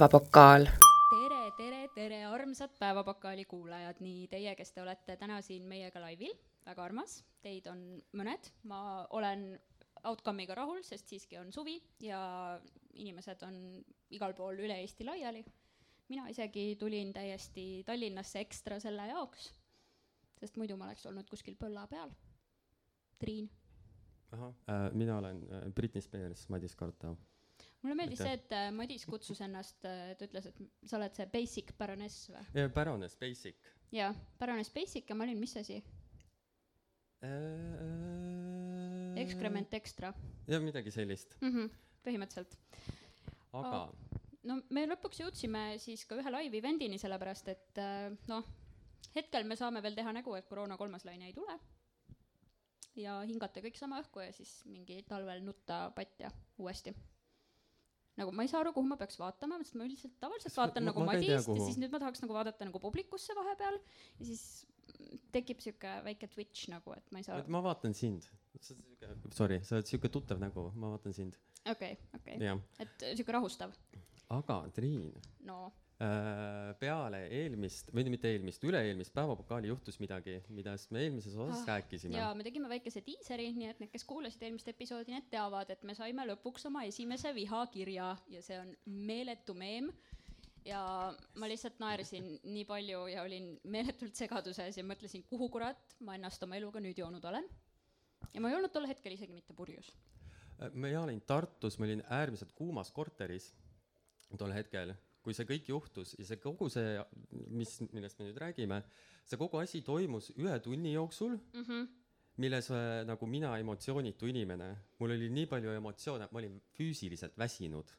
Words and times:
päevapokaal. 0.00 0.64
tere, 1.10 1.40
tere, 1.56 1.80
tere, 1.94 2.18
armsad 2.24 2.72
Päevapokaali 2.78 3.44
kuulajad, 3.44 3.98
nii 4.00 4.28
teie, 4.32 4.54
kes 4.56 4.72
te 4.72 4.80
olete 4.80 5.16
täna 5.20 5.42
siin 5.44 5.66
meiega 5.68 6.00
laivil, 6.00 6.32
väga 6.64 6.84
armas, 6.86 7.18
teid 7.44 7.68
on 7.68 7.82
mõned, 8.16 8.48
ma 8.64 9.04
olen 9.18 9.44
outcome'iga 10.08 10.56
rahul, 10.56 10.80
sest 10.88 11.12
siiski 11.12 11.36
on 11.36 11.52
suvi 11.52 11.76
ja 12.00 12.22
inimesed 12.96 13.44
on 13.44 13.60
igal 14.16 14.32
pool 14.38 14.64
üle 14.64 14.80
Eesti 14.80 15.04
laiali. 15.04 15.44
mina 16.08 16.28
isegi 16.32 16.76
tulin 16.80 17.12
täiesti 17.12 17.84
Tallinnasse 17.86 18.40
ekstra 18.40 18.80
selle 18.80 19.04
jaoks, 19.12 19.52
sest 20.40 20.56
muidu 20.56 20.80
ma 20.80 20.88
oleks 20.88 21.04
olnud 21.06 21.28
kuskil 21.28 21.60
põlla 21.60 21.84
peal. 21.86 22.08
Triin 23.18 23.50
ahah 24.32 24.54
äh,, 24.64 24.92
mina 24.92 25.18
olen 25.18 25.44
äh, 25.52 25.72
Britney 25.74 26.00
Spears, 26.00 26.48
Madis 26.48 26.76
Kartau. 26.76 27.16
Mulle 27.82 27.96
meeldis 27.96 28.20
see, 28.20 28.36
et 28.36 28.52
äh, 28.56 28.70
Madis 28.76 29.06
kutsus 29.08 29.40
ennast, 29.44 29.78
ta 29.82 30.14
ütles, 30.26 30.50
et 30.50 30.88
sa 30.88 30.98
oled 30.98 31.16
see 31.16 31.28
basic 31.32 31.74
baroness 31.78 32.30
või? 32.32 32.66
Baroness 32.74 33.18
Basic 33.20 33.70
jaa, 33.94 34.12
baroness 34.38 34.70
basic 34.74 35.08
ja 35.10 35.16
ma 35.18 35.26
olin 35.26 35.40
mis 35.40 35.56
asi? 35.60 35.80
äh,. 37.26 39.18
Excrement 39.20 39.74
extra 39.76 40.12
jah, 40.48 40.62
midagi 40.62 40.92
sellist, 40.94 41.36
mm. 41.40 41.50
-hmm, 41.50 41.66
põhimõtteliselt. 42.06 42.56
aga 43.52 43.82
no 44.48 44.60
me 44.70 44.86
lõpuks 44.88 45.20
jõudsime 45.20 45.64
siis 45.82 46.06
ka 46.08 46.16
ühe 46.20 46.30
live 46.36 46.62
event'ini, 46.62 46.98
sellepärast 46.98 47.50
et 47.52 47.82
äh, 47.82 48.08
noh, 48.30 48.46
hetkel 49.16 49.44
me 49.44 49.58
saame 49.58 49.82
veel 49.82 49.98
teha 49.98 50.14
nägu, 50.16 50.34
et 50.38 50.48
koroona 50.48 50.78
kolmas 50.80 51.04
laine 51.04 51.28
ei 51.28 51.36
tule 51.36 51.58
ja 52.96 53.20
hingata 53.26 53.62
kõik 53.64 53.78
sama 53.78 54.00
õhku 54.02 54.22
ja 54.24 54.32
siis 54.34 54.60
mingi 54.66 55.02
talvel 55.08 55.42
nutta 55.44 55.90
patja 55.94 56.30
uuesti. 56.58 56.94
Nagu 58.20 58.32
ma 58.36 58.44
ei 58.46 58.50
saa 58.52 58.60
aru, 58.64 58.72
kuhu 58.76 58.86
ma 58.90 58.96
peaks 59.00 59.18
vaatama, 59.20 59.58
sest 59.64 59.76
ma 59.80 59.86
üldiselt 59.88 60.16
tavaliselt 60.22 60.56
vaatan 60.60 60.84
ma- 60.84 60.90
nagu 60.92 61.06
ma 61.06 61.14
ei 61.16 61.24
tea, 61.26 61.38
Madist 61.38 61.52
ja 61.56 61.68
siis 61.68 61.78
nüüd 61.82 61.94
ma 61.94 62.00
tahaks 62.02 62.22
nagu 62.24 62.36
vaadata 62.36 62.68
nagu 62.68 62.82
publikusse 62.82 63.36
vahepeal 63.38 63.78
ja 64.20 64.28
siis 64.30 64.44
tekib 65.34 65.60
sihuke 65.64 65.92
väike 66.06 66.28
twitch 66.34 66.68
nagu, 66.72 66.94
et 66.96 67.12
ma 67.14 67.22
ei 67.22 67.26
saa 67.28 67.40
ma 67.48 67.62
vaatan 67.64 67.94
sind. 67.96 68.26
sa 68.60 68.74
oled 68.74 68.82
siuke, 68.84 69.12
sorry, 69.36 69.60
sa 69.64 69.78
oled 69.78 69.88
siuke 69.88 70.10
tuttav 70.12 70.40
nägu, 70.42 70.66
ma 70.76 70.90
vaatan 70.96 71.14
sind, 71.16 71.38
okei, 71.70 71.94
okei, 72.18 72.38
jah. 72.42 72.58
et 72.82 73.06
sihuke 73.14 73.32
rahustav, 73.36 73.72
aga 74.36 74.62
Triin. 74.74 75.06
No 75.46 75.70
peale 76.80 77.18
eelmist 77.28 77.90
või 77.92 78.06
mitte 78.08 78.30
eelmist, 78.32 78.62
üle-eelmist 78.64 79.12
päevapokaali 79.12 79.68
juhtus 79.68 79.98
midagi, 80.00 80.38
millest 80.48 80.94
me 80.96 81.02
eelmises 81.04 81.34
osas 81.36 81.60
Ah, 81.60 81.74
rääkisime. 81.74 82.16
ja 82.16 82.30
me 82.34 82.44
tegime 82.46 82.70
väikese 82.72 83.02
diiseri, 83.04 83.50
nii 83.52 83.68
et 83.68 83.82
need, 83.82 83.90
kes 83.92 84.06
kuulasid 84.08 84.42
eelmist 84.46 84.68
episoodi, 84.72 85.12
need 85.12 85.26
teavad, 85.32 85.68
et 85.70 85.82
me 85.84 85.92
saime 85.98 86.24
lõpuks 86.30 86.64
oma 86.70 86.86
esimese 86.88 87.34
vihakirja 87.36 88.14
ja 88.32 88.40
see 88.42 88.56
on 88.62 88.72
meeletu 88.86 89.54
meem. 89.54 89.90
ja 90.64 90.80
ma 91.40 91.48
lihtsalt 91.48 91.78
naersin 91.80 92.34
nii 92.44 92.64
palju 92.68 93.06
ja 93.08 93.22
olin 93.24 93.54
meeletult 93.64 94.14
segaduses 94.16 94.76
ja 94.76 94.84
mõtlesin, 94.84 95.24
kuhu 95.28 95.48
kurat 95.48 95.94
ma 96.00 96.14
ennast 96.16 96.42
oma 96.44 96.56
eluga 96.56 96.80
nüüd 96.80 96.96
joonud 96.98 97.24
olen. 97.24 97.44
ja 98.34 98.40
ma 98.40 98.48
ei 98.48 98.56
olnud 98.56 98.72
tol 98.72 98.86
hetkel 98.88 99.12
isegi 99.12 99.32
mitte 99.36 99.52
purjus. 99.52 99.92
Äh, 100.62 100.72
mina 100.72 101.02
olin 101.02 101.20
Tartus, 101.20 101.78
ma 101.78 101.84
olin 101.84 102.02
äärmiselt 102.08 102.52
kuumas 102.52 102.90
korteris 102.92 103.52
tol 104.38 104.52
hetkel, 104.52 104.94
kui 105.24 105.36
see 105.36 105.46
kõik 105.48 105.68
juhtus 105.68 106.14
ja 106.18 106.26
see 106.28 106.40
kogu 106.40 106.68
see, 106.72 106.98
mis, 107.52 107.76
millest 107.92 108.20
me 108.20 108.28
nüüd 108.28 108.38
räägime, 108.40 108.80
see 109.28 109.40
kogu 109.40 109.60
asi 109.60 109.82
toimus 109.86 110.30
ühe 110.36 110.58
tunni 110.64 110.94
jooksul, 110.94 111.38
Mm 111.52 111.64
-hmm. 111.64 111.88
milles 112.36 112.70
äh, 112.70 113.04
nagu 113.06 113.26
mina 113.26 113.58
emotsioonitu 113.58 114.26
inimene, 114.26 114.76
mul 114.98 115.10
oli 115.10 115.28
nii 115.30 115.46
palju 115.46 115.70
emotsioone, 115.70 116.28
ma 116.32 116.38
olin 116.38 116.60
füüsiliselt 116.76 117.36
väsinud 117.38 117.92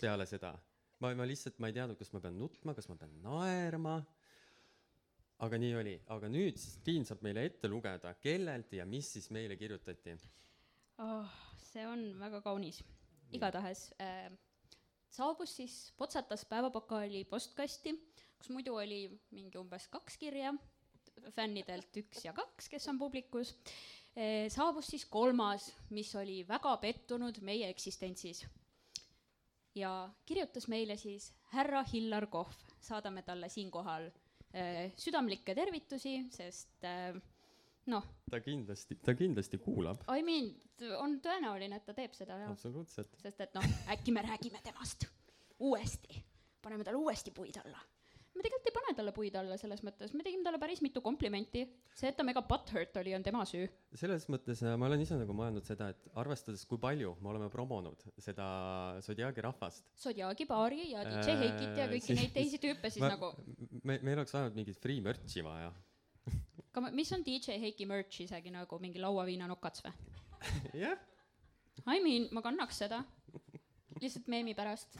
peale 0.00 0.26
seda. 0.26 0.54
ma, 1.00 1.14
ma 1.14 1.26
lihtsalt, 1.26 1.58
ma 1.58 1.68
ei 1.68 1.72
teadnud, 1.76 1.98
kas 1.98 2.12
ma 2.12 2.20
pean 2.20 2.38
nutma, 2.38 2.74
kas 2.74 2.88
ma 2.88 2.96
pean 2.96 3.10
naerma. 3.22 4.04
aga 5.38 5.58
nii 5.58 5.74
oli, 5.74 5.94
aga 6.14 6.28
nüüd 6.28 6.56
siis 6.56 6.78
Triin 6.84 7.04
saab 7.04 7.22
meile 7.22 7.44
ette 7.44 7.68
lugeda, 7.68 8.14
kellelt 8.14 8.72
ja 8.72 8.86
mis 8.86 9.12
siis 9.12 9.30
meile 9.30 9.56
kirjutati. 9.56 10.16
oh,. 10.98 11.28
see 11.58 11.86
on 11.86 12.18
väga 12.18 12.40
kaunis. 12.40 12.84
igatahes 13.32 13.92
äh, 14.00 14.30
saabus 15.14 15.56
siis, 15.56 15.74
potsatas 15.98 16.44
päevapokaali 16.50 17.24
postkasti, 17.30 17.94
kus 18.38 18.50
muidu 18.50 18.74
oli 18.80 19.06
mingi 19.34 19.58
umbes 19.60 19.86
kaks 19.92 20.18
kirja, 20.18 20.54
fännidelt 21.36 21.96
üks 22.02 22.24
ja 22.26 22.34
kaks, 22.36 22.68
kes 22.72 22.88
on 22.90 22.98
publikus 22.98 23.54
äh,. 23.54 24.50
saabus 24.52 24.90
siis 24.90 25.06
kolmas, 25.06 25.70
mis 25.94 26.10
oli 26.18 26.42
väga 26.48 26.76
pettunud 26.82 27.40
meie 27.42 27.70
eksistentsis. 27.70 28.44
ja 29.74 30.10
kirjutas 30.26 30.68
meile 30.68 30.96
siis 30.96 31.32
härra 31.54 31.84
Hillar 31.92 32.26
Kohv, 32.26 32.54
saadame 32.80 33.22
talle 33.22 33.48
siinkohal 33.48 34.10
äh, 34.10 34.92
südamlikke 34.96 35.54
tervitusi, 35.54 36.18
sest 36.30 36.84
äh, 36.84 37.14
noh, 37.92 38.04
ta 38.30 38.40
kindlasti, 38.44 38.96
ta 39.04 39.14
kindlasti 39.18 39.58
kuulab, 39.62 40.04
I 40.10 40.22
mean, 40.26 40.52
on 41.00 41.18
tõenäoline, 41.24 41.76
et 41.80 41.84
ta 41.86 41.94
teeb 41.96 42.14
seda 42.16 42.38
jah, 42.40 42.52
absoluutselt. 42.54 43.12
sest 43.22 43.40
et 43.44 43.54
noh, 43.56 43.66
äkki 43.94 44.12
me 44.14 44.22
räägime 44.26 44.62
temast 44.64 45.06
uuesti, 45.60 46.22
paneme 46.64 46.84
talle 46.86 46.98
uuesti 46.98 47.30
puid 47.34 47.56
alla. 47.64 47.78
me 48.34 48.42
tegelikult 48.42 48.66
ei 48.66 48.74
pane 48.74 48.94
talle 48.98 49.12
puid 49.14 49.36
alla 49.38 49.54
selles 49.60 49.84
mõttes, 49.86 50.10
me 50.18 50.24
tegime 50.26 50.42
talle 50.42 50.58
päris 50.58 50.80
mitu 50.82 50.98
komplimenti. 51.04 51.62
see, 51.94 52.08
et 52.10 52.16
ta 52.18 52.24
mega 52.26 52.42
butthurt 52.42 52.96
oli, 52.98 53.12
on 53.14 53.22
tema 53.22 53.44
süü. 53.46 53.68
selles 53.94 54.26
mõttes 54.32 54.64
äh, 54.66 54.74
ma 54.80 54.88
olen 54.88 55.04
ise 55.04 55.14
nagu 55.20 55.36
mõelnud 55.38 55.62
seda, 55.68 55.92
et 55.94 56.08
arvestades, 56.18 56.64
kui 56.66 56.80
palju 56.82 57.14
me 57.22 57.30
oleme 57.30 57.48
promonud 57.52 58.02
seda 58.18 58.98
Zodiaagi 59.06 59.44
rahvast, 59.46 59.86
Zodiaagi 60.02 60.48
baari 60.50 60.90
ja 60.96 61.04
DJ 61.06 61.30
Äh, 61.36 61.40
Heikit 61.44 61.78
ja 61.78 61.86
kõiki 61.92 62.18
neid 62.18 62.34
teisi 62.34 62.58
tüüpe 62.58 62.90
siis 62.90 63.04
ma- 63.04 63.12
nagu, 63.14 63.30
me, 63.84 64.00
meil 64.02 64.18
oleks 64.18 64.34
ainult 64.34 64.58
mingit 64.58 64.80
free 64.82 65.00
merch'i 65.04 65.44
vaja. 65.46 65.70
Aga 66.74 66.82
ma- 66.82 66.90
mis 66.90 67.12
on 67.14 67.22
DJ 67.22 67.60
Heiki 67.62 67.86
merch 67.86 68.24
isegi 68.26 68.50
nagu 68.50 68.78
mingi 68.82 68.98
lauaviina 68.98 69.46
nokats 69.46 69.84
või? 69.86 69.94
jah, 70.84 70.98
I 71.86 72.00
mean, 72.02 72.26
ma 72.34 72.42
kannaks 72.42 72.82
seda 72.82 73.04
lihtsalt 74.00 74.26
meemi 74.26 74.56
pärast 74.58 74.98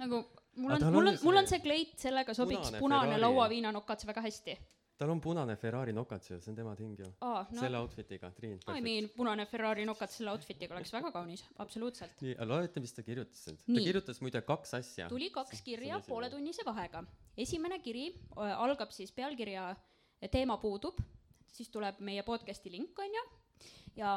nagu 0.00 0.22
mul 0.56 0.72
on, 0.72 0.80
mul 0.92 1.02
on 1.02 1.12
on, 1.12 1.18
mul 1.22 1.42
on 1.42 1.50
see 1.50 1.60
kleit, 1.60 1.98
sellega 2.00 2.34
sobiks 2.34 2.72
punane 2.72 2.80
punane 2.80 3.20
lauaviinanokats 3.20 4.08
väga 4.08 4.22
hästi. 4.24 4.56
tal 4.96 5.10
on 5.12 5.20
punane 5.20 5.56
Ferrari 5.60 5.92
nokats 5.92 6.30
ju, 6.30 6.38
see 6.40 6.50
on 6.54 6.56
tema 6.56 6.74
ting 6.76 6.94
ju. 6.98 7.10
selle 7.52 7.76
no 7.76 7.82
outfit'iga, 7.84 8.30
Triin. 8.32 8.56
I 8.72 8.80
mean, 8.80 9.10
punane 9.16 9.44
Ferrari 9.46 9.84
nokats 9.84 10.16
selle 10.16 10.32
outfit'iga 10.32 10.72
oleks 10.78 10.94
väga 10.94 11.10
kaunis, 11.12 11.44
absoluutselt. 11.58 12.16
nii, 12.24 12.38
loete, 12.48 12.80
mis 12.80 12.96
ta 12.96 13.04
kirjutas 13.04 13.44
nüüd? 13.50 13.66
ta 13.66 13.84
kirjutas 13.90 14.22
muide 14.24 14.40
kaks 14.46 14.74
asja. 14.80 15.10
tuli 15.12 15.28
kaks 15.34 15.60
kirja 15.66 16.00
pooletunnise 16.08 16.64
vahega. 16.64 17.04
esimene 17.36 17.82
kiri 17.84 18.08
äh, 18.14 18.56
algab 18.56 18.96
siis 18.96 19.12
pealkirja 19.12 19.68
äh, 19.74 19.84
Teema 20.30 20.56
puudub, 20.56 20.98
siis 21.52 21.68
tuleb 21.68 22.00
meie 22.00 22.22
podcast'i 22.24 22.70
link, 22.72 22.98
on 22.98 23.16
ju, 23.18 23.24
ja 24.00 24.16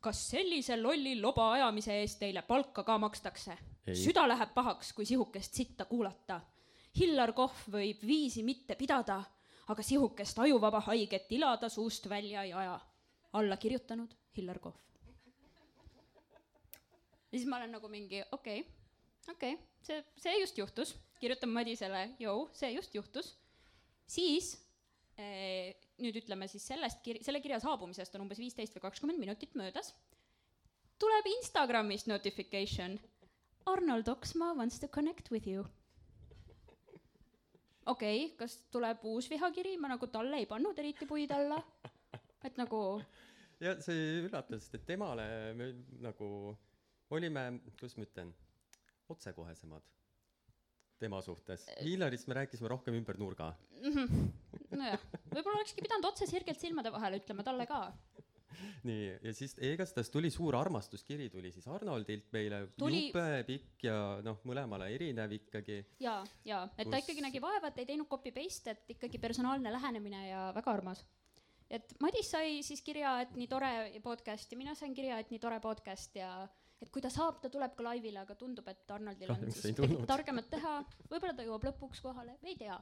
kas 0.00 0.20
sellise 0.30 0.76
lolli 0.80 1.16
loba 1.20 1.50
ajamise 1.56 1.96
eest 2.00 2.20
teile 2.22 2.42
palka 2.46 2.84
ka 2.86 2.98
makstakse? 3.02 3.56
Süda 3.92 4.24
läheb 4.28 4.54
pahaks, 4.54 4.92
kui 4.96 5.04
sihukest 5.04 5.54
sitta 5.54 5.84
kuulata. 5.84 6.40
Hillar 6.96 7.34
Kohv 7.36 7.66
võib 7.74 8.04
viisi 8.06 8.44
mitte 8.46 8.76
pidada, 8.78 9.18
aga 9.68 9.82
sihukest 9.82 10.38
ajuvaba 10.38 10.80
haiget 10.86 11.32
ilada 11.34 11.68
suust 11.68 12.08
välja 12.08 12.42
ei 12.44 12.52
aja. 12.52 12.80
alla 13.32 13.56
kirjutanud 13.56 14.14
Hillar 14.36 14.58
Kohv. 14.58 14.76
ja 17.32 17.38
siis 17.38 17.48
ma 17.48 17.56
olen 17.56 17.72
nagu 17.72 17.88
mingi 17.88 18.22
okei 18.32 18.60
okay,, 18.60 18.72
okei 19.28 19.54
okay,, 19.54 19.66
see, 19.82 20.04
see 20.16 20.40
just 20.40 20.58
juhtus, 20.58 20.96
kirjutan 21.20 21.50
Madisele, 21.50 22.14
jõu, 22.20 22.48
see 22.52 22.70
just 22.70 22.94
juhtus. 22.94 23.34
siis 24.06 24.63
nüüd 25.16 26.18
ütleme 26.18 26.48
siis 26.50 26.66
sellest 26.66 27.02
kir-, 27.04 27.20
selle 27.22 27.40
kirja 27.42 27.60
saabumisest 27.62 28.16
on 28.16 28.24
umbes 28.24 28.40
viisteist 28.42 28.74
või 28.74 28.84
kakskümmend 28.88 29.20
minutit 29.22 29.54
möödas. 29.54 29.94
tuleb 30.98 31.26
Instagramist 31.38 32.06
notification. 32.06 32.98
Arnold 33.66 34.08
Oksmaa 34.08 34.54
wants 34.54 34.78
to 34.78 34.88
connect 34.88 35.30
with 35.30 35.46
you. 35.48 35.64
okei 37.86 38.24
okay,, 38.24 38.36
kas 38.36 38.56
tuleb 38.70 39.04
uus 39.04 39.30
vihakiri, 39.30 39.76
ma 39.78 39.88
nagu 39.94 40.06
talle 40.06 40.42
ei 40.42 40.46
pannud 40.46 40.78
eriti 40.78 41.06
puid 41.06 41.30
alla. 41.30 41.62
et 42.44 42.56
nagu 42.56 43.02
ja 43.60 43.76
see 43.80 44.24
üllatas, 44.26 44.68
et 44.74 44.86
temale 44.86 45.26
me 45.54 45.70
nagu 46.02 46.28
olime, 47.10 47.60
kuidas 47.78 47.96
ma 47.96 48.06
ütlen, 48.08 48.34
otsekohesemad 49.08 49.84
tema 50.98 51.20
suhtes. 51.22 51.66
Hilarist 51.82 52.28
me 52.30 52.34
rääkisime 52.40 52.68
rohkem 52.70 52.94
ümber 52.98 53.18
nurga. 53.20 53.52
nojah, 54.74 55.00
võib-olla 55.32 55.58
olekski 55.60 55.82
pidanud 55.84 56.06
otse 56.10 56.26
sirgelt 56.30 56.60
silmade 56.60 56.92
vahele 56.94 57.18
ütlema 57.20 57.44
talle 57.46 57.66
ka. 57.70 57.80
nii, 58.86 59.08
ja 59.24 59.32
siis 59.34 59.56
igatahes 59.58 60.10
tuli 60.14 60.30
suur 60.30 60.54
armastuskiri 60.56 61.26
tuli 61.32 61.50
siis 61.52 61.66
Arnoldilt 61.68 62.28
meile, 62.32 62.60
Tuli- 62.78 63.08
jube 63.08 63.42
pikk 63.48 63.84
ja 63.88 63.96
noh, 64.24 64.38
mõlemale 64.48 64.88
erinev 64.94 65.32
ikkagi. 65.36 65.80
ja, 66.00 66.20
ja, 66.44 66.62
et 66.78 66.88
ta 66.88 66.96
Kus- 66.96 67.04
ikkagi 67.08 67.24
nägi 67.26 67.42
vaeva, 67.42 67.68
et 67.72 67.78
ei 67.82 67.86
teinud 67.92 68.08
copy 68.08 68.30
paste, 68.32 68.70
et 68.76 68.94
ikkagi 68.96 69.18
personaalne 69.18 69.72
lähenemine 69.72 70.28
ja 70.28 70.46
väga 70.54 70.70
armas. 70.72 71.04
et 71.70 71.94
Madis 72.00 72.30
sai 72.30 72.60
siis 72.62 72.80
kirja, 72.84 73.20
et 73.24 73.34
nii 73.34 73.48
tore 73.50 73.72
podcast 74.02 74.52
ja 74.52 74.58
mina 74.58 74.74
sain 74.78 74.94
kirja, 74.94 75.18
et 75.18 75.30
nii 75.32 75.38
tore 75.42 75.58
podcast 75.60 76.14
ja 76.16 76.46
et 76.84 76.92
kui 76.94 77.02
ta 77.04 77.10
saab, 77.12 77.40
ta 77.42 77.50
tuleb 77.52 77.74
ka 77.78 77.86
laivile, 77.88 78.20
aga 78.22 78.36
tundub, 78.38 78.68
et 78.70 78.90
Arnoldil 78.96 79.32
on 79.34 79.40
Kahjuks 79.42 79.62
siis 79.64 80.06
targemat 80.12 80.50
teha, 80.52 80.76
võib-olla 81.10 81.34
ta 81.40 81.48
jõuab 81.48 81.64
lõpuks 81.70 82.04
kohale, 82.04 82.36
ei 82.44 82.56
tea. 82.60 82.76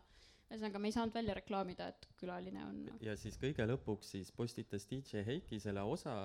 ühesõnaga, 0.50 0.78
me 0.82 0.90
ei 0.90 0.96
saanud 0.98 1.14
välja 1.16 1.34
reklaamida, 1.38 1.86
et 1.94 2.08
külaline 2.20 2.64
on 2.68 2.82
ja 3.00 3.14
siis 3.16 3.38
kõige 3.40 3.64
lõpuks 3.70 4.10
siis 4.18 4.32
postitas 4.36 4.84
DJ 4.90 5.22
Heiki 5.24 5.60
selle 5.64 5.80
osa 5.88 6.16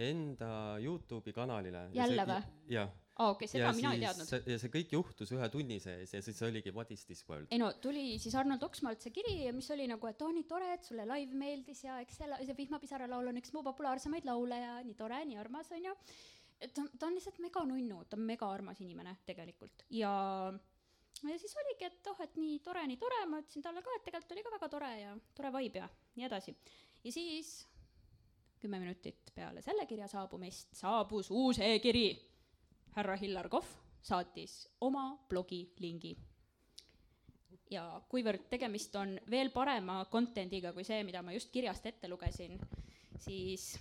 enda 0.00 0.78
Youtube'i 0.80 1.32
kanalile. 1.36 1.88
Jälle 1.92 2.24
või? 2.24 2.40
jah. 2.72 2.88
aa, 3.20 3.30
okei, 3.34 3.48
seda 3.50 3.72
mina 3.76 3.90
ei 3.92 4.00
teadnud. 4.00 4.46
ja 4.48 4.56
see 4.62 4.70
kõik 4.72 4.94
juhtus 4.94 5.32
ühe 5.36 5.48
tunni 5.52 5.76
sees 5.82 6.14
ja 6.14 6.22
siis 6.24 6.38
oligi 6.46 6.72
What 6.72 6.90
is 6.94 7.02
this 7.04 7.20
world? 7.28 7.50
ei 7.52 7.58
no 7.60 7.68
tuli 7.84 8.14
siis 8.22 8.34
Arnold 8.38 8.62
Oksmaalt 8.64 9.02
see 9.04 9.12
kiri, 9.12 9.34
mis 9.52 9.68
oli 9.74 9.84
nagu, 9.90 10.08
et 10.08 10.22
oo 10.24 10.30
nii 10.32 10.46
tore, 10.48 10.70
et 10.78 10.86
sulle 10.88 11.04
live 11.10 11.36
meeldis 11.36 11.84
ja 11.84 11.98
eks 12.00 12.16
see, 12.22 12.30
la- 12.30 12.38
see 12.46 12.56
Vihmapisara 12.56 13.10
laul 13.10 13.28
on 13.28 13.42
üks 13.42 13.52
mu 13.52 13.64
populaarsemaid 13.66 14.24
laule 14.30 14.62
ja 14.62 14.78
nii 14.86 14.96
tore, 14.96 15.20
nii 15.28 15.36
armas 15.42 15.68
onju. 15.76 15.92
ta, 16.60 16.84
ta 16.98 17.06
on 17.06 17.16
lihtsalt 17.16 17.40
mega 17.42 17.64
nunnu, 17.66 18.04
ta 18.04 18.18
on 18.18 18.26
mega 18.28 18.50
armas 18.50 18.80
inimene 18.80 19.16
tegelikult 19.26 19.84
ja 19.96 20.12
ja 21.28 21.38
siis 21.38 21.56
oligi, 21.62 21.84
et 21.84 22.06
oh, 22.12 22.22
et 22.24 22.36
nii 22.40 22.60
tore, 22.64 22.86
nii 22.88 23.00
tore, 23.00 23.24
ma 23.28 23.42
ütlesin 23.42 23.64
talle 23.64 23.82
ka, 23.84 23.96
et 23.96 24.06
tegelikult 24.06 24.36
oli 24.36 24.46
ka 24.46 24.54
väga 24.56 24.70
tore 24.72 24.94
ja 25.00 25.16
tore 25.36 25.52
vibe 25.58 25.82
ja 25.82 25.90
nii 26.16 26.28
edasi. 26.28 26.56
ja 27.04 27.12
siis 27.12 27.52
kümme 28.60 28.80
minutit 28.80 29.32
peale 29.34 29.62
selle 29.62 29.86
kirja 29.86 30.08
saabumist 30.08 30.74
saabus 30.76 31.30
uus 31.30 31.58
e-kiri. 31.58 32.08
härra 32.96 33.16
Hillar 33.16 33.48
Kohv 33.48 33.68
saatis 34.02 34.68
oma 34.80 35.04
blogi 35.28 35.62
lingi 35.78 36.16
ja 37.70 37.84
kuivõrd 38.10 38.48
tegemist 38.50 38.96
on 38.96 39.14
veel 39.30 39.52
parema 39.54 40.04
content'iga 40.10 40.72
kui 40.72 40.84
see, 40.84 41.04
mida 41.06 41.22
ma 41.22 41.32
just 41.32 41.52
kirjast 41.52 41.86
ette 41.86 42.08
lugesin, 42.08 42.58
siis 43.18 43.76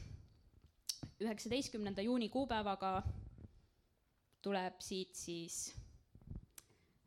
üheksateistkümnenda 1.19 2.01
juuni 2.01 2.30
kuupäevaga 2.30 3.04
tuleb 4.42 4.80
siit 4.80 5.16
siis 5.16 5.75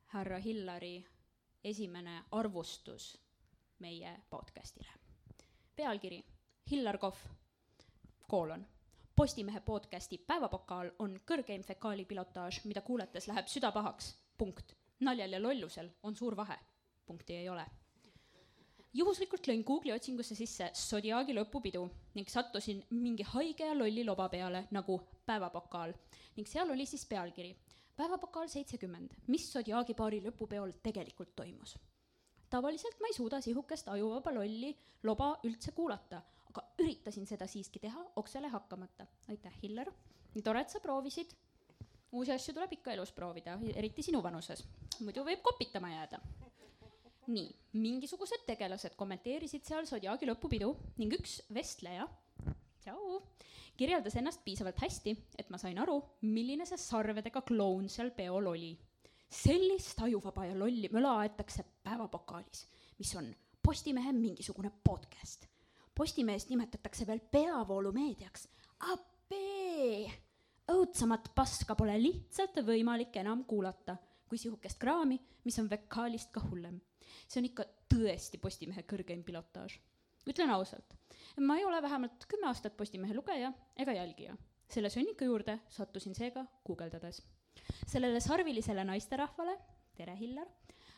härra 0.06 0.38
Hillari 0.38 1.04
esimene 1.64 2.22
arvustus 2.30 3.18
meie 3.78 4.20
podcastile. 4.30 4.90
pealkiri 5.76 6.24
Hillar 6.70 6.98
Kohv, 6.98 7.16
koolon. 8.28 8.66
Postimehe 9.16 9.60
podcasti 9.60 10.18
Päevapokaal 10.18 10.90
on 10.98 11.20
kõrgeim 11.26 11.62
fekaali 11.62 12.04
pilotaaž, 12.04 12.64
mida 12.64 12.80
kuulates 12.80 13.28
läheb 13.28 13.46
süda 13.46 13.72
pahaks, 13.72 14.16
punkt. 14.38 14.76
naljal 15.00 15.32
ja 15.32 15.42
lollusel 15.42 15.90
on 16.02 16.16
suur 16.16 16.36
vahe, 16.36 16.58
punkti 17.06 17.36
ei 17.36 17.48
ole 17.48 17.66
juhuslikult 18.94 19.46
lõin 19.48 19.62
Google'i 19.64 19.94
otsingusse 19.94 20.36
sisse 20.36 20.68
Zodiaagi 20.76 21.34
lõpupidu 21.36 21.86
ning 22.16 22.28
sattusin 22.28 22.82
mingi 22.92 23.24
haige 23.32 23.68
ja 23.70 23.76
lolli 23.76 24.04
loba 24.04 24.28
peale 24.32 24.66
nagu 24.76 24.98
päevapokaal 25.26 25.94
ning 26.36 26.48
seal 26.48 26.70
oli 26.74 26.86
siis 26.86 27.06
pealkiri 27.08 27.54
päevapokaal 27.96 28.48
seitsekümmend, 28.52 29.16
mis 29.32 29.48
Zodiaagi 29.52 29.94
paari 29.94 30.20
lõpupeol 30.24 30.76
tegelikult 30.82 31.34
toimus. 31.36 31.76
tavaliselt 32.50 33.00
ma 33.00 33.08
ei 33.08 33.16
suuda 33.16 33.40
sihukest 33.40 33.88
ajuvaba 33.88 34.34
lolli 34.34 34.74
loba 35.02 35.38
üldse 35.44 35.72
kuulata, 35.72 36.22
aga 36.50 36.64
üritasin 36.78 37.26
seda 37.26 37.46
siiski 37.46 37.78
teha 37.78 38.04
oksele 38.16 38.48
hakkamata. 38.48 39.06
aitäh, 39.28 39.56
Hillar, 39.62 39.92
nii 40.34 40.42
tore, 40.42 40.60
et 40.60 40.70
sa 40.70 40.80
proovisid. 40.80 41.34
uusi 42.12 42.32
asju 42.32 42.54
tuleb 42.54 42.72
ikka 42.72 42.92
elus 42.92 43.12
proovida, 43.12 43.58
eriti 43.74 44.02
sinu 44.02 44.22
vanuses, 44.22 44.64
muidu 45.00 45.24
võib 45.24 45.40
kopitama 45.42 45.94
jääda 45.94 46.20
nii, 47.30 47.50
mingisugused 47.78 48.42
tegelased 48.46 48.96
kommenteerisid 48.98 49.64
seal 49.66 49.86
Zodiaagi 49.86 50.26
lõpupidu 50.26 50.72
ning 50.98 51.14
üks 51.14 51.38
vestleja, 51.54 52.08
tšau, 52.82 53.20
kirjeldas 53.78 54.16
ennast 54.18 54.42
piisavalt 54.44 54.80
hästi, 54.82 55.14
et 55.38 55.52
ma 55.52 55.60
sain 55.60 55.78
aru, 55.78 55.98
milline 56.26 56.66
see 56.68 56.80
sarvedega 56.80 57.44
kloun 57.46 57.88
seal 57.92 58.10
peol 58.16 58.50
oli. 58.54 58.72
sellist 59.32 60.00
ajuvaba 60.04 60.44
ja 60.44 60.54
lolli 60.54 60.90
möla 60.92 61.14
aetakse 61.22 61.64
päevapokaalis, 61.84 62.66
mis 62.98 63.14
on 63.16 63.32
Postimehe 63.62 64.12
mingisugune 64.12 64.72
podcast. 64.84 65.46
Postimeest 65.94 66.48
nimetatakse 66.50 67.06
veel 67.06 67.20
peavoolumeediaks. 67.30 68.48
apee, 68.92 70.10
õudsemat 70.68 71.30
paska 71.34 71.74
pole 71.74 71.94
lihtsalt 72.02 72.58
võimalik 72.66 73.16
enam 73.16 73.44
kuulata 73.44 73.96
kui 74.28 74.38
sihukest 74.38 74.78
kraami, 74.80 75.20
mis 75.44 75.58
on 75.58 75.70
vekaalist 75.70 76.32
ka 76.32 76.40
hullem 76.40 76.80
see 77.28 77.40
on 77.40 77.48
ikka 77.48 77.66
tõesti 77.92 78.40
Postimehe 78.40 78.84
kõrgeim 78.88 79.22
pilotaaž. 79.24 79.78
ütlen 80.28 80.50
ausalt, 80.54 80.94
ma 81.40 81.56
ei 81.58 81.64
ole 81.64 81.82
vähemalt 81.82 82.26
kümme 82.28 82.46
aastat 82.50 82.76
Postimehe 82.76 83.14
lugeja 83.14 83.52
ega 83.76 83.92
jälgija. 83.92 84.36
selle 84.68 84.88
sõnniku 84.88 85.24
juurde 85.24 85.58
sattusin 85.68 86.14
seega 86.14 86.46
guugeldades. 86.64 87.22
sellele 87.86 88.20
sarvilisele 88.20 88.84
naisterahvale, 88.84 89.58
tere 89.96 90.16
Hillar, 90.16 90.46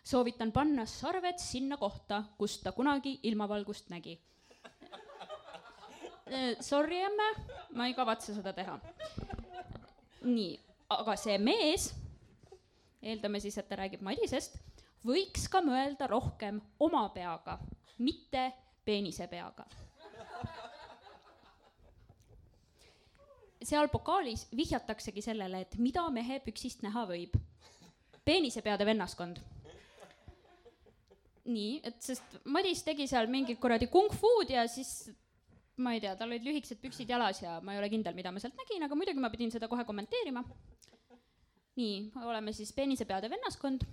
soovitan 0.04 0.52
panna 0.52 0.86
sarved 0.86 1.38
sinna 1.38 1.76
kohta, 1.76 2.24
kust 2.38 2.62
ta 2.62 2.72
kunagi 2.72 3.20
ilmavalgust 3.22 3.90
nägi. 3.90 4.20
Sorry, 6.60 6.96
emme, 7.04 7.26
ma 7.76 7.86
ei 7.86 7.94
kavatse 7.94 8.34
seda 8.34 8.52
teha. 8.52 8.78
nii, 10.24 10.60
aga 10.88 11.16
see 11.16 11.38
mees, 11.38 11.90
eeldame 13.02 13.40
siis, 13.40 13.58
et 13.58 13.68
ta 13.68 13.76
räägib 13.76 14.00
Madisest 14.00 14.56
võiks 15.04 15.48
ka 15.52 15.60
mõelda 15.64 16.08
rohkem 16.10 16.60
oma 16.82 17.06
peaga, 17.14 17.58
mitte 17.98 18.50
peenise 18.84 19.28
peaga. 19.28 19.66
seal 23.64 23.88
pokaalis 23.88 24.42
vihjataksegi 24.52 25.22
sellele, 25.24 25.62
et 25.64 25.78
mida 25.80 26.02
mehe 26.12 26.36
püksist 26.44 26.82
näha 26.84 27.06
võib. 27.08 27.36
peenisepeade 28.24 28.84
vennaskond. 28.84 29.40
nii, 31.44 31.80
et 31.84 32.00
sest 32.00 32.38
Madis 32.44 32.82
tegi 32.82 33.06
seal 33.06 33.26
mingit 33.28 33.60
kuradi 33.60 33.86
kung-fu'd 33.86 34.50
ja 34.50 34.66
siis 34.68 35.10
ma 35.76 35.92
ei 35.92 36.00
tea, 36.00 36.14
tal 36.16 36.30
olid 36.30 36.44
lühikesed 36.44 36.80
püksid 36.80 37.08
jalas 37.08 37.42
ja 37.42 37.58
ma 37.60 37.74
ei 37.74 37.78
ole 37.78 37.90
kindel, 37.90 38.14
mida 38.14 38.32
ma 38.32 38.40
sealt 38.40 38.56
nägin, 38.56 38.84
aga 38.84 38.94
muidugi 38.94 39.20
ma 39.20 39.30
pidin 39.30 39.50
seda 39.50 39.68
kohe 39.68 39.84
kommenteerima. 39.84 40.44
nii, 41.76 42.12
oleme 42.22 42.52
siis 42.52 42.72
peenisepeade 42.72 43.30
vennaskond 43.30 43.84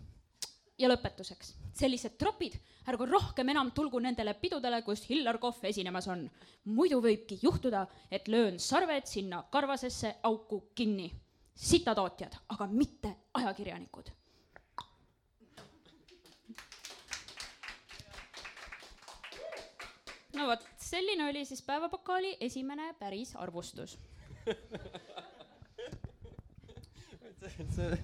ja 0.82 0.90
lõpetuseks, 0.90 1.54
sellised 1.78 2.16
tropid, 2.20 2.56
ärgu 2.90 3.06
rohkem 3.10 3.50
enam 3.54 3.72
tulgu 3.76 4.00
nendele 4.02 4.34
pidudele, 4.42 4.82
kus 4.86 5.04
Hillar 5.10 5.38
Kohv 5.42 5.66
esinemas 5.70 6.08
on. 6.10 6.30
muidu 6.66 7.02
võibki 7.02 7.40
juhtuda, 7.42 7.86
et 8.12 8.28
löön 8.28 8.60
sarved 8.60 9.06
sinna 9.06 9.44
karvasesse 9.52 10.16
auku 10.24 10.64
kinni. 10.76 11.12
sitatootjad, 11.56 12.36
aga 12.50 12.68
mitte 12.68 13.16
ajakirjanikud. 13.34 14.12
no 20.34 20.48
vot, 20.48 20.68
selline 20.78 21.30
oli 21.30 21.46
siis 21.46 21.62
päevapokaali 21.62 22.38
esimene 22.40 22.94
päris 23.00 23.36
arvustus. 23.36 24.00
see 27.76 27.98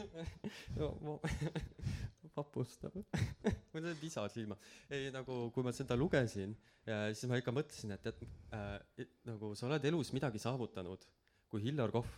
no, 0.76 1.20
vapustav 2.36 2.94
mul 3.72 3.82
tuli 3.82 3.94
pisar 4.00 4.30
silma 4.32 4.56
ei 4.90 5.10
nagu 5.14 5.50
kui 5.54 5.64
ma 5.66 5.72
seda 5.76 5.96
lugesin 5.98 6.54
siis 6.84 7.28
ma 7.30 7.38
ikka 7.40 7.54
mõtlesin 7.54 7.94
et 7.96 8.02
tead 8.02 8.22
äh, 8.56 8.76
et, 9.04 9.16
nagu 9.28 9.54
sa 9.58 9.68
oled 9.68 9.84
elus 9.92 10.12
midagi 10.16 10.40
saavutanud 10.42 11.04
kui 11.52 11.62
Hillar 11.66 11.92
Kohv 11.92 12.08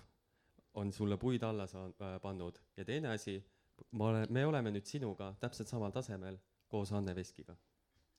on 0.74 0.92
sulle 0.92 1.16
puid 1.16 1.42
alla 1.42 1.66
saa- 1.66 1.88
äh, 1.88 2.20
pannud. 2.22 2.58
Ja 2.76 2.84
teine 2.84 3.08
asi 3.08 3.44
ma 3.90 4.08
olen 4.08 4.26
me 4.30 4.46
oleme 4.46 4.70
nüüd 4.70 4.86
sinuga 4.86 5.34
täpselt 5.40 5.68
samal 5.68 5.90
tasemel 5.90 6.38
koos 6.68 6.92
Anne 6.92 7.14
Veskiga. 7.14 7.56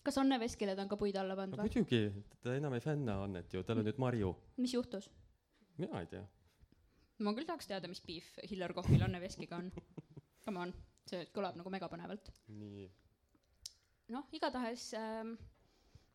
Kas 0.03 0.17
Anne 0.17 0.39
Veskile 0.39 0.75
ta 0.75 0.81
on 0.81 0.89
ka 0.89 0.97
puid 0.97 1.15
alla 1.15 1.35
pannud 1.35 1.57
no 1.57 1.63
või? 1.63 1.71
muidugi 1.71 2.23
ta 2.41 2.55
enam 2.55 2.73
ei 2.73 2.83
fänna 2.83 3.23
Annet 3.23 3.53
ju 3.53 3.63
tal 3.63 3.79
on 3.79 3.87
nüüd 3.87 3.99
Marju. 3.99 4.35
Mis 4.57 4.73
juhtus? 4.73 5.09
mina 5.77 5.99
ei 5.99 6.07
tea. 6.07 6.25
Ma 7.19 7.31
küll 7.33 7.47
tahaks 7.47 7.67
teada, 7.67 7.87
mis 7.87 8.01
piif 8.03 8.27
Hillar 8.51 8.73
Kohvil 8.73 9.03
Anne 9.03 9.19
Veskiga 9.21 9.57
on. 9.57 9.71
Come 10.45 10.59
on, 10.59 10.73
see 11.09 11.25
kõlab 11.33 11.57
nagu 11.59 11.73
megapõnevalt. 11.73 12.31
nii 12.47 12.87
noh, 14.13 14.27
igatahes 14.35 14.91
ähm, 14.97 15.33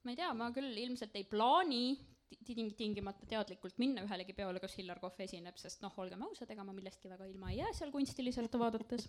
ma 0.04 0.12
ei 0.12 0.18
tea, 0.18 0.30
ma 0.36 0.50
küll 0.54 0.78
ilmselt 0.84 1.16
ei 1.18 1.26
plaani 1.28 1.82
ti- 2.30 2.54
ting- 2.54 2.74
tingimata 2.78 3.26
teadlikult 3.28 3.78
minna 3.82 4.04
ühelegi 4.06 4.36
peole, 4.36 4.62
kus 4.62 4.76
Hillar 4.78 5.00
Kohv 5.02 5.18
esineb, 5.26 5.58
sest 5.58 5.82
noh, 5.84 5.94
olgem 6.02 6.22
ausad, 6.26 6.50
ega 6.52 6.64
ma 6.66 6.74
millestki 6.76 7.10
väga 7.10 7.26
ilma 7.30 7.50
ei 7.50 7.60
jää 7.60 7.72
seal 7.76 7.92
kunstiliselt 7.94 8.58
vaadates. 8.62 9.08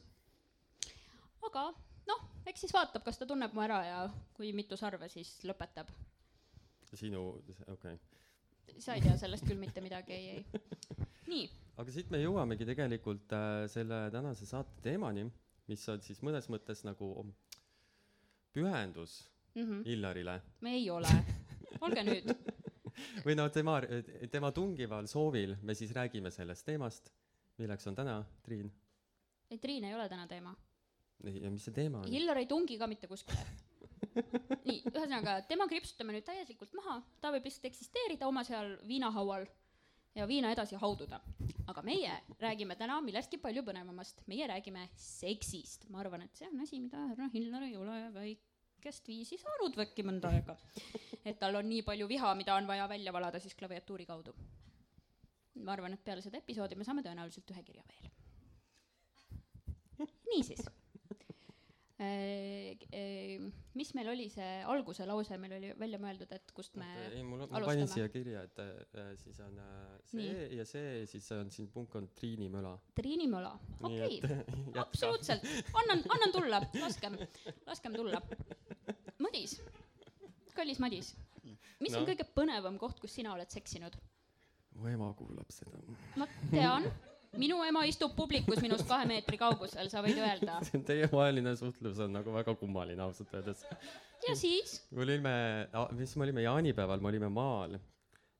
aga 1.48 1.68
noh, 2.10 2.24
eks 2.50 2.66
siis 2.66 2.74
vaatab, 2.74 3.06
kas 3.06 3.22
ta 3.22 3.28
tunneb 3.30 3.54
mu 3.54 3.64
ära 3.66 3.82
ja 3.86 4.00
kui 4.38 4.54
mitu 4.58 4.78
sarve 4.78 5.10
siis 5.10 5.38
lõpetab. 5.46 5.92
sinu 6.92 7.28
okei 7.32 7.94
okay. 7.96 8.00
sa 8.80 8.98
ei 8.98 9.02
tea 9.06 9.18
sellest 9.18 9.46
küll 9.48 9.62
mitte 9.62 9.82
midagi, 9.82 10.18
ei, 10.18 10.42
ei. 10.42 10.82
nii, 11.32 11.46
aga 11.78 11.94
siit 11.94 12.10
me 12.12 12.20
jõuamegi 12.20 12.66
tegelikult 12.68 13.32
äh, 13.38 13.64
selle 13.72 14.08
tänase 14.12 14.50
saate 14.50 14.82
teemani 14.84 15.30
mis 15.72 15.88
on 15.92 16.02
siis 16.04 16.20
mõnes 16.26 16.50
mõttes 16.52 16.84
nagu 16.88 17.12
pühendus 18.52 19.22
mm 19.56 19.64
-hmm. 19.64 19.84
Illarile 19.94 20.42
me 20.62 20.76
ei 20.76 20.90
ole, 20.90 21.12
olge 21.82 22.04
nüüd. 22.04 22.28
või 23.26 23.36
no 23.40 23.48
tema, 23.50 23.80
tema 24.32 24.52
tungival 24.52 25.08
soovil 25.08 25.56
me 25.62 25.76
siis 25.76 25.94
räägime 25.96 26.32
sellest 26.32 26.66
teemast, 26.66 27.12
milleks 27.58 27.88
on 27.88 27.96
täna, 27.96 28.24
Triin. 28.44 28.72
ei, 29.50 29.58
Triin 29.58 29.84
ei 29.84 29.96
ole 29.96 30.10
täna 30.10 30.28
teema. 30.28 30.56
ja 31.24 31.52
mis 31.52 31.66
see 31.66 31.74
teema 31.74 32.02
on? 32.02 32.12
Hillar 32.12 32.38
ei 32.38 32.46
tungi 32.46 32.78
ka 32.78 32.88
mitte 32.88 33.08
kuskile. 33.08 33.46
nii, 34.66 34.82
ühesõnaga, 34.92 35.42
tema 35.48 35.68
kriipsutame 35.68 36.14
nüüd 36.14 36.26
täielikult 36.28 36.74
maha, 36.74 37.02
ta 37.22 37.32
võib 37.32 37.46
lihtsalt 37.48 37.66
eksisteerida 37.66 38.28
oma 38.28 38.44
seal 38.44 38.78
viinahaual 38.88 39.46
ja 40.16 40.28
viina 40.28 40.52
edasi 40.52 40.76
haududa. 40.76 41.20
aga 41.72 41.82
meie 41.88 42.14
räägime 42.42 42.76
täna 42.76 42.98
millestki 43.02 43.38
palju 43.40 43.64
põnevamast, 43.64 44.24
meie 44.28 44.48
räägime 44.48 44.88
seksist. 44.96 45.90
ma 45.90 46.02
arvan, 46.04 46.26
et 46.26 46.36
see 46.36 46.50
on 46.52 46.64
asi, 46.64 46.80
mida 46.80 47.06
härra 47.12 47.30
Hillar 47.34 47.64
ei 47.68 47.78
ole 47.78 48.00
väikest 48.16 49.08
viisi 49.08 49.38
saanud 49.42 49.78
äkki 49.86 50.04
mõnda 50.08 50.34
aega. 50.34 50.58
et 51.26 51.40
tal 51.40 51.56
on 51.56 51.70
nii 51.70 51.86
palju 51.88 52.08
viha, 52.12 52.34
mida 52.36 52.56
on 52.56 52.68
vaja 52.68 52.90
välja 52.90 53.14
valada 53.14 53.40
siis 53.40 53.56
klaviatuuri 53.56 54.06
kaudu. 54.06 54.36
ma 55.64 55.72
arvan, 55.78 55.94
et 55.94 56.04
peale 56.04 56.22
seda 56.22 56.38
episoodi 56.44 56.76
me 56.76 56.84
saame 56.88 57.06
tõenäoliselt 57.08 57.56
ühe 57.56 57.64
kirja 57.64 57.84
veel. 57.88 58.12
niisiis 60.32 60.66
mis 63.78 63.92
meil 63.94 64.10
oli 64.10 64.26
see 64.34 64.62
alguse 64.66 65.06
lause, 65.06 65.38
meil 65.42 65.54
oli 65.58 65.72
välja 65.78 66.00
mõeldud, 66.02 66.32
et 66.34 66.54
kust 66.56 66.78
me 66.80 66.88
ei, 67.12 67.22
mul, 67.22 67.44
ma 67.44 67.60
alustame. 67.60 67.68
panin 67.68 67.92
siia 67.92 68.08
kirja, 68.14 68.44
et 68.48 68.62
äh, 68.64 69.12
siis 69.22 69.38
on 69.46 69.60
äh, 69.62 70.00
see 70.10 70.24
Nii. 70.24 70.48
ja 70.58 70.66
see, 70.66 71.04
siis 71.12 71.28
on 71.36 71.52
siin 71.54 71.70
punkt 71.74 71.96
on 72.00 72.10
Triini 72.18 72.50
möla. 72.54 72.74
Triini 72.98 73.28
Möla, 73.32 73.54
Nii 73.86 74.02
okei 74.02 74.18
et 74.18 74.26
okay., 74.32 74.82
absoluutselt, 74.82 75.46
annan, 75.84 76.02
annan 76.18 76.34
tulla, 76.34 76.62
laskem, 76.82 77.20
laskem 77.70 77.98
tulla. 78.00 78.22
Madis, 79.22 79.60
kallis 80.58 80.82
Madis, 80.82 81.14
mis 81.46 81.94
no. 81.94 82.02
on 82.02 82.10
kõige 82.10 82.26
põnevam 82.34 82.82
koht, 82.82 82.98
kus 83.04 83.20
sina 83.20 83.36
oled 83.36 83.54
seksinud? 83.54 84.00
mu 84.80 84.88
ema 84.90 85.12
kuulab 85.20 85.54
seda. 85.54 85.78
ma 86.18 86.28
tean, 86.50 86.88
minu 87.40 87.62
ema 87.64 87.86
istub 87.90 88.16
publikus 88.18 88.60
minust 88.64 88.88
kahe 88.90 89.06
meetri 89.10 89.40
kaugusel, 89.40 89.88
sa 89.92 90.04
võid 90.04 90.20
öelda. 90.20 90.60
Teievaheline 90.90 91.56
suhtlus 91.60 92.02
on 92.04 92.18
nagu 92.18 92.34
väga 92.36 92.56
kummaline 92.60 93.06
ausalt 93.06 93.32
öeldes. 93.38 93.64
ja 94.28 94.36
siis, 94.36 94.82
me 94.92 95.06
olime, 95.06 95.34
mis 95.98 96.16
me 96.18 96.28
olime 96.28 96.46
jaanipäeval, 96.48 97.04
me 97.04 97.12
olime 97.14 97.32
maal 97.32 97.80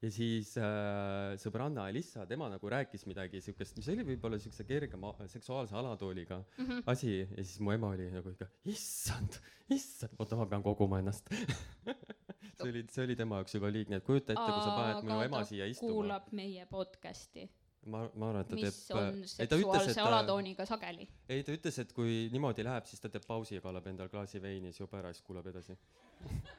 ja 0.02 0.10
siis 0.10 0.56
äh, 0.58 1.36
sõbranna 1.42 1.86
Elissa, 1.92 2.26
tema 2.30 2.48
nagu 2.50 2.70
rääkis 2.74 3.06
midagi 3.10 3.42
siukest, 3.46 3.78
mis 3.78 3.90
oli 3.94 4.06
võib-olla 4.08 4.40
siukse 4.42 4.66
kerge 4.66 4.98
ma- 5.00 5.14
seksuaalse 5.30 5.78
alatooliga 5.78 6.40
mm 6.42 6.66
-hmm. 6.66 6.84
asi 6.94 7.20
ja 7.20 7.44
siis 7.44 7.60
mu 7.62 7.72
ema 7.76 7.94
oli 7.94 8.10
nagu 8.12 8.34
ikka, 8.34 8.50
issand, 8.66 9.38
issand, 9.70 10.18
oota, 10.18 10.40
ma 10.40 10.50
pean 10.50 10.64
koguma 10.66 11.00
ennast 11.04 11.30
see 12.62 12.70
oli, 12.70 12.84
see 12.90 13.06
oli 13.06 13.16
tema 13.16 13.42
jaoks 13.42 13.56
juba 13.56 13.72
liigne, 13.74 14.02
et 14.02 14.06
kujuta 14.08 14.34
ette, 14.34 14.48
kui 14.52 14.66
sa 14.66 14.76
paned 14.76 15.06
minu 15.06 15.22
ema 15.28 15.44
siia 15.46 15.70
istuma. 15.70 15.94
kuulab 15.94 16.32
meie 16.32 16.66
podcast'i, 16.66 17.46
ma, 17.86 18.02
ma 18.14 18.30
arvan, 18.30 18.44
et 18.44 18.50
ta 18.52 18.58
mis 18.58 18.66
teeb 18.86 18.98
on, 19.00 19.22
ta 19.22 19.22
ütles, 19.22 19.36
seksuaalse 19.48 19.96
ta, 19.98 20.08
alatooniga 20.10 20.66
sageli. 20.70 21.08
ei 21.34 21.46
ta 21.46 21.56
ütles, 21.56 21.80
et 21.82 21.94
kui 21.98 22.28
niimoodi 22.34 22.66
läheb, 22.66 22.86
siis 22.90 23.02
ta 23.02 23.10
teeb 23.14 23.26
pausi 23.28 23.58
ja 23.58 23.64
kallab 23.64 23.88
endale 23.90 24.12
klaasi 24.12 24.42
veini, 24.44 24.70
siis 24.72 24.84
joob 24.84 24.94
ära 25.00 25.12
ja 25.12 25.18
siis 25.18 25.26
kuulab 25.26 25.50
edasi. 25.50 25.78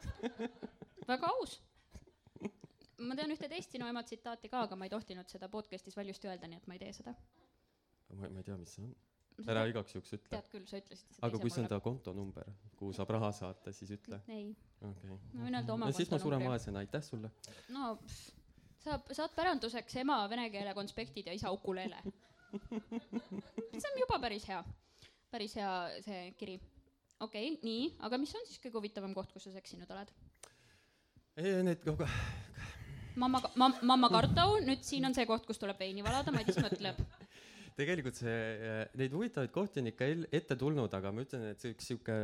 väga 1.13 1.31
aus. 1.37 1.61
ma 3.03 3.17
tean 3.19 3.35
ühte 3.35 3.49
teist 3.51 3.75
sinu 3.75 3.87
ema 3.91 4.03
tsitaati 4.07 4.51
ka, 4.51 4.67
aga 4.67 4.79
ma 4.79 4.89
ei 4.89 4.93
tohtinud 4.93 5.31
seda 5.31 5.51
podcast'is 5.53 5.97
valjusti 5.99 6.31
öelda, 6.31 6.51
nii 6.51 6.63
et 6.63 6.69
ma 6.71 6.79
ei 6.79 6.83
tee 6.83 6.93
seda. 6.99 7.15
ma, 8.17 8.29
ma 8.29 8.43
ei 8.43 8.51
tea, 8.51 8.59
mis 8.59 8.75
see 8.77 8.85
on. 8.87 8.93
ära 9.47 9.65
igaks 9.71 9.95
juhuks 9.95 10.19
ütle. 10.19 10.35
tead 10.35 10.51
küll, 10.51 10.67
sa 10.71 10.83
ütlesid 10.83 11.23
aga 11.23 11.43
kui 11.43 11.55
see 11.55 11.63
on 11.63 11.71
ta 11.71 11.81
kontonumber, 11.83 12.51
kuhu 12.79 12.93
saab 12.99 13.15
raha 13.15 13.33
saata, 13.37 13.73
siis 13.75 13.95
ütle. 13.95 14.19
ei, 14.27 14.53
okei 14.83 15.15
ma 15.15 15.47
võin 15.47 15.63
öelda 15.63 15.79
oma 15.79 15.95
siis 15.95 16.11
ma 16.11 16.21
suren 16.23 16.47
vaesena, 16.51 16.83
aitäh 16.83 17.07
sulle. 17.07 17.31
no 17.71 17.95
pff, 18.03 18.42
sa 18.85 18.99
saad 19.15 19.35
päranduseks 19.37 19.97
ema 20.03 20.21
vene 20.31 20.49
keele 20.53 20.75
konspektid 20.75 21.31
ja 21.31 21.37
isa 21.37 21.53
ukulele. 21.55 21.99
see 22.53 23.89
on 23.91 23.99
juba 24.03 24.19
päris 24.21 24.47
hea, 24.51 24.61
päris 25.33 25.57
hea 25.57 25.73
see 26.05 26.23
kiri. 26.39 26.59
okei 27.21 27.53
okay,, 27.53 27.59
nii, 27.65 27.91
aga 28.09 28.21
mis 28.21 28.35
on 28.37 28.47
siis 28.49 28.61
kõige 28.63 28.81
huvitavam 28.81 29.15
koht, 29.17 29.33
kus 29.33 29.49
sa 29.49 29.55
seksinud 29.55 29.91
oled? 29.95 30.13
need 31.39 31.85
kogu, 31.85 32.09
mamma, 33.17 33.41
mamma, 33.57 33.79
mamma 33.95 34.11
Kartau, 34.13 34.59
nüüd 34.65 34.83
siin 34.85 35.09
on 35.09 35.17
see 35.17 35.29
koht, 35.29 35.47
kus 35.49 35.61
tuleb 35.63 35.79
veini 35.81 36.05
valada, 36.05 36.35
Madis 36.35 36.59
mõtleb. 36.61 36.99
tegelikult 37.79 38.19
see, 38.19 38.83
neid 39.01 39.15
huvitavaid 39.17 39.55
kohti 39.55 39.81
on 39.81 39.89
ikka 39.93 40.11
ette 40.29 40.59
tulnud, 40.61 40.93
aga 40.99 41.15
ma 41.15 41.25
ütlen, 41.25 41.47
et 41.55 41.63
see 41.63 41.73
üks 41.73 41.89
sihuke 41.89 42.19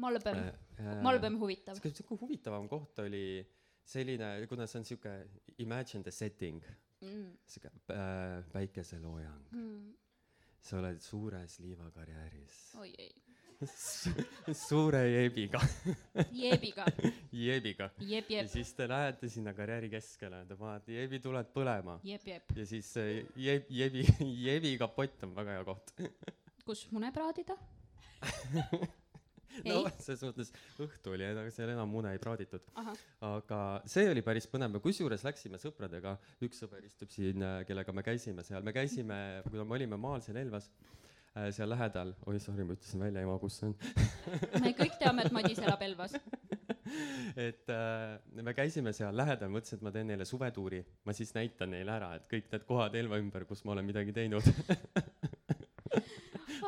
malbem, 0.00 0.42
äh, 0.80 1.00
malbem 1.04 1.36
huvitav. 1.40 1.80
sihuke, 1.82 2.16
huvitavam 2.22 2.68
koht 2.70 3.02
oli 3.04 3.42
selline, 3.84 4.46
kuna 4.48 4.66
see 4.66 4.78
on 4.80 4.84
sihuke 4.84 5.14
imagine 5.58 6.02
the 6.04 6.10
setting, 6.10 6.62
Mm. 7.00 7.30
sihuke 7.46 7.70
äh, 7.94 8.44
päikeseloojang, 8.52 9.46
Mm. 9.52 9.94
sa 10.60 10.78
oled 10.78 11.00
suures 11.00 11.58
liivakarjääris, 11.60 12.58
oi 12.76 12.90
ei, 12.98 13.14
suure 14.54 15.00
jeebiga, 15.10 15.60
jeebiga, 16.32 16.84
jeebiga. 17.32 17.90
ja 18.30 18.44
siis 18.48 18.72
te 18.76 18.86
lähete 18.88 19.28
sinna 19.28 19.52
karjääri 19.56 19.88
keskele, 19.92 20.42
te 20.48 20.56
panete 20.56 20.92
jeebituled 20.98 21.50
põlema 21.54 21.98
ja 22.04 22.18
siis 22.66 22.92
jeeb, 23.36 23.68
jeebi, 23.68 24.04
jeebi 24.46 24.76
kapott 24.80 25.24
on 25.24 25.34
väga 25.36 25.56
hea 25.58 25.64
koht. 25.64 25.94
kus 26.64 26.86
mune 26.92 27.12
praadida? 27.12 27.56
no 29.70 29.82
selles 29.98 30.22
mõttes 30.28 30.52
õhtu 30.80 31.14
oli, 31.14 31.26
seal 31.54 31.72
enam 31.74 31.90
mune 31.90 32.12
ei 32.14 32.22
praaditud. 32.22 32.64
aga 33.26 33.60
see 33.90 34.08
oli 34.10 34.22
päris 34.26 34.48
põnev, 34.50 34.76
me 34.76 34.82
kusjuures 34.84 35.24
läksime 35.26 35.60
sõpradega, 35.62 36.16
üks 36.46 36.62
sõber 36.64 36.86
istub 36.86 37.12
siin, 37.14 37.44
kellega 37.68 37.94
me 37.96 38.06
käisime 38.06 38.46
seal, 38.46 38.64
me 38.66 38.74
käisime, 38.76 39.20
kuna 39.48 39.66
me 39.66 39.78
olime 39.78 40.00
maal 40.00 40.24
seal 40.24 40.40
Elvas, 40.40 40.70
seal 41.54 41.70
lähedal, 41.70 42.14
oi 42.26 42.40
sorry, 42.42 42.64
ma 42.66 42.74
ütlesin 42.74 43.02
välja 43.04 43.22
ema, 43.26 43.36
kus 43.42 43.60
see 43.60 43.70
on. 43.70 43.76
me 44.64 44.72
kõik 44.78 44.96
teame, 44.98 45.26
et 45.26 45.34
Madis 45.34 45.62
elab 45.62 45.82
Elvas. 45.86 46.16
et 47.48 47.70
äh, 47.70 48.16
me 48.42 48.54
käisime 48.56 48.92
seal 48.96 49.14
lähedal, 49.16 49.52
mõtlesin, 49.54 49.78
et 49.78 49.86
ma 49.86 49.92
teen 49.94 50.10
neile 50.10 50.26
suvetuuri, 50.26 50.82
ma 51.06 51.14
siis 51.16 51.32
näitan 51.36 51.70
neile 51.74 51.94
ära, 51.94 52.14
et 52.18 52.26
kõik 52.30 52.50
need 52.50 52.66
kohad 52.66 52.98
Elva 52.98 53.20
ümber, 53.22 53.46
kus 53.48 53.62
ma 53.64 53.76
olen 53.76 53.86
midagi 53.86 54.14
teinud. 54.16 54.46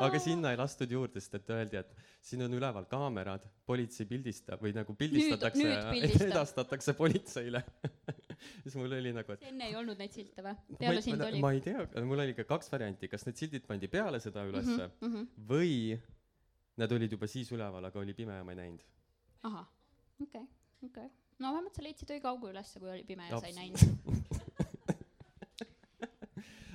Aga 0.01 0.19
sinna 0.19 0.51
ei 0.51 0.57
lastud 0.57 0.91
juurde, 0.91 1.19
sest 1.21 1.35
et 1.35 1.49
öeldi, 1.49 1.77
et 1.77 1.91
siin 2.21 2.41
on 2.45 2.53
üleval 2.53 2.85
kaamerad, 2.89 3.45
politsei 3.65 4.05
pildistab 4.09 4.61
või 4.63 4.73
nagu 4.73 4.95
pildistatakse 4.95 5.67
pildistab. 5.91 6.27
edastatakse 6.31 6.93
politseile. 6.97 7.63
siis 8.63 8.75
mul 8.75 8.91
oli 8.97 9.13
nagu, 9.13 9.31
et 9.37 9.43
enne 9.49 9.67
ei 9.69 9.75
olnud 9.79 9.97
neid 9.99 10.11
silte 10.15 10.41
või? 10.43 10.55
ma 10.69 10.77
peale 10.81 10.95
ei- 10.99 11.05
sind 11.05 11.17
ma, 11.21 11.27
oli? 11.29 11.39
ma 11.45 11.51
ei 11.53 11.61
tea, 11.61 11.85
mul 12.05 12.19
oli 12.25 12.33
ikka 12.35 12.43
kaks 12.49 12.71
varianti, 12.73 13.07
kas 13.11 13.25
need 13.27 13.37
sildid 13.39 13.67
pandi 13.69 13.87
peale 13.87 14.19
seda 14.23 14.43
ülesse 14.49 14.87
mm 14.87 15.07
Mhm, 15.07 15.15
-hmm. 15.15 15.27
või 15.53 15.99
nad 16.77 16.91
olid 16.91 17.11
juba 17.11 17.27
siis 17.27 17.51
üleval, 17.53 17.85
aga 17.85 17.99
oli 17.99 18.13
pime 18.17 18.33
ja 18.35 18.43
ma 18.43 18.51
ei 18.51 18.57
näinud. 18.57 18.81
ahah, 19.43 19.67
okei, 20.21 20.45
okei. 20.85 21.09
no 21.39 21.51
vähemalt 21.53 21.75
sa 21.75 21.83
leidsid 21.83 22.09
õige 22.17 22.27
augu 22.27 22.49
ülesse, 22.49 22.79
kui 22.79 22.89
oli 22.89 23.03
pime 23.03 23.27
ja 23.29 23.39
sa 23.39 23.47
ei 23.47 23.53
näinud. 23.53 23.79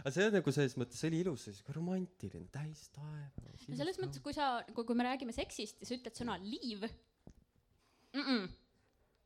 aga 0.09 0.15
see 0.17 0.29
on 0.29 0.37
nagu 0.39 0.55
selles 0.57 0.77
mõttes, 0.81 1.01
see 1.01 1.11
oli 1.11 1.23
ilus, 1.25 1.47
sihuke 1.49 1.75
romantiline, 1.77 2.49
täis 2.55 2.87
taeva. 2.97 3.49
no 3.69 3.77
selles 3.77 3.99
mõttes, 4.01 4.23
kui 4.25 4.37
sa, 4.37 4.51
kui, 4.73 4.87
kui 4.89 4.97
me 4.97 5.05
räägime 5.05 5.35
seksist 5.37 5.83
ja 5.83 5.89
sa 5.89 5.99
ütled 5.99 6.17
sõna 6.17 6.39
liiv 6.41 6.87
mm. 6.89 8.23
-mm. 8.23 8.49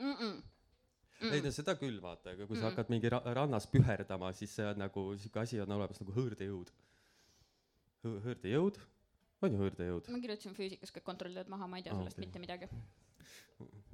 Mm 0.03 0.41
ei 1.31 1.43
no 1.45 1.53
seda 1.55 1.75
küll 1.79 2.01
vaata, 2.03 2.33
aga 2.35 2.47
kui 2.49 2.59
sa 2.59 2.71
hakkad 2.71 2.89
mingi 2.91 3.11
ra 3.13 3.21
rannas 3.39 3.69
püherdama, 3.71 4.33
siis 4.35 4.55
see 4.59 4.67
on 4.67 4.81
nagu 4.83 5.05
sihuke 5.15 5.43
asi 5.43 5.61
on 5.63 5.75
olemas 5.77 6.01
nagu 6.03 6.15
hõõrdejõud. 6.17 6.73
hõõrdejõud, 8.03 8.81
on 9.47 9.55
ju 9.55 9.61
hõõrdejõud? 9.63 10.11
ma 10.11 10.23
kirjutasin 10.25 10.57
füüsikas 10.57 10.91
kõik 10.97 11.07
kontrolltööd 11.07 11.53
maha, 11.53 11.69
ma 11.71 11.79
ei 11.79 11.87
tea 11.87 11.95
Aa, 11.95 12.01
sellest 12.03 12.19
okei. 12.19 12.27
mitte 12.27 12.43
midagi. 12.43 12.71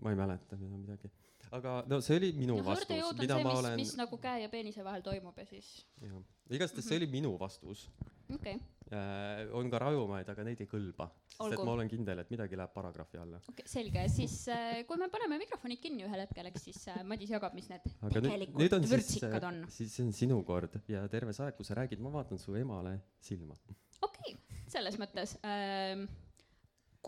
ma 0.00 0.14
ei 0.14 0.20
mäleta 0.22 0.56
midagi. 0.56 1.12
Aga 1.56 1.74
no 1.88 2.00
see 2.04 2.18
oli 2.20 2.32
minu 2.36 2.58
vastus 2.60 2.88
hõõrdejõud, 2.88 3.14
on 3.14 3.22
mida 3.24 3.36
see, 3.38 3.44
ma 3.46 3.52
mis 3.52 3.60
olen, 3.62 3.76
mis 3.80 3.94
nagu 3.98 4.20
käe 4.22 4.42
ja 4.44 4.50
peenise 4.52 4.84
vahel 4.86 5.04
toimub 5.06 5.38
ja 5.38 5.46
siis, 5.48 5.70
jah, 6.02 6.18
igastahes 6.52 6.88
see 6.88 7.00
oli 7.00 7.08
minu 7.12 7.34
vastus 7.40 7.86
okei 8.34 8.58
okay., 8.58 8.98
äh,. 8.98 9.48
on 9.56 9.70
ka 9.72 9.80
rajumaid, 9.82 10.28
aga 10.32 10.44
neid 10.46 10.60
ei 10.64 10.68
kõlba, 10.70 11.08
sest 11.32 11.56
et 11.56 11.64
ma 11.64 11.74
olen 11.74 11.90
kindel, 11.90 12.22
et 12.22 12.30
midagi 12.32 12.58
läheb 12.60 12.74
paragrahvi 12.76 13.22
alla. 13.22 13.40
okei 13.40 13.64
okay,, 13.64 13.72
selge, 13.72 14.04
siis 14.12 14.36
äh, 14.52 14.82
kui 14.88 15.00
me 15.00 15.10
paneme 15.12 15.40
mikrofonid 15.42 15.82
kinni 15.82 16.06
ühel 16.08 16.24
hetkel, 16.24 16.50
eks 16.52 16.68
siis 16.68 16.84
äh, 16.92 17.02
Madis 17.08 17.32
jagab, 17.34 17.56
mis 17.56 17.70
need 17.72 17.88
aga 17.88 18.14
nüüd, 18.14 18.30
tegelikult 18.30 18.62
nüüd 18.62 18.78
on 18.78 18.86
siis 18.86 18.94
vürtsikad, 18.96 19.50
on. 19.50 19.60
siis 19.74 19.92
see 19.96 20.06
on 20.06 20.14
sinu 20.22 20.40
kord 20.48 20.78
ja 20.92 21.04
terve 21.12 21.36
see 21.36 21.48
aeg, 21.48 21.58
kui 21.58 21.68
sa 21.68 21.78
räägid, 21.80 22.02
ma 22.04 22.12
vaatan 22.20 22.40
su 22.40 22.56
emale 22.58 22.98
silma. 23.24 23.58
okei 24.00 24.36
okay,, 24.36 24.64
selles 24.68 25.00
mõttes 25.00 25.38
ähm, 25.44 26.08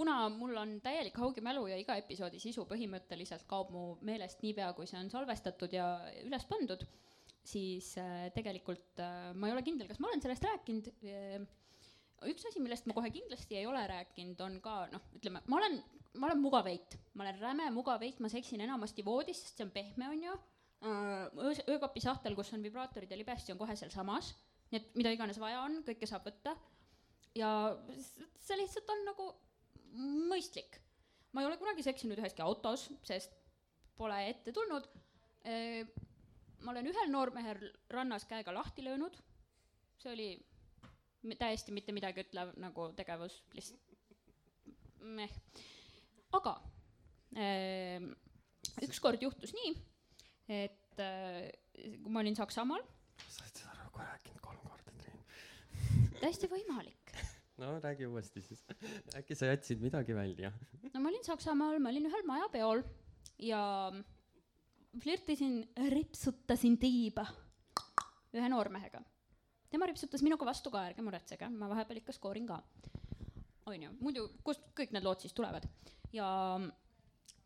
kuna 0.00 0.16
mul 0.32 0.56
on 0.56 0.78
täielik 0.80 1.18
haugimälu 1.20 1.66
ja 1.68 1.76
iga 1.80 1.98
episoodi 2.00 2.40
sisu 2.40 2.64
põhimõtteliselt 2.68 3.44
kaob 3.50 3.72
mu 3.74 3.84
meelest 4.06 4.40
niipea, 4.40 4.72
kui 4.76 4.88
see 4.88 4.96
on 5.00 5.10
salvestatud 5.12 5.74
ja 5.76 5.86
üles 6.24 6.46
pandud, 6.48 6.86
siis 7.44 7.92
äh, 8.00 8.28
tegelikult 8.32 9.02
äh, 9.04 9.32
ma 9.36 9.50
ei 9.50 9.56
ole 9.56 9.64
kindel, 9.66 9.90
kas 9.90 10.00
ma 10.00 10.08
olen 10.08 10.22
sellest 10.24 10.46
rääkinud 10.48 10.88
äh, 11.04 11.42
üks 12.30 12.46
asi, 12.48 12.62
millest 12.64 12.88
ma 12.88 12.96
kohe 12.96 13.10
kindlasti 13.12 13.58
ei 13.60 13.66
ole 13.68 13.82
rääkinud, 13.90 14.40
on 14.44 14.56
ka 14.64 14.76
noh, 14.92 15.04
ütleme, 15.18 15.42
ma 15.52 15.60
olen, 15.60 15.76
ma 16.16 16.30
olen 16.30 16.40
mugaveit, 16.46 16.96
ma 17.16 17.26
olen 17.26 17.42
räme 17.42 17.68
mugaveit, 17.76 18.20
ma 18.24 18.32
seksin 18.32 18.64
enamasti 18.64 19.04
voodis, 19.04 19.44
sest 19.44 19.60
see 19.60 19.68
on 19.68 19.74
pehme, 19.74 20.08
onju. 20.14 20.38
öö- 20.80 21.64
öökapi 21.74 22.00
sahtel, 22.00 22.36
kus 22.36 22.52
on 22.56 22.64
vibraatorid 22.64 23.10
ja 23.12 23.20
libesti, 23.20 23.52
on 23.52 23.60
kohe 23.60 23.76
sealsamas, 23.76 24.32
nii 24.72 24.80
et 24.80 24.92
mida 24.96 25.12
iganes 25.12 25.40
vaja 25.40 25.60
on, 25.66 25.80
kõike 25.84 26.08
saab 26.08 26.24
võtta. 26.28 26.56
ja 27.36 27.50
see 28.40 28.56
lihtsalt 28.58 28.88
on 28.96 29.04
nagu 29.08 29.30
mõistlik. 29.94 30.80
ma 31.32 31.42
ei 31.42 31.46
ole 31.46 31.58
kunagi 31.60 31.84
seksinud 31.86 32.18
üheski 32.18 32.42
autos, 32.42 32.88
sest 33.06 33.36
pole 33.98 34.18
ette 34.28 34.52
tulnud. 34.52 34.88
ma 36.60 36.72
olen 36.72 36.90
ühel 36.90 37.10
noormehel 37.10 37.62
rannas 37.90 38.26
käega 38.28 38.54
lahti 38.54 38.84
löönud, 38.84 39.16
see 40.00 40.12
oli 40.12 40.30
täiesti 41.38 41.72
mitte 41.72 41.92
midagi 41.92 42.24
ütlev 42.24 42.52
nagu 42.60 42.90
tegevus, 42.96 43.42
lihtsalt 43.56 43.90
meh. 45.00 45.32
aga 46.36 46.56
ükskord 48.84 49.22
juhtus 49.22 49.54
nii, 49.56 49.74
et 50.48 51.00
kui 51.00 52.12
ma 52.12 52.20
olin 52.20 52.36
Saksamaal, 52.36 52.84
sa 53.28 53.44
oled 53.44 53.62
seda 53.62 53.76
nagu 53.78 54.02
rääkinud 54.02 54.40
kolm 54.44 54.64
korda, 54.66 54.94
Triin. 55.00 55.22
täiesti 56.20 56.50
võimalik. 56.50 56.99
No 57.60 57.76
räägi 57.80 58.06
uuesti 58.06 58.40
siis. 58.40 58.64
äkki 59.18 59.34
sa 59.34 59.50
jätsid 59.50 59.82
midagi 59.84 60.14
välja? 60.16 60.52
no 60.94 61.00
ma 61.00 61.08
olin 61.12 61.24
Saksamaal, 61.24 61.78
ma 61.78 61.92
olin 61.92 62.08
ühel 62.08 62.26
majapeol 62.26 62.82
ja 63.38 63.62
flirtisin, 65.00 65.62
ripsutasin 65.92 66.78
tiiba 66.80 67.26
ühe 68.34 68.48
noormehega. 68.48 69.02
tema 69.70 69.86
ripsutas 69.86 70.22
minuga 70.26 70.46
vastu 70.48 70.70
ka, 70.70 70.86
ärge 70.90 71.04
muretsege, 71.04 71.48
ma 71.52 71.68
vahepeal 71.70 72.02
ikka 72.02 72.16
skoorin 72.16 72.48
ka. 72.48 72.60
onju, 73.70 73.94
muidu 74.00 74.26
kust 74.44 74.64
kõik 74.76 74.94
need 74.94 75.06
lood 75.06 75.22
siis 75.22 75.36
tulevad 75.36 75.66
ja, 76.16 76.28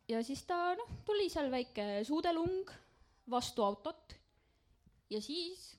ja 0.09 0.23
siis 0.23 0.43
ta 0.47 0.73
noh, 0.79 0.99
tuli 1.05 1.29
seal 1.29 1.51
väike 1.53 2.03
suudelung 2.07 2.71
vastu 3.29 3.65
autot 3.65 4.15
ja 5.11 5.21
siis 5.21 5.73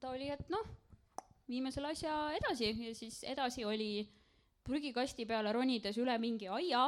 ta 0.00 0.12
oli, 0.12 0.28
et 0.30 0.50
noh, 0.52 0.66
viime 1.48 1.70
selle 1.74 1.92
asja 1.92 2.14
edasi 2.36 2.70
ja 2.88 2.94
siis 2.94 3.22
edasi 3.28 3.64
oli 3.64 4.06
prügikasti 4.64 5.26
peale 5.28 5.52
ronides 5.52 5.98
üle 6.00 6.16
mingi 6.18 6.48
aia 6.48 6.86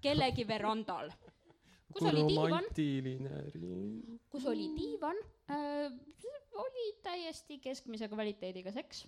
kellegi 0.00 0.46
verandal, 0.48 1.10
kus 1.92 2.06
oli 2.08 2.24
diivan, 2.28 2.68
kus 4.32 4.46
oli 4.48 4.68
diivan 4.76 5.20
äh,, 5.52 5.92
oli 6.60 6.86
täiesti 7.02 7.58
keskmise 7.62 8.08
kvaliteediga 8.08 8.72
seks. 8.72 9.06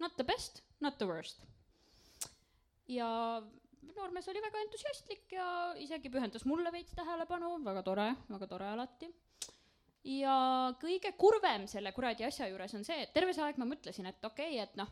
Not 0.00 0.16
the 0.16 0.24
best, 0.26 0.62
not 0.80 0.98
the 0.98 1.06
worst. 1.06 1.44
ja 2.88 3.08
noormees 3.94 4.28
oli 4.28 4.42
väga 4.42 4.60
entusiastlik 4.64 5.32
ja 5.32 5.46
isegi 5.78 6.10
pühendas 6.10 6.44
mulle 6.48 6.72
veits 6.74 6.94
tähelepanu, 6.96 7.54
väga 7.64 7.82
tore, 7.86 8.08
väga 8.30 8.48
tore 8.50 8.68
alati. 8.68 9.10
Ja 10.04 10.36
kõige 10.82 11.12
kurvem 11.18 11.66
selle 11.70 11.92
kuradi 11.94 12.26
asja 12.26 12.48
juures 12.50 12.74
on 12.74 12.84
see, 12.84 13.04
et 13.04 13.12
terve 13.14 13.34
see 13.34 13.44
aeg 13.46 13.58
ma 13.60 13.68
mõtlesin, 13.68 14.08
et 14.10 14.24
okei 14.24 14.56
okay,, 14.56 14.66
et 14.66 14.78
noh, 14.80 14.88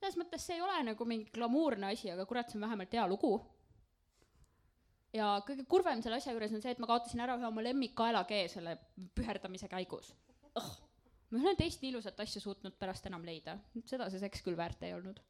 selles 0.00 0.16
mõttes 0.20 0.46
see 0.46 0.58
ei 0.58 0.64
ole 0.64 0.80
nagu 0.90 1.06
mingi 1.08 1.30
glamuurne 1.34 1.92
asi, 1.92 2.10
aga 2.10 2.26
kurat, 2.26 2.50
see 2.50 2.58
on 2.58 2.66
vähemalt 2.66 2.96
hea 2.98 3.06
lugu 3.10 3.36
ja 5.14 5.34
kõige 5.46 5.66
kurvem 5.70 6.02
selle 6.02 6.18
asja 6.18 6.34
juures 6.34 6.54
on 6.56 6.62
see, 6.64 6.74
et 6.74 6.82
ma 6.82 6.88
kaotasin 6.90 7.22
ära 7.24 7.36
ühe 7.38 7.46
oma 7.48 7.62
lemmikkaelakee 7.64 8.48
selle 8.52 8.76
püherdamise 9.16 9.68
käigus 9.70 10.10
oh.. 10.58 10.72
ma 11.30 11.38
ei 11.38 11.46
ole 11.46 11.54
teist 11.60 11.84
nii 11.84 11.94
ilusat 11.94 12.20
asja 12.24 12.42
suutnud 12.42 12.76
pärast 12.80 13.06
enam 13.10 13.24
leida, 13.26 13.56
seda 13.88 14.10
see 14.10 14.22
seks 14.22 14.42
küll 14.46 14.58
väärt 14.58 14.82
ei 14.86 14.94
olnud. 14.96 15.20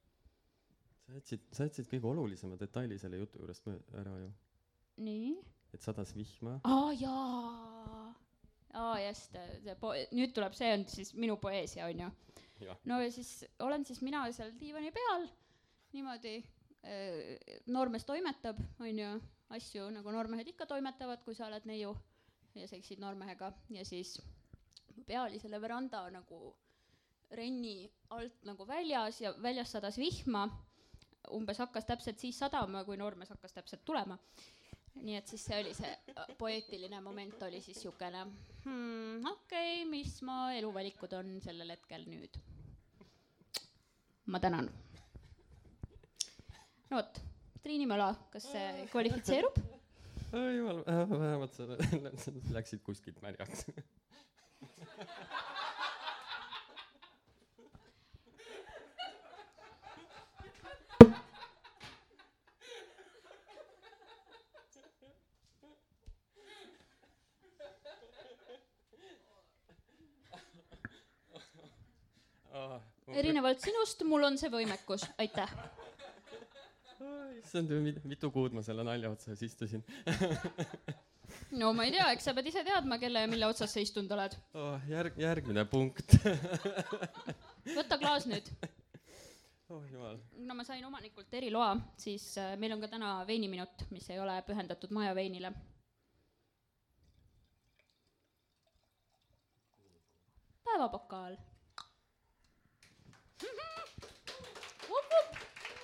sa 1.04 1.18
jätsid, 1.18 1.44
sa 1.52 1.68
jätsid 1.68 1.90
kõige 1.92 2.10
olulisema 2.14 2.58
detaili 2.60 2.98
selle 3.00 3.20
jutu 3.20 3.42
juurest 3.42 3.68
ära 4.00 4.16
ju. 4.22 4.32
nii? 5.04 5.34
et 5.76 5.84
sadas 5.84 6.14
vihma. 6.16 6.58
aa 6.64 6.92
jaa, 7.00 7.93
aa 8.74 8.98
just, 9.06 9.38
see 9.62 9.76
po-, 9.80 9.94
nüüd 10.16 10.34
tuleb, 10.37 10.54
see 10.58 10.72
on 10.74 10.84
siis 10.90 11.14
minu 11.14 11.38
poeesia 11.42 11.87
onju 11.87 12.10
no 12.90 13.00
ja 13.02 13.10
siis 13.12 13.44
olen 13.62 13.84
siis 13.84 14.02
mina 14.02 14.24
seal 14.32 14.52
diivani 14.60 14.92
peal 14.94 15.28
niimoodi, 15.94 16.38
noormees 17.70 18.04
toimetab 18.04 18.58
onju 18.82 19.14
asju 19.54 19.88
nagu 19.94 20.12
noormehed 20.14 20.48
ikka 20.50 20.66
toimetavad, 20.66 21.22
kui 21.24 21.37
sa 21.37 21.46
oled 21.48 21.66
neiu 21.68 21.94
ja 22.58 22.68
seksid 22.70 23.02
noormehega. 23.02 23.52
Ja 23.74 23.84
siis 23.87 24.16
pea 25.06 25.24
oli 25.24 25.40
selle 25.42 25.60
veranda 25.62 26.04
nagu 26.14 26.54
renni 27.34 27.90
alt 28.14 28.44
nagu 28.46 28.66
väljas 28.68 29.20
ja 29.20 29.34
väljas 29.42 29.74
sadas 29.74 29.98
vihma. 29.98 30.48
umbes 31.32 31.58
hakkas 31.58 31.87
täpselt 31.88 32.18
siis 32.20 32.38
sadama, 32.38 32.82
kui 32.84 32.98
noormees 33.00 33.30
hakkas 33.32 33.54
täpselt 33.56 33.84
tulema 33.84 34.18
nii 35.02 35.16
et 35.18 35.30
siis 35.30 35.44
see 35.48 35.59
oli 35.61 35.74
see 35.76 35.90
äh, 36.14 36.33
poeetiline 36.38 37.00
moment 37.04 37.42
oli 37.46 37.61
siis 37.64 37.80
siukene 37.83 38.24
hmm, 38.64 39.26
okei 39.33 39.83
okay,, 39.83 39.85
mis 39.90 40.16
mu 40.26 40.38
eluvalikud 40.59 41.16
on 41.18 41.37
sellel 41.44 41.74
hetkel 41.74 42.07
nüüd. 42.11 42.38
ma 44.26 44.40
tänan. 44.40 44.70
no 46.90 46.98
vot, 47.00 47.20
Triini 47.64 47.88
Möla, 47.90 48.12
kas 48.33 48.50
see 48.52 48.87
kvalifitseerub? 48.92 49.59
jumal, 50.35 50.83
vähemalt 50.87 51.54
sa 51.54 51.66
läksid 52.57 52.83
kuskilt 52.87 53.20
märjaks. 53.22 53.66
Erinevalt 73.54 73.62
sinust, 73.62 74.04
mul 74.08 74.24
on 74.26 74.36
see 74.38 74.50
võimekus, 74.50 75.04
aitäh. 75.18 75.50
issand, 77.38 77.70
mitu 78.08 78.30
kuud 78.32 78.54
ma 78.54 78.62
selle 78.62 78.84
nalja 78.84 79.10
otsas 79.12 79.42
istusin 79.42 79.82
no 81.60 81.72
ma 81.76 81.84
ei 81.84 81.92
tea, 81.92 82.06
eks 82.14 82.24
sa 82.24 82.34
pead 82.34 82.48
ise 82.48 82.62
teadma, 82.64 82.98
kelle 82.98 83.24
ja 83.24 83.28
mille 83.28 83.46
otsas 83.46 83.74
sa 83.74 83.82
istunud 83.82 84.10
oled. 84.16 84.36
oh,. 84.54 84.78
järg-, 84.88 85.18
järgmine 85.20 85.66
punkt 85.68 86.16
võta 87.78 87.98
klaas 88.00 88.26
nüüd. 88.30 88.48
oh 89.68 89.84
jumal. 89.92 90.18
kuna 90.32 90.58
ma 90.58 90.66
sain 90.66 90.84
omanikult 90.88 91.34
eriloa, 91.34 91.74
siis 92.00 92.32
äh, 92.40 92.54
meil 92.58 92.74
on 92.74 92.82
ka 92.82 92.90
täna 92.96 93.16
veiniminut, 93.28 93.86
mis 93.94 94.08
ei 94.10 94.20
ole 94.22 94.40
pühendatud 94.48 94.94
maja 94.96 95.14
veinile. 95.14 95.52
päevapokaal. 100.64 101.36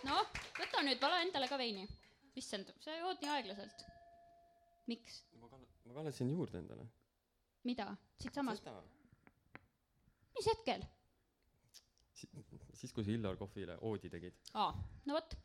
noh, 0.08 0.30
võta 0.58 0.84
nüüd, 0.86 1.00
vala 1.02 1.22
endale 1.24 1.48
ka 1.50 1.58
veini. 1.60 1.86
issand, 2.38 2.70
sa 2.80 2.94
jood 2.96 3.20
nii 3.22 3.32
aeglaselt. 3.34 3.84
miks? 4.90 5.24
ma 5.40 5.50
kall-, 5.50 5.68
ma 5.88 5.98
kallasin 5.98 6.30
juurde 6.30 6.62
endale. 6.62 6.86
mida? 7.64 7.90
siitsamast? 8.22 8.70
mis 10.38 10.50
hetkel? 10.54 10.86
siis, 12.74 12.92
kui 12.92 13.04
sa 13.04 13.12
Illar 13.12 13.36
Kohvile 13.40 13.78
oodi 13.88 14.10
tegid. 14.12 14.36
aa, 14.54 14.72
no 15.06 15.16
vot 15.18 15.36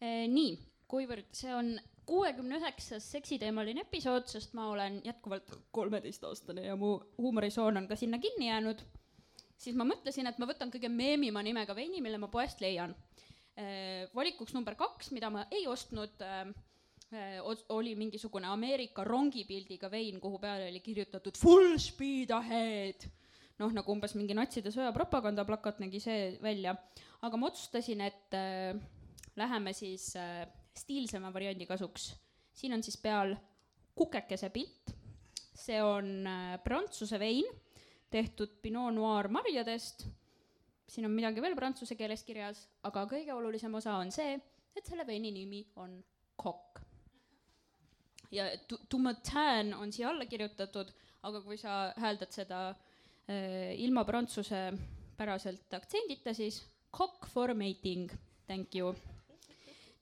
e,. 0.00 0.26
nii, 0.30 0.56
kuivõrd 0.88 1.32
see 1.36 1.54
on 1.54 1.74
kuuekümne 2.08 2.56
üheksas 2.56 3.04
seksiteemaline 3.12 3.84
episood, 3.84 4.28
sest 4.30 4.54
ma 4.56 4.70
olen 4.72 5.02
jätkuvalt 5.04 5.50
kolmeteistaastane 5.76 6.64
ja 6.70 6.76
mu 6.76 6.94
huumorisoon 7.18 7.82
on 7.82 7.88
ka 7.88 7.96
sinna 8.00 8.18
kinni 8.22 8.48
jäänud, 8.48 8.80
siis 9.60 9.76
ma 9.76 9.84
mõtlesin, 9.88 10.30
et 10.30 10.38
ma 10.40 10.48
võtan 10.48 10.72
kõige 10.72 10.88
meemima 10.92 11.42
nimega 11.44 11.76
veini, 11.76 12.00
mille 12.04 12.20
ma 12.22 12.30
poest 12.32 12.64
leian. 12.64 12.96
Valikuks 14.14 14.54
number 14.54 14.76
kaks, 14.78 15.10
mida 15.10 15.30
ma 15.34 15.44
ei 15.50 15.64
ostnud 15.66 16.20
e,, 16.22 16.32
oli 17.74 17.94
mingisugune 17.98 18.46
Ameerika 18.46 19.02
rongipildiga 19.04 19.90
vein, 19.90 20.20
kuhu 20.20 20.38
peale 20.38 20.68
oli 20.68 20.82
kirjutatud 20.84 21.40
full 21.40 21.74
speed 21.82 22.30
ahead 22.36 23.08
noh, 23.58 23.74
nagu 23.74 23.94
umbes 23.94 24.14
mingi 24.18 24.36
natside 24.36 24.70
sõjapropagandaplakat 24.74 25.82
nägi 25.82 26.00
see 26.02 26.30
välja, 26.42 26.74
aga 27.26 27.40
ma 27.40 27.50
otsustasin, 27.50 28.04
et 28.06 28.36
äh, 28.38 28.78
läheme 29.38 29.74
siis 29.76 30.12
äh, 30.18 30.44
stiilsema 30.78 31.32
variandi 31.34 31.66
kasuks. 31.66 32.12
siin 32.58 32.74
on 32.74 32.82
siis 32.82 32.96
peal 32.98 33.36
kukekese 33.98 34.50
pilt, 34.54 34.94
see 35.54 35.80
on 35.82 36.26
äh, 36.26 36.54
prantsuse 36.62 37.18
vein, 37.18 37.46
tehtud 38.10 38.60
Pinot 38.62 38.94
Noir 38.94 39.28
marjadest, 39.28 40.06
siin 40.88 41.04
on 41.06 41.12
midagi 41.12 41.42
veel 41.44 41.56
prantsuse 41.58 41.94
keeles 41.98 42.22
kirjas, 42.24 42.62
aga 42.88 43.02
kõige 43.10 43.34
olulisem 43.34 43.74
osa 43.76 43.96
on 44.00 44.12
see, 44.14 44.38
et 44.76 44.86
selle 44.88 45.04
veini 45.06 45.30
nimi 45.34 45.62
on 45.76 45.98
kokk. 46.40 46.80
ja 48.32 48.46
Tu- 48.68 48.80
Tumatin 48.88 49.74
on 49.74 49.92
siia 49.92 50.08
alla 50.10 50.26
kirjutatud, 50.26 50.90
aga 51.22 51.40
kui 51.42 51.56
sa 51.60 51.92
hääldad 51.96 52.32
seda 52.32 52.60
äh, 52.70 53.74
ilma 53.84 54.04
prantsuse 54.04 54.72
päraselt 55.16 55.74
aktsendita, 55.74 56.34
siis 56.34 56.62
cock 56.94 57.26
for 57.26 57.54
mating, 57.54 58.10
thank 58.46 58.74
you. 58.74 58.94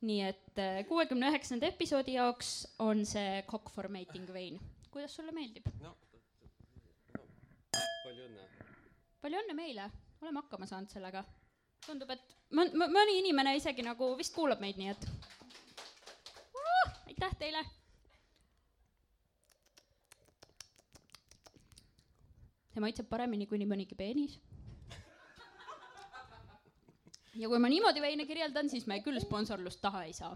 nii 0.06 0.20
et 0.22 0.58
kuuekümne 0.88 1.30
üheksanda 1.32 1.66
episoodi 1.72 2.12
jaoks 2.18 2.66
on 2.84 3.00
see 3.08 3.42
cock 3.50 3.70
for 3.72 3.88
mating 3.88 4.28
vein. 4.32 4.60
kuidas 4.92 5.14
sulle 5.16 5.32
meeldib? 5.32 5.66
no 5.80 5.94
palju 8.04 8.26
õnne. 8.28 8.44
palju 9.22 9.40
õnne 9.40 9.56
meile, 9.56 9.88
oleme 10.26 10.42
hakkama 10.42 10.66
saanud 10.66 10.90
sellega. 10.90 11.22
tundub, 11.86 12.10
et 12.10 12.22
mõ-, 12.50 12.72
mõ- 12.74 12.88
mõni 12.90 13.20
inimene 13.20 13.52
isegi 13.56 13.84
nagu 13.86 14.08
vist 14.18 14.34
kuulab 14.34 14.58
meid, 14.60 14.78
nii 14.80 14.88
et 14.90 15.04
uh, 16.58 16.86
aitäh 17.12 17.36
teile. 17.38 17.62
see 22.74 22.82
maitseb 22.84 23.06
paremini 23.08 23.46
kui 23.48 23.56
nii 23.62 23.70
mõnigi 23.70 23.96
peenis. 23.96 24.34
ja 27.36 27.48
kui 27.48 27.62
ma 27.62 27.70
niimoodi 27.72 28.02
veine 28.02 28.26
kirjeldan, 28.26 28.68
siis 28.68 28.84
me 28.90 28.98
küll 29.06 29.22
sponsorlust 29.22 29.80
taha 29.80 30.04
ei 30.10 30.12
saa. 30.12 30.34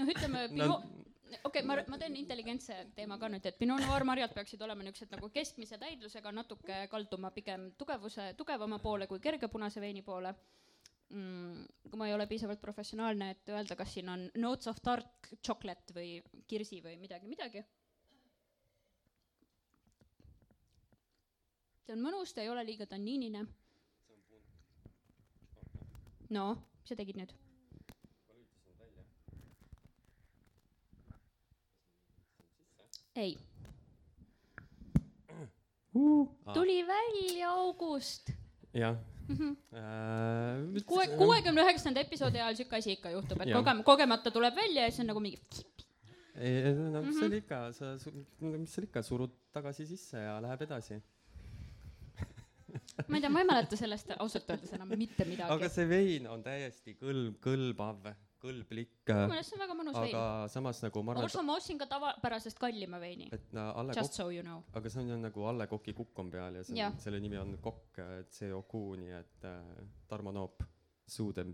noh, 0.00 0.10
ütleme 0.14 0.46
No- 0.58 0.80
Pino-, 0.80 1.00
okei 1.44 1.62
okay,, 1.62 1.66
ma, 1.66 1.76
ma 1.88 1.98
teen 2.00 2.16
intelligentse 2.18 2.76
teema 2.96 3.18
ka 3.20 3.28
nüüd, 3.30 3.44
et 3.46 3.58
Pinot 3.58 3.82
Noir 3.84 4.04
marjad 4.08 4.32
peaksid 4.34 4.62
olema 4.66 4.84
niisugused 4.84 5.12
nagu 5.14 5.30
keskmise 5.34 5.78
täidlusega, 5.80 6.32
natuke 6.34 6.86
kalduma 6.90 7.30
pigem 7.34 7.70
tugevuse, 7.78 8.32
tugevama 8.38 8.80
poole 8.82 9.06
kui 9.10 9.22
kerge 9.22 9.48
punase 9.52 9.82
veini 9.82 10.02
poole 10.06 10.34
mm,. 11.14 11.66
kui 11.90 12.00
ma 12.00 12.08
ei 12.08 12.14
ole 12.14 12.26
piisavalt 12.30 12.62
professionaalne, 12.62 13.30
et 13.34 13.52
öelda, 13.52 13.76
kas 13.78 13.94
siin 13.94 14.10
on 14.12 14.26
notes 14.42 14.70
of 14.70 14.80
dark 14.84 15.30
chocolate 15.46 15.94
või 15.96 16.16
kirsi 16.50 16.80
või 16.84 16.96
midagi, 17.00 17.30
midagi. 17.30 17.64
see 21.84 21.96
on 21.96 22.04
mõnus, 22.04 22.30
ta 22.34 22.44
ei 22.44 22.50
ole 22.52 22.62
liiga 22.66 22.86
tanniinine. 22.86 23.46
no, 26.30 26.44
mis 26.82 26.92
sa 26.92 26.98
tegid 26.98 27.18
nüüd? 27.18 27.39
ei, 33.16 33.36
tuli 36.54 36.86
välja 36.86 37.50
August. 37.50 38.30
jah. 38.74 38.96
Mhm. 39.30 39.50
Äh, 39.74 40.82
kuue, 40.86 41.04
kuuekümne 41.18 41.62
üheksanda 41.62 42.00
episoodi 42.02 42.40
ajal 42.40 42.56
siuke 42.58 42.76
asi 42.80 42.96
ikka 42.96 43.12
juhtub, 43.14 43.40
et 43.44 43.52
kogem-, 43.54 43.84
kogemata 43.86 44.30
tuleb 44.34 44.56
välja 44.58 44.82
ja 44.88 44.90
siis 44.90 45.04
on 45.04 45.10
nagu 45.12 45.20
mingi 45.22 45.38
ei, 46.34 46.72
no 46.74 47.02
mis 47.04 47.14
Mhm. 47.14 47.20
seal 47.20 47.36
ikka, 47.38 47.60
sa, 47.72 47.92
mis 48.40 48.74
seal 48.74 48.88
ikka, 48.88 49.02
surud 49.06 49.34
tagasi 49.54 49.86
sisse 49.86 50.18
ja 50.18 50.40
läheb 50.42 50.62
edasi. 50.66 50.98
ma 53.08 53.16
ei 53.16 53.20
tea, 53.20 53.30
ma 53.30 53.40
ei 53.42 53.46
mäleta 53.46 53.76
sellest 53.78 54.10
ausalt 54.18 54.50
öeldes 54.50 54.72
enam 54.74 54.88
mitte 54.96 55.22
aga 55.22 55.30
midagi. 55.30 55.68
see 55.74 55.88
vein 55.88 56.26
on 56.26 56.42
täiesti 56.42 56.96
kõlb, 56.98 57.38
kõlbav, 57.44 58.12
kõlblik, 58.40 58.92
minu 59.08 59.28
meelest 59.30 59.52
see 59.52 59.58
on 59.58 59.62
väga 59.64 59.76
mõnus 59.76 59.96
vein. 59.98 60.14
aga 60.14 60.52
samas 60.52 60.80
nagu 60.84 61.02
ma 61.04 61.14
arvan, 61.14 61.26
also 61.28 61.42
ma 61.46 61.56
ostsin 61.60 61.80
ka 61.80 61.88
tavapärasest 61.90 62.60
kallima 62.60 63.00
veini 63.02 63.28
et, 63.32 63.50
na- 63.56 63.70
Alle 63.80 63.94
just 63.96 64.14
Kokk, 64.14 64.16
so 64.16 64.28
you 64.32 64.44
know. 64.46 64.62
aga 64.76 64.92
see 64.92 65.02
on 65.02 65.12
ju 65.12 65.18
nagu 65.20 65.44
Alle 65.50 65.66
Koki 65.70 65.94
kukk 65.96 66.22
on 66.22 66.30
peal 66.32 66.60
ja 66.60 66.64
see 66.66 66.84
on, 66.86 66.96
selle 67.02 67.20
nimi 67.20 67.40
on 67.40 67.56
Kokk 67.62 68.00
äh, 68.04 68.14
CO6, 68.38 68.86
nii 69.02 69.18
et 69.18 69.48
äh, 69.48 69.82
Tarmo 70.08 70.32
Noop, 70.32 70.64
suudem. 71.06 71.52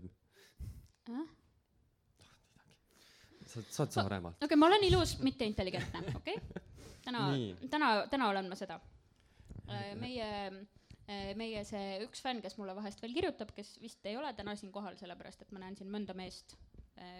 sa, 3.45 3.61
sa 3.61 3.83
oled 3.83 3.91
Saaremaalt. 3.99 4.39
okei 4.39 4.47
okay,, 4.47 4.59
ma 4.59 4.71
olen 4.71 4.87
ilus, 4.87 5.17
mitte 5.25 5.47
intelligentne, 5.47 6.15
okei 6.21 6.39
okay?? 6.39 6.63
täna 7.07 7.27
täna, 7.71 7.91
täna 8.11 8.31
olen 8.31 8.49
ma 8.51 8.55
seda. 8.59 8.79
meie, 9.99 10.27
meie 11.39 11.63
see 11.67 11.99
üks 12.05 12.23
fänn, 12.23 12.41
kes 12.43 12.57
mulle 12.59 12.75
vahest 12.75 13.01
veel 13.03 13.15
kirjutab, 13.15 13.51
kes 13.55 13.75
vist 13.83 14.05
ei 14.07 14.15
ole 14.19 14.31
täna 14.35 14.55
siin 14.59 14.71
kohal, 14.75 14.95
sellepärast 14.99 15.43
et 15.43 15.51
ma 15.55 15.63
näen 15.63 15.75
siin 15.79 15.91
mõnda 15.91 16.15
meest 16.15 16.55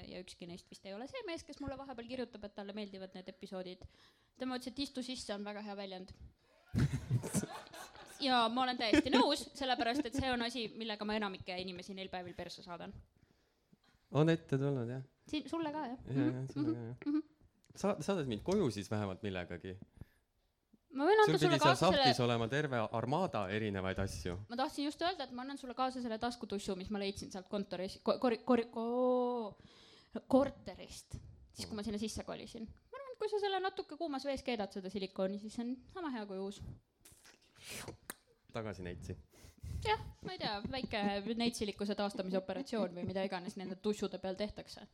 ja 0.07 0.21
ükski 0.23 0.47
neist 0.49 0.69
vist 0.71 0.85
ei 0.85 0.95
ole 0.95 1.07
see 1.09 1.23
mees, 1.27 1.43
kes 1.45 1.59
mulle 1.61 1.77
vahepeal 1.77 2.07
kirjutab, 2.09 2.47
et 2.47 2.55
talle 2.55 2.73
meeldivad 2.77 3.13
need 3.17 3.29
episoodid. 3.33 3.83
tema 4.37 4.57
ütles, 4.57 4.71
et 4.73 4.79
istu 4.79 5.03
sisse 5.03 5.33
on 5.33 5.45
väga 5.45 5.61
hea 5.65 5.75
väljend. 5.77 6.13
ja 8.27 8.47
ma 8.53 8.63
olen 8.63 8.79
täiesti 8.79 9.11
nõus, 9.13 9.47
sellepärast 9.57 10.05
et 10.05 10.17
see 10.17 10.31
on 10.31 10.45
asi, 10.45 10.67
millega 10.77 11.05
ma 11.05 11.17
enamikke 11.17 11.57
inimesi 11.61 11.95
neil 11.97 12.09
päevil 12.13 12.35
persse 12.37 12.63
saadan. 12.65 12.93
on 14.11 14.29
ette 14.29 14.57
tulnud 14.57 14.89
jah? 14.89 15.03
siin, 15.27 15.49
sulle 15.49 15.71
ka 15.75 15.83
jah 15.85 15.97
ja, 16.15 16.25
ja, 16.31 16.43
sulle 16.53 16.73
ka 16.73 16.83
jah 16.85 16.95
mhm.. 17.05 17.23
sa, 17.75 17.95
saadad 17.99 18.29
mind 18.29 18.43
koju 18.47 18.69
siis 18.71 18.91
vähemalt 18.91 19.23
millegagi? 19.23 19.75
Ma 20.95 21.07
võin 21.07 21.21
anda 21.23 21.39
sulle 21.41 21.59
kaasa 21.61 21.89
selle, 21.91 22.13
olema 22.25 22.47
terve 22.51 22.79
armaada 22.99 23.43
erinevaid 23.53 23.99
asju. 24.03 24.37
ma 24.49 24.59
tahtsin 24.59 24.87
just 24.87 25.01
öelda, 25.03 25.27
et 25.27 25.35
ma 25.35 25.43
annan 25.43 25.59
sulle 25.59 25.75
kaasa 25.77 26.01
selle 26.03 26.19
taskutussu, 26.21 26.75
mis 26.79 26.91
ma 26.93 27.01
leidsin 27.01 27.31
sealt 27.33 27.49
kontoris, 27.51 27.99
kor-, 28.03 28.37
kor-, 28.45 28.65
ko-, 28.73 29.55
korterist, 30.31 31.17
siis 31.53 31.67
kui 31.67 31.77
ma 31.77 31.85
sinna 31.85 31.99
sisse 32.01 32.23
kolisin. 32.27 32.67
ma 32.67 32.99
arvan, 32.99 33.13
et 33.13 33.21
kui 33.21 33.31
sa 33.33 33.41
selle 33.43 33.61
natuke 33.63 33.99
kuumas 33.99 34.25
vees 34.27 34.45
keedad, 34.47 34.71
seda 34.73 34.91
silikooni, 34.93 35.41
siis 35.43 35.57
see 35.57 35.65
on 35.65 35.75
sama 35.93 36.13
hea 36.15 36.25
kui 36.29 36.39
uus. 36.41 36.61
tagasi 38.55 38.87
neitsi. 38.87 39.17
jah, 39.85 40.07
ma 40.23 40.37
ei 40.37 40.41
tea, 40.41 40.55
väike 40.71 41.03
neitsilikkuse 41.43 41.97
taastamise 41.99 42.39
operatsioon 42.39 42.95
või 42.95 43.05
mida 43.11 43.27
iganes 43.27 43.59
nende 43.59 43.75
tussude 43.81 44.21
peal 44.23 44.39
tehtakse. 44.39 44.87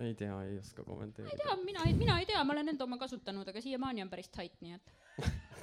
Ei 0.00 0.14
tea, 0.14 0.42
ei 0.44 0.58
oska 0.58 0.84
kommenteerida. 0.84 1.34
ei 1.34 1.42
tea, 1.42 1.56
mina 1.64 1.84
ei, 1.86 1.94
mina 1.94 2.18
ei 2.18 2.26
tea, 2.26 2.44
ma 2.44 2.52
olen 2.52 2.74
enda 2.74 2.84
oma 2.84 2.98
kasutanud, 2.98 3.48
aga 3.48 3.60
siiamaani 3.60 4.02
on 4.02 4.10
päris 4.10 4.28
tight, 4.34 4.60
nii 4.64 4.76
et. 4.76 4.92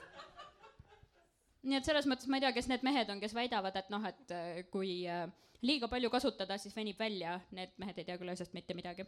nii 1.69 1.79
et 1.79 1.87
selles 1.87 2.07
mõttes 2.09 2.29
ma 2.29 2.39
ei 2.39 2.45
tea, 2.45 2.53
kes 2.55 2.69
need 2.71 2.85
mehed 2.85 3.11
on, 3.13 3.21
kes 3.23 3.35
väidavad, 3.37 3.77
et 3.79 3.89
noh, 3.93 4.05
et 4.09 4.35
äh, 4.35 4.59
kui 4.73 4.97
äh, 5.09 5.25
liiga 5.65 5.89
palju 5.91 6.11
kasutada, 6.13 6.59
siis 6.61 6.75
venib 6.75 6.99
välja, 6.99 7.39
need 7.55 7.73
mehed 7.81 8.01
ei 8.01 8.07
tea 8.07 8.19
küll 8.21 8.33
asjast 8.33 8.53
mitte 8.57 8.77
midagi. 8.77 9.07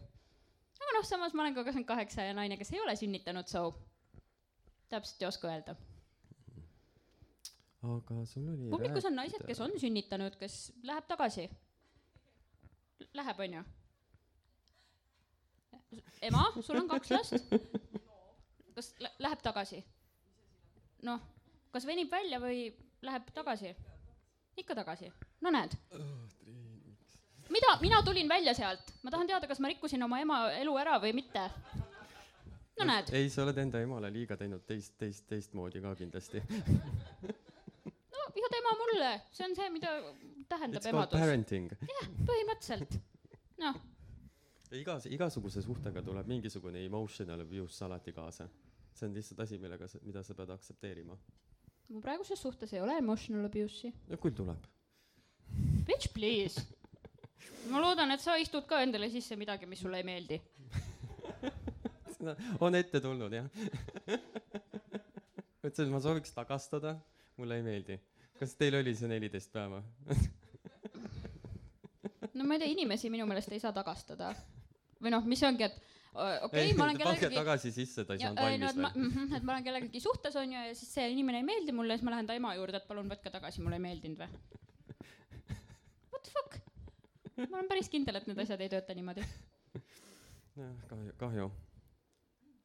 aga 0.80 0.96
noh, 0.96 1.06
samas 1.06 1.36
ma 1.36 1.46
olen 1.46 1.58
ka 1.58 1.64
kakskümmend 1.64 1.92
kaheksa 1.92 2.30
ja 2.30 2.34
naine, 2.38 2.58
kes 2.58 2.74
ei 2.74 2.82
ole 2.82 2.96
sünnitanud, 2.98 3.50
so 3.52 3.70
täpselt 4.90 5.22
ei 5.22 5.28
oska 5.28 5.52
öelda. 5.52 5.78
aga 7.88 8.26
sul 8.26 8.48
oli 8.54 8.70
publikus 8.74 9.06
on 9.06 9.20
naised, 9.20 9.46
kes 9.48 9.62
on 9.64 9.78
sünnitanud, 9.80 10.40
kes 10.40 10.60
läheb 10.84 11.10
tagasi. 11.10 11.50
Läheb, 13.14 13.40
onju. 13.40 13.62
ema, 16.22 16.44
sul 16.62 16.76
on 16.82 16.88
kaks 16.88 17.12
last. 17.12 17.34
kas 18.76 18.94
lä- 19.00 19.14
läheb 19.20 19.42
tagasi? 19.44 19.84
noh, 21.08 21.22
kas 21.72 21.86
venib 21.86 22.12
välja 22.12 22.40
või 22.42 22.68
läheb 23.02 23.30
tagasi? 23.34 23.76
ikka 24.58 24.76
tagasi, 24.76 25.12
no 25.42 25.50
näed. 25.54 25.76
mida, 27.50 27.78
mina 27.82 28.02
tulin 28.04 28.30
välja 28.30 28.54
sealt, 28.54 28.94
ma 29.04 29.12
tahan 29.14 29.28
teada, 29.28 29.48
kas 29.48 29.60
ma 29.60 29.68
rikkusin 29.72 30.04
oma 30.04 30.20
ema 30.20 30.40
elu 30.52 30.78
ära 30.78 30.98
või 31.02 31.14
mitte. 31.14 31.50
no 32.80 32.86
näed, 32.92 33.14
ei, 33.14 33.30
sa 33.30 33.44
oled 33.46 33.58
enda 33.58 33.82
emale 33.82 34.12
liiga 34.14 34.38
teinud 34.38 34.66
teist, 34.66 34.98
teist, 34.98 35.28
teistmoodi 35.28 35.82
ka 35.82 35.96
kindlasti. 35.96 36.44
no 38.14 38.26
ja 38.36 38.50
tema 38.54 38.74
mulle, 38.82 39.12
see 39.32 39.46
on 39.50 39.56
see, 39.56 39.70
mida 39.70 39.94
tähendab 40.50 40.82
It's 40.82 40.90
emadus. 40.90 41.20
parenting. 41.20 41.72
põhimõtteliselt, 42.26 43.00
noh 43.64 43.80
igas, 44.72 45.06
igasuguse 45.06 45.62
suhtega 45.62 46.02
tuleb 46.04 46.28
mingisugune 46.28 46.86
emotional 46.86 47.42
abuse 47.42 47.86
alati 47.86 48.14
kaasa. 48.14 48.50
see 48.98 49.08
on 49.08 49.14
lihtsalt 49.14 49.40
asi, 49.40 49.58
millega 49.62 49.88
sa, 49.88 50.00
mida 50.02 50.24
sa 50.24 50.34
pead 50.34 50.50
aktsepteerima. 50.50 51.18
mu 51.90 52.02
praeguses 52.02 52.42
suhtes 52.42 52.74
ei 52.74 52.82
ole 52.82 52.98
emotional 52.98 53.46
abuse'i. 53.46 53.94
no 54.08 54.18
küll 54.18 54.36
tuleb. 54.36 54.68
Bitch 55.88 56.14
please. 56.14 56.62
ma 57.70 57.82
loodan, 57.82 58.12
et 58.12 58.22
sa 58.22 58.36
istud 58.36 58.66
ka 58.68 58.82
endale 58.82 59.10
sisse 59.10 59.36
midagi, 59.36 59.66
mis 59.66 59.80
sulle 59.80 59.98
ei 59.98 60.04
meeldi. 60.04 60.42
on 62.66 62.76
ette 62.76 63.02
tulnud 63.02 63.34
jah. 63.34 63.50
ütlesin, 65.68 65.88
et 65.88 65.94
ma 65.94 66.02
sooviks 66.02 66.34
tagastada, 66.34 66.98
mulle 67.38 67.60
ei 67.60 67.64
meeldi. 67.64 68.00
kas 68.40 68.56
teil 68.56 68.80
oli 68.80 68.94
see 68.96 69.10
neliteist 69.10 69.52
päeva? 69.54 69.82
no 72.38 72.46
ma 72.46 72.56
ei 72.56 72.64
tea, 72.64 72.72
inimesi 72.74 73.12
minu 73.14 73.28
meelest 73.30 73.54
ei 73.54 73.64
saa 73.64 73.74
tagastada. 73.76 74.34
Või 75.04 75.14
noh, 75.14 75.26
mis 75.30 75.44
ongi, 75.48 75.68
et 75.68 75.76
okei 76.18 76.38
okay,, 76.48 76.78
ma 76.78 76.88
olen 76.88 77.02
kellegagi 77.02 77.36
tagasi 77.36 77.74
sisse, 77.76 78.06
ta 78.06 78.18
ei 78.18 78.24
saanud 78.24 78.40
no, 78.40 78.46
valmis 78.48 78.72
et 78.72 78.82
ma, 78.82 78.94
veel. 78.94 79.10
mm, 79.10 79.36
et 79.38 79.44
ma 79.44 79.58
olen 79.58 79.68
kellegagi 79.68 80.04
suhtes 80.04 80.40
onju 80.44 80.64
ja 80.70 80.78
siis 80.78 80.94
see 80.98 81.12
inimene 81.14 81.44
ei 81.44 81.50
meeldi 81.50 81.76
mulle 81.76 81.98
siis 81.98 82.08
ma 82.08 82.16
lähen 82.16 82.30
ta 82.30 82.38
ema 82.38 82.56
juurde, 82.58 82.82
et 82.82 82.88
palun 82.90 83.12
võtke 83.12 83.34
tagasi, 83.34 83.62
mulle 83.66 83.78
ei 83.78 83.86
meeldinud 83.86 84.24
või. 84.24 84.32
What 86.14 86.24
the 86.24 86.34
fuck? 86.34 86.64
ma 87.38 87.60
olen 87.60 87.70
päris 87.70 87.92
kindel, 87.94 88.18
et 88.18 88.26
need 88.30 88.42
asjad 88.42 88.66
ei 88.66 88.72
tööta 88.72 88.98
niimoodi 88.98 89.26
kahju, 90.90 91.14
kahju. 91.18 91.52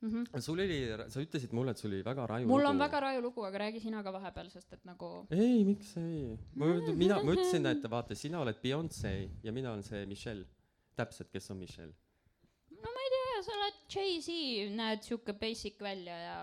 mm. 0.01 0.25
-hmm. 0.25 0.40
sul 0.40 0.59
oli, 0.59 0.79
sa 1.09 1.21
ütlesid 1.21 1.53
mulle, 1.53 1.71
et 1.71 1.79
sul 1.79 1.90
oli 1.90 2.05
väga 2.05 2.27
raju 2.27 2.47
mul 2.47 2.61
lugu. 2.61 2.71
on 2.71 2.79
väga 2.79 3.01
raju 3.01 3.23
lugu, 3.23 3.45
aga 3.45 3.59
räägi 3.59 3.81
sina 3.81 4.03
ka 4.03 4.12
vahepeal, 4.12 4.51
sest 4.51 4.73
et 4.73 4.85
nagu 4.85 5.27
ei, 5.31 5.64
miks 5.64 5.97
ei? 5.97 6.38
ma, 6.55 6.66
mina, 6.97 7.23
ma 7.23 7.33
ütlesin, 7.33 7.66
et 7.66 7.90
vaata, 7.90 8.14
sina 8.14 8.40
oled 8.40 8.57
Beyonce 8.62 9.31
ja 9.42 9.53
mina 9.53 9.73
olen 9.73 9.83
see 9.83 10.07
Michelle. 10.07 10.47
täpselt, 10.97 11.31
kes 11.31 11.51
on 11.51 11.57
Michelle? 11.57 11.95
no 12.71 12.88
ma 12.97 13.05
ei 13.05 13.11
tea, 13.16 13.32
sa 13.42 13.55
oled 13.59 13.81
Jay-Z, 13.90 14.37
näed 14.76 15.07
siuke 15.07 15.35
basic 15.38 15.81
välja 15.83 16.18
ja 16.18 16.37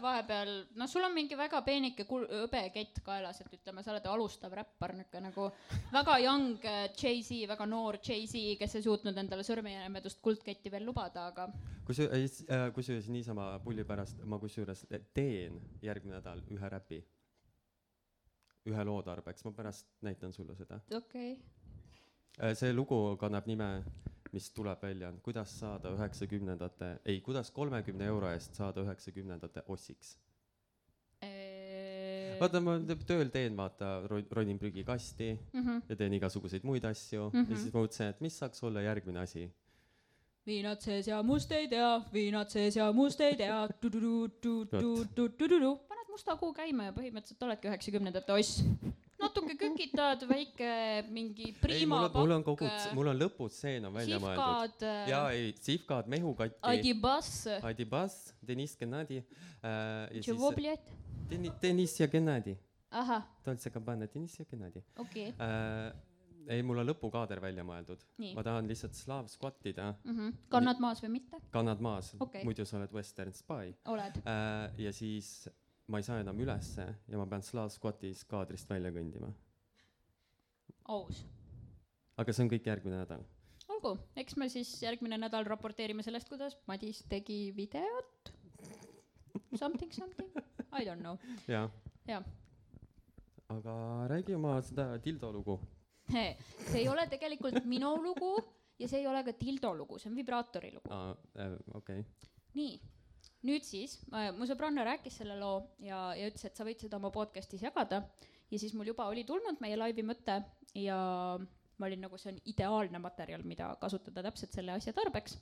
vahepeal, 0.00 0.50
no 0.78 0.86
sul 0.86 1.04
on 1.04 1.14
mingi 1.14 1.36
väga 1.36 1.60
peenike 1.66 2.06
kul-, 2.08 2.26
hõbekett 2.30 3.00
kaelas, 3.04 3.40
et 3.42 3.52
ütleme, 3.58 3.82
sa 3.84 3.92
oled 3.92 4.06
alustav 4.08 4.54
räppar, 4.56 4.94
niuke 4.96 5.20
nagu 5.22 5.48
väga 5.92 6.16
young 6.22 6.64
äh, 6.64 6.82
Jay-Z, 6.94 7.42
väga 7.50 7.66
noor 7.68 7.98
Jay-Z, 8.00 8.56
kes 8.60 8.78
ei 8.78 8.86
suutnud 8.86 9.18
endale 9.20 9.44
sõrmejäämedust 9.46 10.22
kuldketti 10.24 10.72
veel 10.72 10.86
lubada, 10.88 11.26
aga 11.32 11.48
kusjuures, 11.88 12.42
kusjuures 12.74 13.08
niisama 13.12 13.52
pulli 13.64 13.84
pärast 13.84 14.22
ma 14.28 14.38
kusjuures 14.40 14.86
teen 15.16 15.58
järgmine 15.82 16.18
nädal 16.18 16.44
ühe 16.54 16.70
räpi. 16.76 17.00
ühe 18.70 18.84
loo 18.84 19.00
tarbeks, 19.02 19.44
ma 19.44 19.52
pärast 19.56 19.88
näitan 20.04 20.32
sulle 20.32 20.54
seda. 20.54 20.80
okei 20.96 21.32
okay.. 22.38 22.54
see 22.54 22.72
lugu 22.72 23.16
kannab 23.20 23.46
nime, 23.46 23.82
mis 24.32 24.50
tuleb 24.50 24.82
välja, 24.82 25.08
on 25.08 25.20
kuidas 25.20 25.58
saada 25.60 25.90
üheksakümnendate, 25.96 26.98
ei, 27.04 27.20
kuidas 27.20 27.50
kolmekümne 27.50 28.04
euro 28.04 28.30
eest 28.30 28.54
saada 28.54 28.80
üheksakümnendate 28.80 29.62
ossiks. 29.68 30.16
vaata, 32.40 32.60
ma 32.64 32.78
tööl 33.06 33.28
teen, 33.28 33.56
vaata, 33.56 33.88
ronin 34.30 34.58
prügikasti 34.58 35.38
Mm 35.52 35.60
-hmm. 35.66 35.82
ja 35.88 35.96
teen 35.96 36.12
igasuguseid 36.12 36.62
muid 36.64 36.84
asju 36.84 37.30
mm 37.30 37.36
Mhm. 37.38 37.46
-hmm. 37.46 37.50
ja 37.50 37.56
siis 37.56 37.72
ma 37.74 37.80
mõtlesin, 37.80 38.08
et 38.10 38.20
mis 38.20 38.38
saaks 38.38 38.62
olla 38.64 38.80
järgmine 38.82 39.20
asi. 39.20 39.50
viinad 40.46 40.80
sees 40.80 41.06
ja 41.08 41.22
must 41.22 41.52
ei 41.52 41.68
tea, 41.68 42.02
viinad 42.12 42.48
sees 42.48 42.76
ja 42.76 42.92
must 42.92 43.20
ei 43.20 43.36
tea, 43.36 43.68
tu-tu-tu-tu-tu-tu-tu-tu-tu. 43.80 45.76
paned 45.88 46.08
musta 46.08 46.36
kuu 46.36 46.52
käima 46.52 46.84
ja 46.84 46.92
põhimõtteliselt 46.92 47.42
oledki 47.42 47.68
üheksakümnendate 47.68 48.32
oss. 48.32 48.64
Natuke 49.30 49.56
kükitad, 49.58 50.24
väike 50.28 50.70
mingi 51.14 51.52
priima 51.60 52.02
on, 52.04 52.10
mul 52.14 52.34
on 52.36 52.44
kogu, 52.44 52.68
mul 52.96 53.10
on 53.12 53.18
lõputseen 53.18 53.86
on 53.86 53.94
välja 53.94 54.18
mõeldud. 54.22 54.74
sihvkad, 54.74 55.10
jaa, 55.10 55.22
ei, 55.36 55.52
sihvkad, 55.60 56.10
mehukati, 56.10 56.58
Adibas, 56.72 57.30
Adibas, 57.66 58.18
Deniss 58.46 58.78
Gennadi 58.80 59.20
äh, 59.20 60.10
ja 60.16 60.24
Tševobljet, 60.26 60.92
Deni-, 61.30 61.52
Deniss 61.62 62.00
ja 62.00 62.10
Gennadi, 62.10 62.56
Dolce 63.46 63.72
Gabbana, 63.74 64.10
Deniss 64.10 64.40
ja 64.40 64.48
Gennadi 64.50 64.82
okei 64.98 65.30
okay., 65.30 65.46
äh,. 65.46 65.92
ei, 66.50 66.64
mul 66.66 66.82
on 66.82 66.90
lõpukaader 66.90 67.42
välja 67.42 67.62
mõeldud, 67.66 68.02
ma 68.34 68.44
tahan 68.46 68.68
lihtsalt 68.70 68.98
slaav 68.98 69.30
squattida, 69.30 69.92
mm. 70.02 70.16
-hmm. 70.16 70.44
kannad 70.50 70.82
maas 70.82 71.04
või 71.04 71.14
mitte? 71.20 71.42
kannad 71.54 71.82
maas 71.84 72.14
Okei. 72.18 72.44
muidu 72.48 72.66
sa 72.66 72.80
oled 72.80 72.94
western 72.96 73.36
spy 73.36 73.74
oled, 73.86 74.22
äh,. 74.24 74.70
ja 74.88 74.92
siis 74.92 75.48
ma 75.90 75.98
ei 76.00 76.06
saa 76.06 76.20
enam 76.22 76.38
ülesse 76.40 76.86
ja 77.10 77.18
ma 77.18 77.26
pean 77.30 77.42
slaav 77.44 77.70
squatis 77.74 78.22
kaadrist 78.30 78.70
välja 78.70 78.92
kõndima. 78.94 79.32
aus. 80.88 81.24
aga 82.16 82.32
see 82.32 82.44
on 82.46 82.52
kõik 82.52 82.68
järgmine 82.70 83.00
nädal. 83.02 83.24
olgu, 83.68 83.96
eks 84.22 84.36
me 84.36 84.48
siis 84.52 84.74
järgmine 84.82 85.18
nädal 85.18 85.48
raporteerime 85.48 86.04
sellest, 86.06 86.28
kuidas 86.28 86.56
Madis 86.66 87.04
tegi 87.08 87.50
videot. 87.56 88.34
Something, 89.58 89.90
something, 89.92 90.30
I 90.72 90.84
don't 90.86 91.02
know. 91.02 91.18
jaa. 91.48 91.68
Jah. 92.06 92.24
aga 93.50 93.74
räägi 94.10 94.34
oma 94.34 94.60
seda 94.62 94.92
dildo 95.02 95.32
lugu. 95.32 95.58
see 96.10 96.80
ei 96.80 96.88
ole 96.88 97.06
tegelikult 97.10 97.64
minu 97.64 97.96
lugu 98.02 98.34
ja 98.80 98.88
see 98.88 99.02
ei 99.02 99.06
ole 99.06 99.22
ka 99.24 99.34
Tildo 99.36 99.74
lugu, 99.76 99.98
see 99.98 100.10
on 100.10 100.16
vibraatori 100.16 100.72
lugu. 100.74 100.88
aa, 100.90 101.14
okei. 101.74 102.04
nii, 102.54 102.80
nüüd 103.46 103.64
siis 103.64 103.96
äh, 104.12 104.30
mu 104.36 104.48
sõbranna 104.48 104.84
rääkis 104.88 105.20
selle 105.22 105.38
loo 105.40 105.62
ja, 105.84 106.10
ja 106.18 106.28
ütles, 106.28 106.44
et 106.44 106.56
sa 106.56 106.66
võid 106.66 106.82
seda 106.82 106.98
oma 107.00 107.12
podcast'is 107.14 107.64
jagada 107.64 108.02
ja 108.50 108.60
siis 108.60 108.74
mul 108.76 108.90
juba 108.90 109.06
oli 109.10 109.24
tulnud 109.28 109.60
meie 109.62 109.78
laivi 109.78 110.04
mõte 110.06 110.40
ja 110.76 110.98
ma 111.80 111.88
olin 111.88 112.04
nagu, 112.04 112.18
see 112.20 112.34
on 112.34 112.40
ideaalne 112.52 113.00
materjal, 113.00 113.44
mida 113.48 113.70
kasutada 113.80 114.24
täpselt 114.26 114.52
selle 114.52 114.74
asja 114.74 114.92
tarbeks. 114.96 115.38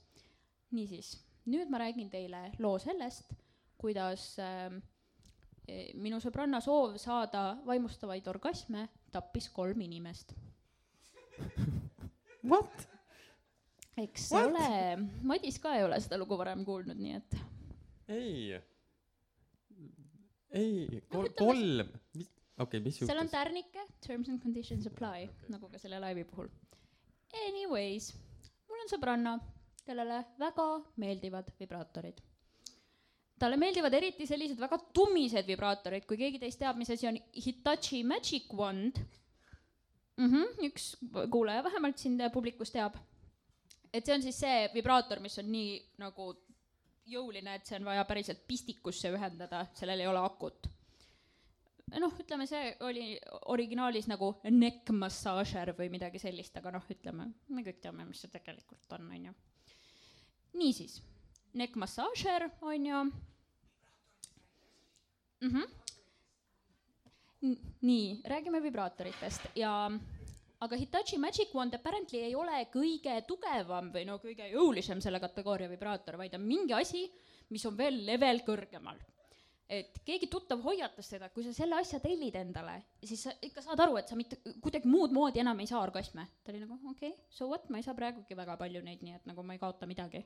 niisiis, 0.71 1.17
nüüd 1.49 1.71
ma 1.73 1.81
räägin 1.83 2.11
teile 2.13 2.53
loo 2.63 2.77
sellest, 2.79 3.33
kuidas 3.81 4.31
äh, 4.43 4.69
minu 5.99 6.21
sõbranna 6.23 6.61
soov 6.65 6.97
saada 7.01 7.59
vaimustavaid 7.67 8.29
orgasme 8.31 8.87
tappis 9.13 9.49
kolm 9.53 9.81
inimest. 9.85 10.33
What? 12.45 12.87
eks 13.99 14.31
What? 14.33 14.53
ole, 14.53 15.09
Madis 15.27 15.59
ka 15.59 15.75
ei 15.75 15.85
ole 15.85 15.99
seda 16.01 16.19
lugu 16.21 16.39
varem 16.39 16.65
kuulnud, 16.65 16.99
nii 16.99 17.17
et 17.19 17.39
ei. 18.09 18.61
ei, 20.51 21.03
kol-, 21.13 21.33
kolm, 21.37 21.91
mis, 22.17 22.31
okei 22.57 22.65
okay,, 22.65 22.81
mis 22.85 22.97
seal 23.01 23.13
on 23.13 23.27
juhtus? 23.27 23.35
tärnike, 23.35 23.85
terms 24.07 24.31
and 24.33 24.43
conditions 24.43 24.89
apply 24.89 25.29
okay., 25.29 25.53
nagu 25.53 25.69
ka 25.73 25.81
selle 25.83 26.01
laivi 26.03 26.25
puhul. 26.29 26.49
Anyways, 27.45 28.15
mul 28.69 28.81
on 28.85 28.91
sõbranna, 28.91 29.37
kellele 29.85 30.23
väga 30.41 30.67
meeldivad 31.01 31.53
vibraatorid. 31.61 32.25
talle 33.39 33.57
meeldivad 33.61 33.95
eriti 33.95 34.27
sellised 34.27 34.59
väga 34.59 34.81
tummised 34.97 35.47
vibraatorid, 35.47 36.09
kui 36.09 36.19
keegi 36.19 36.41
teist 36.43 36.59
teab, 36.59 36.81
mis 36.81 36.91
asi 36.91 37.07
on 37.07 37.21
Hitachi 37.37 38.03
Magic 38.05 38.49
Wand 38.57 38.99
mm. 40.19 40.27
-hmm, 40.27 40.65
üks 40.71 40.97
kuulaja 41.31 41.63
vähemalt 41.65 41.99
siin 41.99 42.19
publikus 42.33 42.73
teab. 42.73 42.97
et 43.93 44.05
see 44.05 44.15
on 44.15 44.23
siis 44.23 44.41
see 44.41 44.69
vibraator, 44.75 45.21
mis 45.21 45.39
on 45.39 45.53
nii 45.53 45.79
nagu 45.99 46.35
jõuline, 47.09 47.55
et 47.55 47.67
see 47.67 47.79
on 47.81 47.89
vaja 47.89 48.05
päriselt 48.09 48.45
pistikusse 48.47 49.11
ühendada, 49.15 49.67
sellel 49.79 50.05
ei 50.05 50.11
ole 50.11 50.21
akut 50.25 50.69
noh, 51.97 52.13
ütleme, 52.21 52.47
see 52.49 52.73
oli 52.85 53.05
originaalis 53.53 54.09
nagu 54.11 54.33
neck 54.53 54.91
massažer 54.95 55.73
või 55.79 55.89
midagi 55.93 56.21
sellist, 56.21 56.57
aga 56.61 56.73
noh, 56.75 56.85
ütleme, 56.93 57.31
me 57.55 57.65
kõik 57.67 57.81
teame, 57.85 58.07
mis 58.09 58.21
see 58.23 58.33
tegelikult 58.33 58.93
on, 58.99 59.09
onju. 59.15 59.33
niisiis, 60.59 60.99
neck 61.59 61.77
massažer, 61.81 62.49
onju 62.61 63.03
mm. 65.41 65.51
-hmm. 65.51 65.67
nii, 67.81 68.23
räägime 68.25 68.63
vibraatoritest 68.63 69.43
ja 69.57 69.91
aga 70.65 70.77
Hitachi 70.77 71.19
Magic 71.19 71.55
Wand 71.55 71.77
apparently 71.77 72.23
ei 72.27 72.35
ole 72.35 72.65
kõige 72.73 73.15
tugevam 73.29 73.93
või 73.95 74.07
no 74.09 74.19
kõige 74.23 74.49
jõulisem 74.51 75.03
selle 75.03 75.21
kategooria 75.23 75.71
vibraator, 75.71 76.19
vaid 76.19 76.35
on 76.35 76.43
mingi 76.47 76.75
asi, 76.75 77.05
mis 77.55 77.65
on 77.69 77.77
veel 77.79 78.03
level 78.07 78.43
kõrgemal. 78.47 78.99
Et 79.69 79.99
keegi 80.05 80.31
tuttav 80.33 80.63
hoiatas 80.65 81.11
teda, 81.13 81.29
kui 81.29 81.45
sa 81.45 81.53
selle 81.53 81.77
asja 81.77 82.01
tellid 82.01 82.39
endale, 82.41 82.79
siis 83.05 83.27
sa 83.27 83.35
ikka 83.45 83.61
saad 83.67 83.83
aru, 83.85 83.99
et 84.01 84.09
sa 84.09 84.17
mitte 84.17 84.39
kuidagi 84.65 84.89
muud 84.89 85.13
moodi 85.13 85.43
enam 85.43 85.61
ei 85.61 85.69
saa 85.69 85.83
orgasme. 85.85 86.25
ta 86.43 86.55
oli 86.55 86.63
nagu 86.63 86.79
okei 86.89 87.11
okay,, 87.13 87.27
so 87.29 87.51
what, 87.51 87.69
ma 87.69 87.77
ei 87.77 87.85
saa 87.85 87.95
praegugi 87.95 88.37
väga 88.37 88.57
palju 88.57 88.81
neid, 88.83 89.05
nii 89.05 89.19
et 89.21 89.29
nagu 89.29 89.45
ma 89.45 89.53
ei 89.53 89.61
kaota 89.61 89.87
midagi. 89.87 90.25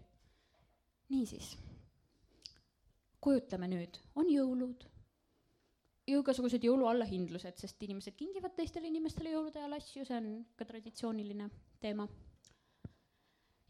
niisiis, 1.11 1.57
kujutleme 3.21 3.67
nüüd, 3.69 3.99
on 4.15 4.31
jõulud, 4.31 4.87
igasugused 6.11 6.65
jõuluallahindlused, 6.67 7.59
sest 7.61 7.83
inimesed 7.87 8.17
kingivad 8.19 8.57
teistele 8.57 8.89
inimestele 8.91 9.33
jõulude 9.35 9.61
ajal 9.61 9.77
asju, 9.79 10.05
see 10.07 10.19
on 10.19 10.29
ka 10.59 10.67
traditsiooniline 10.67 11.49
teema. 11.83 12.09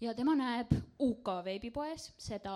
ja 0.01 0.15
tema 0.15 0.35
näeb 0.35 0.73
UK 0.99 1.29
veebipoes 1.45 2.11
seda 2.19 2.55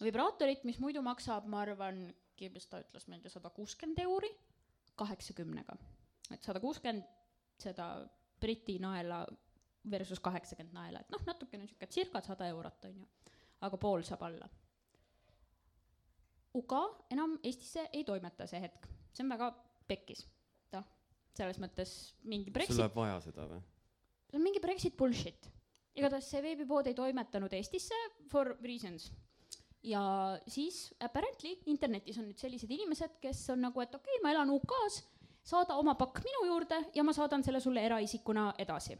vibraatorit, 0.00 0.64
mis 0.64 0.80
muidu 0.80 1.02
maksab, 1.04 1.46
ma 1.46 1.60
arvan, 1.62 2.06
mis 2.40 2.66
ta 2.68 2.80
ütles, 2.80 3.06
ma 3.08 3.16
ei 3.16 3.24
tea, 3.24 3.32
sada 3.32 3.50
kuuskümmend 3.50 4.00
euri 4.04 4.32
kaheksakümnega. 4.96 5.76
et 6.32 6.42
sada 6.42 6.60
kuuskümmend 6.60 7.04
seda 7.58 8.06
Briti 8.40 8.78
naela 8.78 9.26
versus 9.90 10.20
kaheksakümmend 10.20 10.74
naela, 10.74 11.00
et 11.00 11.10
noh, 11.10 11.22
natukene 11.26 11.64
niisugune 11.64 11.92
circa 11.92 12.20
sada 12.20 12.48
eurot, 12.48 12.84
on 12.84 12.96
ju. 13.00 13.06
aga 13.60 13.76
pool 13.76 14.02
saab 14.02 14.22
alla. 14.22 14.48
UK 16.56 16.74
enam 17.14 17.36
Eestisse 17.42 17.88
ei 17.92 18.04
toimeta 18.04 18.46
see 18.48 18.60
hetk, 18.62 18.88
see 19.12 19.24
on 19.24 19.32
väga 19.34 19.50
pekkis, 19.88 20.24
noh, 20.74 20.86
selles 21.36 21.60
mõttes 21.62 21.92
mingi 22.24 22.50
sul 22.50 22.56
Brexit 22.58 22.80
läheb 22.80 22.96
vaja 22.96 23.20
seda 23.28 23.46
või? 23.50 23.60
see 24.30 24.38
on 24.40 24.44
mingi 24.44 24.62
Brexit 24.62 24.96
bullshit. 24.98 25.50
igatahes 25.96 26.30
see 26.30 26.42
veebipood 26.44 26.90
ei 26.90 26.96
toimetanud 26.98 27.52
Eestisse 27.56 27.98
for 28.32 28.56
reasons. 28.62 29.10
ja 29.82 30.02
siis 30.46 30.94
apparently 31.00 31.56
internetis 31.72 32.18
on 32.18 32.30
nüüd 32.30 32.40
sellised 32.40 32.70
inimesed, 32.70 33.20
kes 33.22 33.44
on 33.54 33.62
nagu, 33.68 33.80
et 33.84 33.94
okei 33.94 34.16
okay,, 34.16 34.24
ma 34.24 34.34
elan 34.34 34.50
UK-s, 34.56 35.04
saada 35.46 35.76
oma 35.78 35.94
pakk 35.94 36.24
minu 36.24 36.46
juurde 36.48 36.80
ja 36.94 37.04
ma 37.06 37.14
saadan 37.14 37.44
selle 37.46 37.60
sulle 37.60 37.84
eraisikuna 37.86 38.52
edasi. 38.58 38.98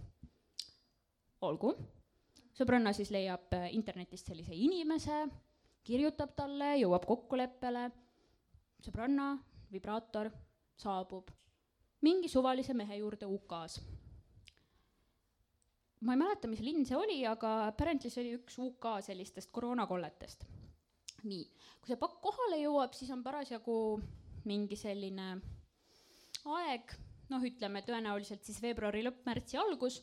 olgu, 1.46 1.74
sõbranna 2.56 2.92
siis 2.96 3.10
leiab 3.12 3.52
äh, 3.54 3.68
internetist 3.74 4.30
sellise 4.30 4.54
inimese, 4.54 5.26
kirjutab 5.86 6.34
talle, 6.38 6.74
jõuab 6.80 7.06
kokkuleppele, 7.06 7.86
sõbranna, 8.82 9.34
vibraator 9.70 10.30
saabub 10.76 11.30
mingi 12.04 12.28
suvalise 12.28 12.74
mehe 12.76 12.98
juurde 13.00 13.26
UK-s 13.26 13.80
ma 16.04 16.14
ei 16.14 16.20
mäleta, 16.20 16.48
mis 16.50 16.60
linn 16.64 16.84
see 16.86 16.98
oli, 16.98 17.18
aga 17.26 17.66
apparently 17.70 18.10
see 18.12 18.22
oli 18.22 18.36
üks 18.36 18.58
UK 18.62 18.88
sellistest 19.06 19.50
koroonakolletest. 19.54 20.46
nii, 21.26 21.42
kui 21.80 21.90
see 21.90 21.98
pakk 21.98 22.20
kohale 22.22 22.60
jõuab, 22.60 22.92
siis 22.94 23.10
on 23.10 23.24
parasjagu 23.24 23.76
mingi 24.46 24.76
selline 24.78 25.30
aeg, 26.52 26.92
noh, 27.32 27.46
ütleme 27.48 27.82
tõenäoliselt 27.82 28.44
siis 28.46 28.60
veebruari 28.62 29.02
lõpp, 29.06 29.24
märtsi 29.26 29.58
algus, 29.58 29.98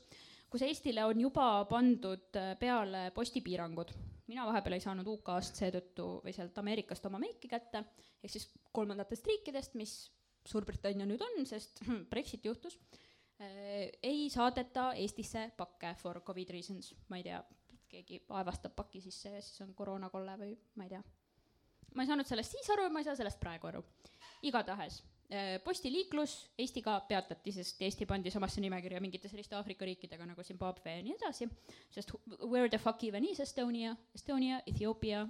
kus 0.52 0.65
Eestile 0.67 1.06
on 1.08 1.22
juba 1.24 1.46
pandud 1.69 2.41
peale 2.60 3.06
postipiirangud 3.15 3.93
mina 4.27 4.45
vahepeal 4.47 4.77
ei 4.77 4.83
saanud 4.83 5.07
UK-st 5.15 5.59
seetõttu 5.59 6.07
või 6.23 6.33
sealt 6.36 6.57
Ameerikast 6.62 7.05
oma 7.09 7.19
meiki 7.21 7.49
kätte, 7.51 7.83
ehk 8.23 8.31
siis 8.31 8.49
kolmandatest 8.71 9.27
riikidest, 9.31 9.79
mis 9.79 9.95
Suurbritannia 10.43 11.07
nüüd 11.07 11.21
on, 11.23 11.45
sest 11.47 11.79
Brexit 12.12 12.45
juhtus 12.45 12.77
äh,, 13.39 13.91
ei 14.03 14.27
saadeta 14.31 14.91
Eestisse 14.99 15.49
pakke 15.57 15.93
for 16.01 16.19
Covid 16.25 16.51
reasons, 16.55 16.93
ma 17.09 17.19
ei 17.19 17.27
tea, 17.29 17.39
keegi 17.93 18.23
aevastab 18.39 18.75
paki 18.75 19.01
sisse 19.03 19.31
ja 19.36 19.41
siis 19.43 19.62
on 19.63 19.73
koroonakolle 19.77 20.38
või 20.39 20.53
ma 20.79 20.88
ei 20.88 20.95
tea. 20.95 21.03
ma 21.95 22.03
ei 22.03 22.12
saanud 22.12 22.27
sellest 22.27 22.57
siis 22.57 22.69
aru 22.75 22.88
ja 22.88 22.93
ma 22.93 23.03
ei 23.03 23.07
saa 23.07 23.19
sellest 23.19 23.39
praegu 23.39 23.69
aru. 23.69 23.83
igatahes 24.49 25.03
postiliiklus 25.63 26.33
Eestiga 26.59 26.97
peatati, 27.07 27.51
sest 27.55 27.81
Eesti 27.81 28.05
pandi 28.05 28.31
samasse 28.33 28.62
nimekirja 28.62 28.99
mingite 29.01 29.31
selliste 29.31 29.55
Aafrika 29.57 29.86
riikidega 29.88 30.27
nagu 30.29 30.43
Zimbabwe 30.45 30.97
ja 30.97 31.05
nii 31.05 31.15
edasi, 31.15 31.47
sest 31.93 32.13
where 32.43 32.69
the 32.69 32.77
fuck 32.77 33.03
even 33.07 33.25
is 33.25 33.39
Estonia, 33.41 33.95
Estonia, 34.13 34.62
Ethiopia, 34.69 35.23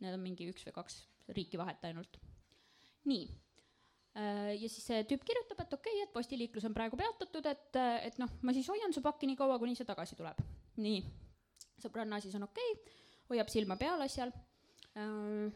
need 0.00 0.16
on 0.16 0.22
mingi 0.22 0.48
üks 0.52 0.64
või 0.68 0.76
kaks 0.78 1.02
riiki 1.36 1.60
vahet 1.60 1.84
ainult. 1.88 2.18
nii. 3.06 3.26
Äh, 4.16 4.54
ja 4.56 4.68
siis 4.72 4.86
see 4.88 5.02
tüüp 5.04 5.26
kirjutab, 5.28 5.60
et 5.60 5.74
okei 5.76 5.92
okay,, 5.92 6.06
et 6.06 6.12
postiliiklus 6.14 6.64
on 6.64 6.74
praegu 6.74 6.96
peatatud, 6.96 7.44
et, 7.50 7.78
et 8.06 8.16
noh, 8.22 8.30
ma 8.42 8.54
siis 8.56 8.68
hoian 8.72 8.94
su 8.96 9.02
pakki 9.04 9.28
nii 9.28 9.36
kaua, 9.36 9.58
kuni 9.60 9.76
see 9.76 9.88
tagasi 9.88 10.16
tuleb. 10.16 10.40
nii, 10.80 11.02
sõbranna 11.82 12.22
siis 12.24 12.34
on 12.38 12.46
okei 12.48 12.72
okay,, 12.72 12.96
hoiab 13.28 13.52
silma 13.52 13.76
peal 13.80 14.00
asjal. 14.06 14.32
Äh,, 14.96 15.52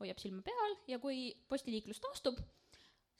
hoiab 0.00 0.20
silma 0.20 0.42
peal 0.46 0.76
ja 0.90 0.98
kui 1.02 1.30
postiliiklus 1.48 2.00
taastub, 2.04 2.40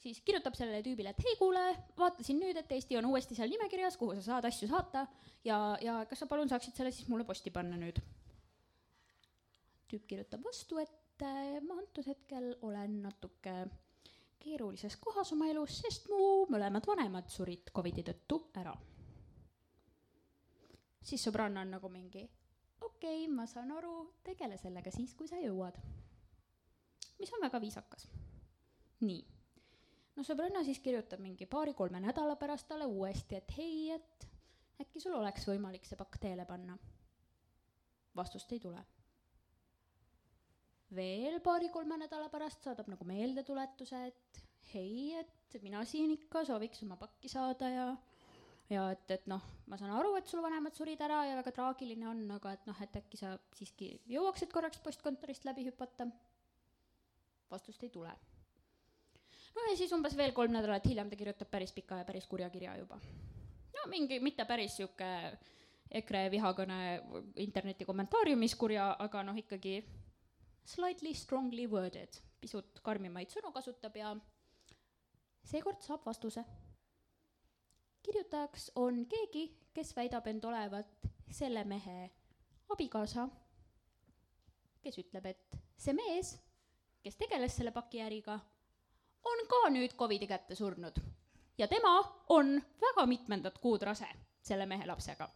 siis 0.01 0.21
kirjutab 0.25 0.55
sellele 0.57 0.83
tüübile, 0.85 1.13
et 1.13 1.23
hei, 1.25 1.35
kuule, 1.39 1.63
vaatasin 1.97 2.39
nüüd, 2.41 2.59
et 2.61 2.71
Eesti 2.71 2.99
on 2.99 3.09
uuesti 3.09 3.37
seal 3.37 3.51
nimekirjas, 3.53 3.97
kuhu 3.97 4.17
sa 4.17 4.25
saad 4.27 4.47
asju 4.49 4.69
saata 4.69 5.07
ja, 5.45 5.59
ja 5.81 5.99
kas 6.09 6.23
sa 6.23 6.29
palun 6.29 6.49
saaksid 6.51 6.77
selle 6.77 6.93
siis 6.93 7.09
mulle 7.11 7.25
posti 7.27 7.53
panna 7.53 7.79
nüüd? 7.79 8.01
tüüp 9.87 10.03
kirjutab 10.07 10.43
vastu, 10.43 10.81
et 10.83 11.23
äh, 11.23 11.57
ma 11.63 11.77
antud 11.79 12.07
hetkel 12.09 12.49
olen 12.67 12.99
natuke 13.05 13.53
keerulises 14.43 14.97
kohas 15.01 15.31
oma 15.35 15.47
elus, 15.51 15.79
sest 15.83 16.09
mu 16.11 16.45
mõlemad 16.51 16.85
vanemad 16.87 17.31
surid 17.31 17.71
Covidi 17.75 18.03
tõttu 18.07 18.41
ära. 18.59 18.75
siis 21.07 21.23
sõbranna 21.23 21.61
on 21.63 21.71
nagu 21.71 21.89
mingi, 21.89 22.25
okei 22.81 23.23
okay,, 23.23 23.33
ma 23.33 23.47
saan 23.47 23.71
aru, 23.71 23.93
tegele 24.23 24.57
sellega 24.59 24.91
siis, 24.91 25.13
kui 25.15 25.27
sa 25.27 25.39
jõuad. 25.39 25.79
Mis 27.19 27.33
on 27.33 27.45
väga 27.45 27.61
viisakas. 27.61 28.07
nii. 28.99 29.23
no 30.15 30.25
sõbranna 30.25 30.63
siis 30.65 30.79
kirjutab 30.83 31.21
mingi 31.23 31.45
paari-kolme 31.45 32.01
nädala 32.03 32.35
pärast 32.35 32.67
talle 32.67 32.85
uuesti, 32.85 33.35
et 33.35 33.57
hei, 33.57 33.91
et 33.91 34.27
äkki 34.81 35.01
sul 35.01 35.17
oleks 35.17 35.47
võimalik 35.49 35.85
see 35.85 35.97
pakk 35.97 36.19
teele 36.21 36.45
panna. 36.45 36.77
vastust 38.15 38.51
ei 38.51 38.59
tule 38.59 38.85
veel 40.95 41.39
paari-kolme 41.43 41.97
nädala 41.99 42.29
pärast 42.31 42.63
saadab 42.63 42.87
nagu 42.91 43.05
meeldetuletuse, 43.07 44.05
et 44.07 44.43
hei, 44.73 45.15
et 45.19 45.57
mina 45.63 45.83
siin 45.87 46.13
ikka 46.15 46.45
sooviks 46.47 46.83
oma 46.85 46.97
pakki 46.99 47.31
saada 47.31 47.71
ja 47.71 47.87
ja 48.69 48.89
et, 48.91 49.05
et 49.15 49.27
noh, 49.31 49.43
ma 49.71 49.77
saan 49.79 49.93
aru, 49.95 50.13
et 50.19 50.27
sul 50.27 50.41
vanemad 50.43 50.75
surid 50.75 50.99
ära 51.03 51.21
ja 51.29 51.37
väga 51.39 51.53
traagiline 51.55 52.07
on, 52.09 52.25
aga 52.35 52.51
et 52.57 52.65
noh, 52.67 52.79
et 52.83 52.97
äkki 52.99 53.19
sa 53.19 53.37
siiski 53.55 53.93
jõuaksid 54.11 54.51
korraks 54.51 54.81
postkontorist 54.83 55.47
läbi 55.47 55.63
hüpata. 55.69 56.09
Vastust 57.51 57.83
ei 57.83 57.89
tule. 57.89 58.11
no 59.55 59.69
ja 59.69 59.77
siis 59.77 59.91
umbes 59.91 60.17
veel 60.17 60.31
kolm 60.31 60.51
nädalat 60.51 60.85
hiljem 60.85 61.09
ta 61.09 61.15
kirjutab 61.15 61.51
päris 61.51 61.73
pika 61.73 62.01
ja 62.01 62.05
päris 62.05 62.27
kurja 62.27 62.49
kirja 62.49 62.77
juba. 62.77 62.99
no 63.75 63.89
mingi 63.89 64.19
mitte 64.19 64.45
päris 64.45 64.75
sihuke 64.77 65.37
EKRE 65.91 66.27
vihakõne 66.31 66.77
interneti 67.39 67.85
kommentaariumis 67.87 68.55
kurja, 68.59 68.89
aga 68.99 69.23
noh, 69.23 69.37
ikkagi 69.39 69.79
slightly 70.67 71.13
strongly 71.15 71.67
worded, 71.71 72.19
pisut 72.41 72.81
karmimaid 72.83 73.31
sõnu 73.31 73.53
kasutab 73.55 73.95
ja 73.95 74.15
seekord 75.47 75.81
saab 75.81 76.05
vastuse. 76.05 76.43
kirjutajaks 78.03 78.71
on 78.75 79.05
keegi, 79.05 79.49
kes 79.73 79.95
väidab 79.95 80.27
end 80.27 80.43
olevat 80.45 81.07
selle 81.31 81.63
mehe 81.67 82.09
abikaasa, 82.71 83.27
kes 84.83 84.99
ütleb, 85.03 85.25
et 85.25 85.57
see 85.77 85.95
mees, 85.95 86.35
kes 87.03 87.15
tegeles 87.15 87.55
selle 87.55 87.71
pakiäriga, 87.71 88.39
on 89.23 89.47
ka 89.49 89.69
nüüd 89.69 89.95
Covidi 89.97 90.27
kätte 90.27 90.55
surnud 90.55 90.99
ja 91.57 91.67
tema 91.67 92.23
on 92.29 92.61
väga 92.81 93.05
mitmendat 93.05 93.57
kuud 93.57 93.81
rase 93.81 94.07
selle 94.41 94.65
mehe 94.65 94.85
lapsega. 94.87 95.29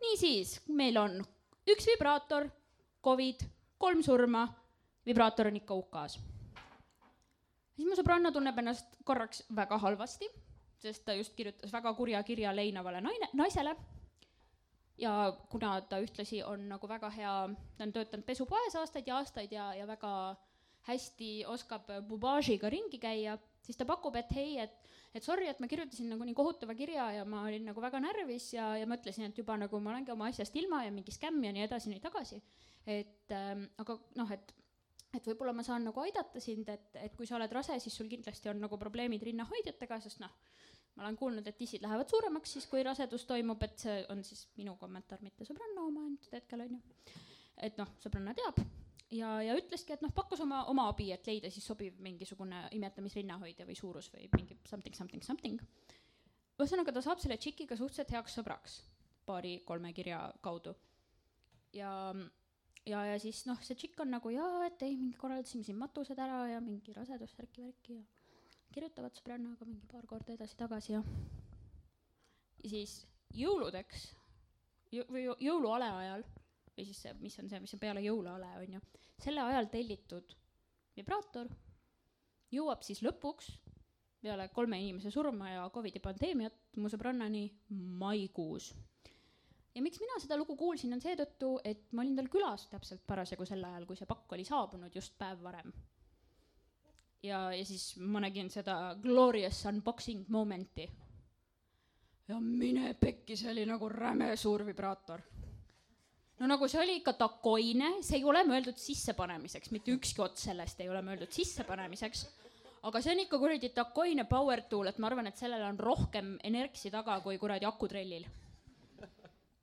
niisiis, 0.00 0.60
meil 0.68 0.96
on 0.96 1.24
üks 1.70 1.86
vibraator, 1.86 2.48
Covid 3.04 3.44
kolm 3.78 4.02
surma, 4.02 4.46
vibraator 5.06 5.46
on 5.46 5.56
ikka 5.56 5.74
UK-s. 5.74 6.18
siis 7.76 7.88
mu 7.88 7.96
sõbranna 7.98 8.32
tunneb 8.32 8.58
ennast 8.58 8.96
korraks 9.04 9.44
väga 9.56 9.78
halvasti, 9.78 10.28
sest 10.78 11.04
ta 11.04 11.14
just 11.14 11.34
kirjutas 11.36 11.72
väga 11.72 11.94
kurja 11.94 12.22
kirja 12.22 12.56
leinavale 12.56 13.00
naine, 13.00 13.28
naisele. 13.32 13.76
Ja 15.02 15.12
kuna 15.50 15.74
ta 15.90 15.98
ühtlasi 16.02 16.42
on 16.46 16.68
nagu 16.70 16.88
väga 16.88 17.10
hea, 17.14 17.34
ta 17.76 17.86
on 17.86 17.92
töötanud 17.94 18.26
pesupoes 18.26 18.76
aastaid 18.78 19.08
ja 19.08 19.18
aastaid 19.18 19.52
ja, 19.54 19.72
ja 19.74 19.86
väga 19.88 20.12
hästi 20.88 21.32
oskab 21.50 21.90
bubaažiga 22.08 22.70
ringi 22.72 22.98
käia, 23.02 23.36
siis 23.62 23.78
ta 23.78 23.86
pakub, 23.86 24.16
et 24.18 24.32
hei, 24.34 24.56
et, 24.62 24.74
et 25.14 25.22
sorry, 25.22 25.46
et 25.50 25.60
ma 25.62 25.68
kirjutasin 25.70 26.10
nagu 26.10 26.26
nii 26.26 26.34
kohutava 26.38 26.74
kirja 26.78 27.10
ja 27.18 27.26
ma 27.28 27.44
olin 27.46 27.68
nagu 27.70 27.82
väga 27.82 28.00
närvis 28.02 28.52
ja, 28.56 28.72
ja 28.80 28.88
mõtlesin, 28.90 29.28
et 29.30 29.38
juba 29.38 29.58
nagu 29.60 29.82
ma 29.82 29.94
olengi 29.94 30.14
oma 30.14 30.30
asjast 30.30 30.56
ilma 30.58 30.82
ja 30.86 30.94
mingi 30.94 31.14
skämm 31.14 31.44
ja 31.46 31.54
nii 31.54 31.66
edasi, 31.68 31.92
nii 31.92 32.02
tagasi. 32.02 32.42
Et 32.82 33.30
ähm, 33.36 33.68
aga 33.78 33.98
noh, 34.18 34.34
et 34.34 34.54
et 35.12 35.26
võib-olla 35.28 35.52
ma 35.52 35.64
saan 35.64 35.84
nagu 35.84 36.00
aidata 36.00 36.40
sind, 36.40 36.68
et, 36.72 36.94
et 36.96 37.16
kui 37.16 37.28
sa 37.28 37.36
oled 37.36 37.52
rase, 37.52 37.76
siis 37.84 37.94
sul 37.96 38.08
kindlasti 38.08 38.48
on 38.48 38.62
nagu 38.64 38.78
probleemid 38.80 39.20
rinnahoidjatega, 39.28 39.98
sest 40.00 40.22
noh, 40.22 40.32
ma 40.96 41.06
olen 41.06 41.16
kuulnud, 41.16 41.46
et 41.48 41.56
tissid 41.56 41.82
lähevad 41.84 42.10
suuremaks 42.10 42.52
siis, 42.56 42.68
kui 42.68 42.82
rasedus 42.84 43.24
toimub, 43.28 43.62
et 43.64 43.78
see 43.80 43.98
on 44.12 44.22
siis 44.26 44.46
minu 44.58 44.76
kommentaar, 44.80 45.22
mitte 45.24 45.46
sõbranna 45.48 45.86
oma 45.88 46.04
antud 46.04 46.36
hetkel, 46.36 46.66
on 46.66 46.78
ju. 46.78 47.18
et 47.68 47.78
noh, 47.80 47.94
sõbranna 48.02 48.34
teab 48.36 48.60
ja, 49.12 49.32
ja 49.44 49.56
ütleski, 49.58 49.94
et 49.94 50.04
noh, 50.04 50.12
pakkus 50.14 50.42
oma, 50.44 50.62
oma 50.72 50.86
abi, 50.92 51.10
et 51.14 51.26
leida 51.28 51.50
siis 51.52 51.66
sobiv 51.68 51.98
mingisugune 52.04 52.66
imetamisrinnahoidja 52.76 53.66
või 53.68 53.76
suurus 53.78 54.10
või 54.14 54.28
mingi 54.36 54.58
something, 54.68 54.96
something, 54.96 55.24
something. 55.26 55.64
ühesõnaga, 56.60 56.94
ta 56.94 57.04
saab 57.04 57.22
selle 57.22 57.38
tšikiga 57.40 57.76
suhteliselt 57.78 58.14
heaks 58.16 58.38
sõbraks 58.38 58.78
paari-kolme 59.26 59.92
kirja 59.96 60.24
kaudu. 60.42 60.74
ja 61.72 61.92
ja, 62.86 63.04
ja 63.12 63.18
siis 63.22 63.44
noh, 63.46 63.60
see 63.62 63.76
tšikk 63.78 64.02
on 64.04 64.10
nagu 64.16 64.32
jaa, 64.34 64.66
et 64.66 64.82
ei, 64.82 64.96
mingi 64.98 65.18
korraldasime 65.18 65.64
siin 65.66 65.78
matused 65.78 66.18
ära 66.18 66.46
ja 66.50 66.60
mingi 66.64 66.94
rasedusvärki-värki 66.96 68.00
ja 68.00 68.02
kirjutavad 68.74 69.16
sõbrannaga 69.18 69.66
mingi 69.68 69.88
paar 69.90 70.06
korda 70.10 70.34
edasi-tagasi 70.34 70.94
ja 70.96 71.02
ja 72.62 72.70
siis 72.70 73.02
jõuludeks 73.36 74.06
jõ, 74.94 75.06
või 75.08 75.26
jõuluale 75.42 75.90
ajal 76.02 76.24
või 76.76 76.86
siis 76.88 77.02
see, 77.04 77.14
mis 77.20 77.38
on 77.42 77.50
see, 77.50 77.60
mis 77.60 77.74
on 77.76 77.82
peale 77.82 78.04
jõuluale, 78.04 78.48
on 78.62 78.78
ju, 78.78 78.84
selle 79.20 79.44
ajal 79.44 79.68
tellitud 79.72 80.36
vibraator 80.96 81.50
jõuab 82.52 82.84
siis 82.86 83.02
lõpuks 83.04 83.50
peale 84.22 84.46
kolme 84.54 84.78
inimese 84.78 85.10
surma 85.10 85.50
ja 85.50 85.68
Covidi 85.74 86.00
pandeemiat 86.00 86.78
mu 86.78 86.90
sõbrannani 86.92 87.48
maikuus 87.98 88.70
ja 89.74 89.82
miks 89.84 90.00
mina 90.02 90.18
seda 90.20 90.36
lugu 90.38 90.56
kuulsin, 90.58 90.92
on 90.94 91.02
seetõttu, 91.02 91.54
et 91.64 91.88
ma 91.96 92.04
olin 92.04 92.18
tal 92.18 92.28
külas 92.32 92.66
täpselt 92.72 93.04
parasjagu 93.08 93.46
sel 93.48 93.64
ajal, 93.64 93.86
kui 93.88 93.98
see 93.98 94.08
pakk 94.08 94.36
oli 94.36 94.44
saabunud 94.48 94.94
just 94.94 95.16
päev 95.18 95.42
varem. 95.44 95.72
Ja, 97.22 97.52
ja 97.54 97.64
siis 97.64 97.96
ma 97.96 98.20
nägin 98.22 98.50
seda 98.50 98.96
glorious 99.02 99.64
unboxing 99.70 100.24
momenti. 100.28 100.88
ja 102.28 102.40
mine 102.40 102.94
pekki, 102.94 103.36
see 103.36 103.50
oli 103.50 103.66
nagu 103.66 103.88
räme 103.88 104.36
suur 104.36 104.66
vibraator. 104.66 105.20
no 106.38 106.46
nagu 106.46 106.68
see 106.68 106.82
oli 106.82 106.96
ikka 107.00 107.12
takoine, 107.12 107.96
see 108.02 108.18
ei 108.18 108.24
ole 108.24 108.44
mõeldud 108.48 108.78
sissepanemiseks, 108.78 109.70
mitte 109.70 109.94
ükski 109.94 110.22
ots 110.22 110.48
sellest 110.48 110.80
ei 110.80 110.88
ole 110.88 111.02
mõeldud 111.02 111.30
sissepanemiseks 111.30 112.26
aga 112.82 113.00
see 113.00 113.14
on 113.14 113.24
ikka 113.24 113.38
kuradi 113.38 113.68
takoine 113.74 114.24
power 114.24 114.64
tool, 114.68 114.90
et 114.90 114.98
ma 114.98 115.06
arvan, 115.06 115.26
et 115.30 115.38
sellel 115.38 115.62
on 115.68 115.78
rohkem 115.78 116.36
energsi 116.42 116.90
taga 116.90 117.20
kui 117.22 117.38
kuradi 117.38 117.68
akutrellil 117.68 118.26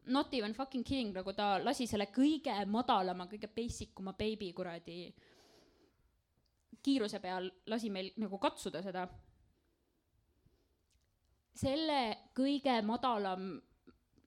not 0.09 0.33
even 0.33 0.53
fucking 0.53 0.83
kidding, 0.83 1.13
nagu 1.13 1.33
ta 1.37 1.57
lasi 1.63 1.85
selle 1.87 2.09
kõige 2.13 2.53
madalama, 2.65 3.27
kõige 3.29 3.49
basic 3.53 3.99
uma 4.01 4.13
beebi 4.17 4.51
kuradi 4.57 5.03
kiiruse 6.83 7.19
peal, 7.19 7.49
lasi 7.67 7.89
meil 7.89 8.11
nagu 8.21 8.39
katsuda 8.41 8.83
seda. 8.85 9.07
selle 11.59 12.31
kõige 12.37 12.77
madalam 12.87 13.57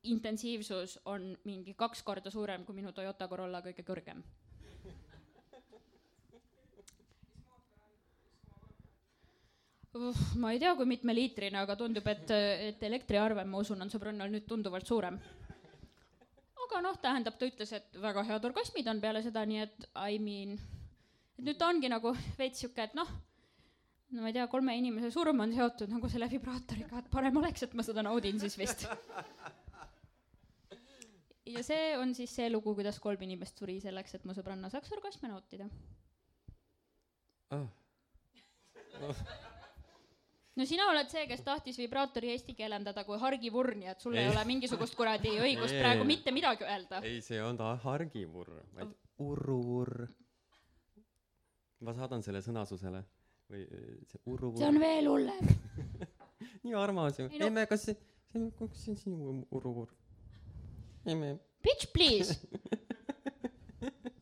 intensiivsus 0.05 0.99
on 1.09 1.31
mingi 1.49 1.73
kaks 1.79 2.03
korda 2.03 2.31
suurem 2.31 2.65
kui 2.65 2.75
minu 2.77 2.93
Toyota 2.93 3.29
Corolla 3.29 3.63
kõige 3.65 3.85
kõrgem 3.87 4.21
uh, 9.95 10.19
ma 10.37 10.53
ei 10.53 10.59
tea, 10.59 10.75
kui 10.77 10.85
mitmeliitrine, 10.91 11.63
aga 11.63 11.77
tundub, 11.77 12.07
et, 12.11 12.35
et 12.69 12.83
elektriarve, 12.83 13.45
ma 13.45 13.63
usun, 13.65 13.81
on 13.81 13.95
sõbrannal 13.95 14.29
nüüd 14.35 14.45
tunduvalt 14.51 14.87
suurem 14.87 15.17
aga 16.73 16.83
noh, 16.87 16.97
tähendab, 17.03 17.37
ta 17.37 17.49
ütles, 17.49 17.73
et 17.77 17.99
väga 18.01 18.25
head 18.29 18.47
orgasmid 18.49 18.87
on 18.89 19.01
peale 19.03 19.23
seda, 19.25 19.45
nii 19.49 19.61
et 19.65 19.87
I 19.93 20.19
mean, 20.23 20.57
et 21.39 21.45
nüüd 21.47 21.59
ta 21.61 21.69
ongi 21.73 21.91
nagu 21.93 22.15
veits 22.39 22.63
sihuke, 22.63 22.89
et 22.89 22.97
noh, 22.99 23.09
no 24.13 24.25
ma 24.25 24.31
ei 24.31 24.37
tea, 24.37 24.47
kolme 24.53 24.77
inimese 24.79 25.11
surm 25.15 25.41
on 25.45 25.55
seotud 25.57 25.93
nagu 25.93 26.11
selle 26.13 26.29
vibraatoriga, 26.33 27.03
et 27.03 27.11
parem 27.13 27.37
oleks, 27.43 27.67
et 27.67 27.77
ma 27.79 27.87
seda 27.87 28.05
naudin 28.07 28.41
siis 28.43 28.59
vist. 28.61 28.87
ja 31.53 31.63
see 31.67 31.93
on 31.99 32.15
siis 32.17 32.35
see 32.39 32.51
lugu, 32.53 32.75
kuidas 32.79 33.01
kolm 33.03 33.23
inimest 33.29 33.59
suri 33.59 33.79
selleks, 33.85 34.19
et 34.19 34.27
mu 34.29 34.37
sõbranna 34.37 34.71
saaks 34.73 34.93
orgasme 34.97 35.33
nautida. 35.33 35.69
ah, 37.53 37.67
no 40.57 40.67
sina 40.69 40.89
oled 40.93 41.11
see, 41.13 41.25
kes 41.31 41.45
tahtis 41.47 41.79
vibraatori 41.81 42.33
eesti 42.35 42.55
keelendada 42.59 43.05
kui 43.09 43.19
hargivurr, 43.21 43.75
nii 43.81 43.93
et 43.93 44.05
sul 44.05 44.17
ei 44.17 44.27
Ei. 44.27 44.33
ole 44.33 44.45
mingisugust 44.49 44.97
kuradi 44.99 45.35
õigust 45.39 45.77
Ei. 45.77 45.81
praegu 45.85 46.07
mitte 46.09 46.35
midagi 46.35 46.69
öelda. 46.69 47.01
ei, 47.09 47.21
see 47.25 47.41
on 47.43 47.57
ta 47.61 47.75
hargivurr, 47.87 48.59
vaid 48.77 48.93
urruvurr. 49.23 50.07
Ma 51.83 51.95
saadan 51.97 52.23
selle 52.25 52.41
sõnasusele 52.45 53.03
või 53.53 53.63
äh, 53.67 53.93
see 54.11 54.21
urruvurr. 54.31 54.63
see 54.63 54.71
on 54.73 54.81
veel 54.83 55.09
hullem. 55.11 55.53
nii 56.67 56.75
armas 56.79 57.19
ju 57.21 57.29
Ei 57.31 57.43
emme, 57.49 57.67
kas 57.71 57.89
see, 57.89 57.97
see 58.33 58.41
on, 58.41 58.51
kas 58.59 58.79
see 58.85 58.95
on 58.95 59.01
sinu 59.03 59.35
urruvurr? 59.51 59.91
emme. 61.07 61.37
Bitch 61.63 61.91
please. 61.95 62.39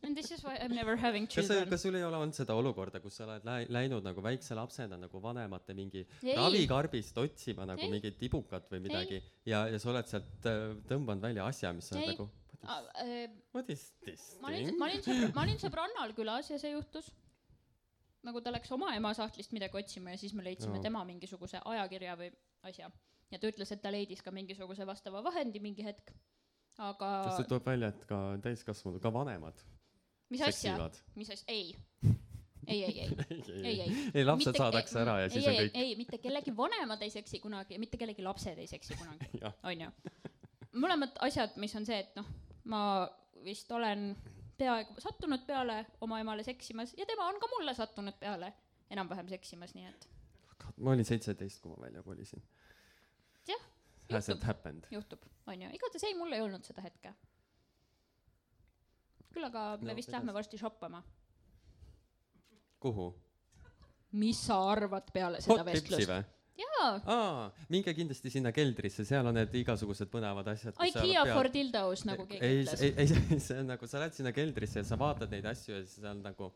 And 0.02 0.16
this 0.16 0.30
is 0.34 0.40
why 0.42 0.56
I 0.56 0.64
m 0.66 0.72
never 0.74 0.96
having 0.98 1.26
children. 1.30 1.68
kas 1.70 1.82
sul 1.84 1.94
ei 1.94 2.02
ole 2.02 2.16
olnud 2.18 2.34
seda 2.34 2.54
olukorda, 2.58 2.98
kus 3.04 3.14
sa 3.20 3.26
oled 3.28 3.44
lä- 3.46 3.68
läinud 3.76 4.02
nagu 4.02 4.22
väikse 4.24 4.56
lapsena 4.58 4.96
nagu 4.98 5.20
vanemate 5.22 5.76
mingi 5.76 6.02
Ei. 6.24 6.34
ravikarbist 6.34 7.18
otsima 7.22 7.66
nagu 7.68 7.84
Ei. 7.84 7.90
mingit 7.92 8.16
tibukat 8.18 8.66
või 8.72 8.80
midagi 8.88 9.20
ja, 9.46 9.66
ja 9.70 9.78
sa 9.78 9.92
oled 9.92 10.08
sealt 10.10 10.48
äh, 10.50 10.72
tõmbanud 10.90 11.22
välja 11.28 11.46
asja, 11.46 11.70
mis 11.76 11.86
sa 11.92 11.94
oled 12.00 12.08
Ei. 12.08 12.16
nagu 12.16 12.26
what 13.54 13.70
is 13.70 13.84
this 14.02 14.24
äh, 14.34 14.40
ma 14.42 14.48
olin, 14.50 14.66
thing? 14.66 14.78
ma 14.80 14.88
olin 14.90 15.04
sõbra, 15.06 15.30
ma 15.36 15.44
olin 15.46 15.60
sõbrannal 15.66 16.16
külas 16.18 16.50
ja 16.50 16.58
see 16.58 16.72
juhtus. 16.74 17.12
Nagu 18.26 18.40
ta 18.44 18.52
läks 18.52 18.72
oma 18.76 18.92
ema 18.96 19.12
sahtlist 19.16 19.54
midagi 19.56 19.78
otsima 19.80 20.14
ja 20.14 20.20
siis 20.20 20.34
me 20.36 20.44
leidsime 20.44 20.78
Jaa. 20.78 20.86
tema 20.88 21.04
mingisuguse 21.08 21.60
ajakirja 21.64 22.16
või 22.20 22.30
asja. 22.68 22.90
ja 23.30 23.38
ta 23.38 23.48
ütles, 23.48 23.72
et 23.72 23.82
ta 23.82 23.92
leidis 23.92 24.22
ka 24.22 24.34
mingisuguse 24.34 24.86
vastava 24.86 25.24
vahendi 25.24 25.60
mingi 25.60 25.86
hetk. 25.86 26.12
aga 26.78 27.12
sest 27.36 27.48
tuleb 27.48 27.66
välja, 27.66 27.92
et 27.94 28.08
ka 28.08 28.20
täiskasvanud, 28.44 29.00
ka 29.02 29.12
vanemad 29.12 29.64
mis 30.30 30.42
asja, 30.46 30.76
mis 31.18 31.30
asja, 31.30 31.44
ei. 31.48 31.76
ei, 32.66 32.84
ei, 32.84 33.00
ei, 33.00 33.08
ei, 33.64 33.80
ei. 33.80 33.94
ei, 34.14 34.24
lapsed 34.24 34.56
saadakse 34.56 35.00
ära 35.02 35.16
ja 35.24 35.30
siis 35.32 35.46
ei, 35.46 35.50
on 35.50 35.58
kõik. 35.62 35.72
ei, 35.74 35.86
ei, 35.88 35.96
mitte 35.98 36.20
kellegi 36.22 36.54
vanemad 36.56 37.02
ei 37.02 37.12
seksi 37.14 37.40
kunagi 37.42 37.74
ja 37.76 37.82
mitte 37.82 37.98
kellegi 38.00 38.22
lapsed 38.22 38.58
ei 38.60 38.68
seksi 38.70 38.98
kunagi, 39.00 39.30
onju. 39.72 39.90
mõlemad 40.78 41.18
asjad, 41.26 41.56
mis 41.62 41.74
on 41.78 41.88
see, 41.88 41.98
et 42.04 42.14
noh, 42.18 42.28
ma 42.70 42.82
vist 43.44 43.72
olen 43.72 44.12
peaaegu 44.60 45.00
sattunud 45.02 45.42
peale 45.48 45.78
oma 46.04 46.18
emale 46.22 46.44
seksimas 46.46 46.92
ja 46.98 47.06
tema 47.08 47.26
on 47.32 47.40
ka 47.40 47.48
mulle 47.56 47.74
sattunud 47.74 48.16
peale 48.20 48.52
enam-vähem 48.90 49.28
seksimas, 49.32 49.74
nii 49.74 49.86
et 49.90 50.08
ma 50.76 50.92
olin 50.94 51.04
seitseteist, 51.08 51.60
kui 51.62 51.72
ma 51.72 51.80
välja 51.86 52.02
kolisin. 52.02 52.42
Jah, 53.48 53.60
Hasn't 54.12 54.34
juhtub. 54.36 54.46
happened. 54.46 54.86
juhtub, 54.90 55.24
onju, 55.46 55.68
igatahes 55.76 56.04
ei, 56.08 56.14
mul 56.18 56.32
ei 56.36 56.40
olnud 56.44 56.64
seda 56.66 56.82
hetke. 56.84 57.12
küll 59.34 59.46
aga 59.46 59.64
me 59.80 59.92
No, 59.92 59.96
vist 59.96 60.10
lähme 60.12 60.32
varsti 60.34 60.58
shoppama. 60.58 61.02
kuhu? 62.80 63.08
mis 64.12 64.40
sa 64.46 64.56
arvad 64.72 65.10
peale 65.14 65.40
seda 65.40 65.58
Hot 65.62 65.66
vestlust? 65.66 66.10
aa, 67.14 67.50
minge 67.72 67.94
kindlasti 67.96 68.32
sinna 68.32 68.52
keldrisse, 68.56 69.04
seal 69.08 69.26
on 69.30 69.38
need 69.40 69.54
igasugused 69.62 70.10
põnevad 70.12 70.48
asjad. 70.54 70.78
IKEA 70.90 71.26
for 71.32 71.50
dildos, 71.52 72.06
nagu 72.08 72.26
keegi 72.30 72.46
ei, 72.46 72.64
ütles. 72.64 72.82
ei, 72.86 72.94
ei, 73.04 73.38
see 73.42 73.60
on 73.62 73.70
nagu, 73.74 73.90
sa 73.90 74.02
lähed 74.02 74.16
sinna 74.16 74.34
keldrisse 74.36 74.82
ja 74.82 74.88
sa 74.88 74.98
vaatad 75.00 75.32
neid 75.32 75.48
asju 75.50 75.76
ja 75.76 75.84
siis 75.84 76.00
seal 76.02 76.20
nagu 76.24 76.52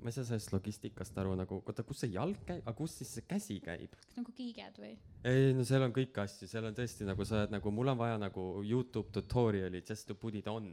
ma 0.00 0.08
ei 0.08 0.16
saa 0.16 0.24
sellest 0.24 0.52
logistikast 0.54 1.18
aru 1.20 1.34
nagu, 1.36 1.58
oota, 1.60 1.84
kus 1.84 2.02
see 2.04 2.14
jalg 2.14 2.38
käib, 2.48 2.62
aga 2.64 2.72
kus 2.76 2.94
siis 3.00 3.10
see 3.18 3.26
käsi 3.28 3.58
käib? 3.64 3.96
nagu 4.16 4.32
kiiged 4.36 4.80
või? 4.80 4.94
ei 5.28 5.52
no 5.56 5.66
seal 5.68 5.84
on 5.84 5.92
kõiki 5.96 6.22
asju, 6.22 6.48
seal 6.48 6.70
on 6.70 6.76
tõesti 6.76 7.08
nagu 7.08 7.26
sa 7.28 7.42
oled 7.42 7.52
nagu, 7.56 7.72
mul 7.74 7.92
on 7.92 8.00
vaja 8.00 8.16
nagu 8.20 8.46
Youtube 8.64 9.12
tutorial'i 9.12 9.82
just 9.84 10.08
to 10.08 10.16
put 10.16 10.38
it 10.40 10.48
on. 10.48 10.72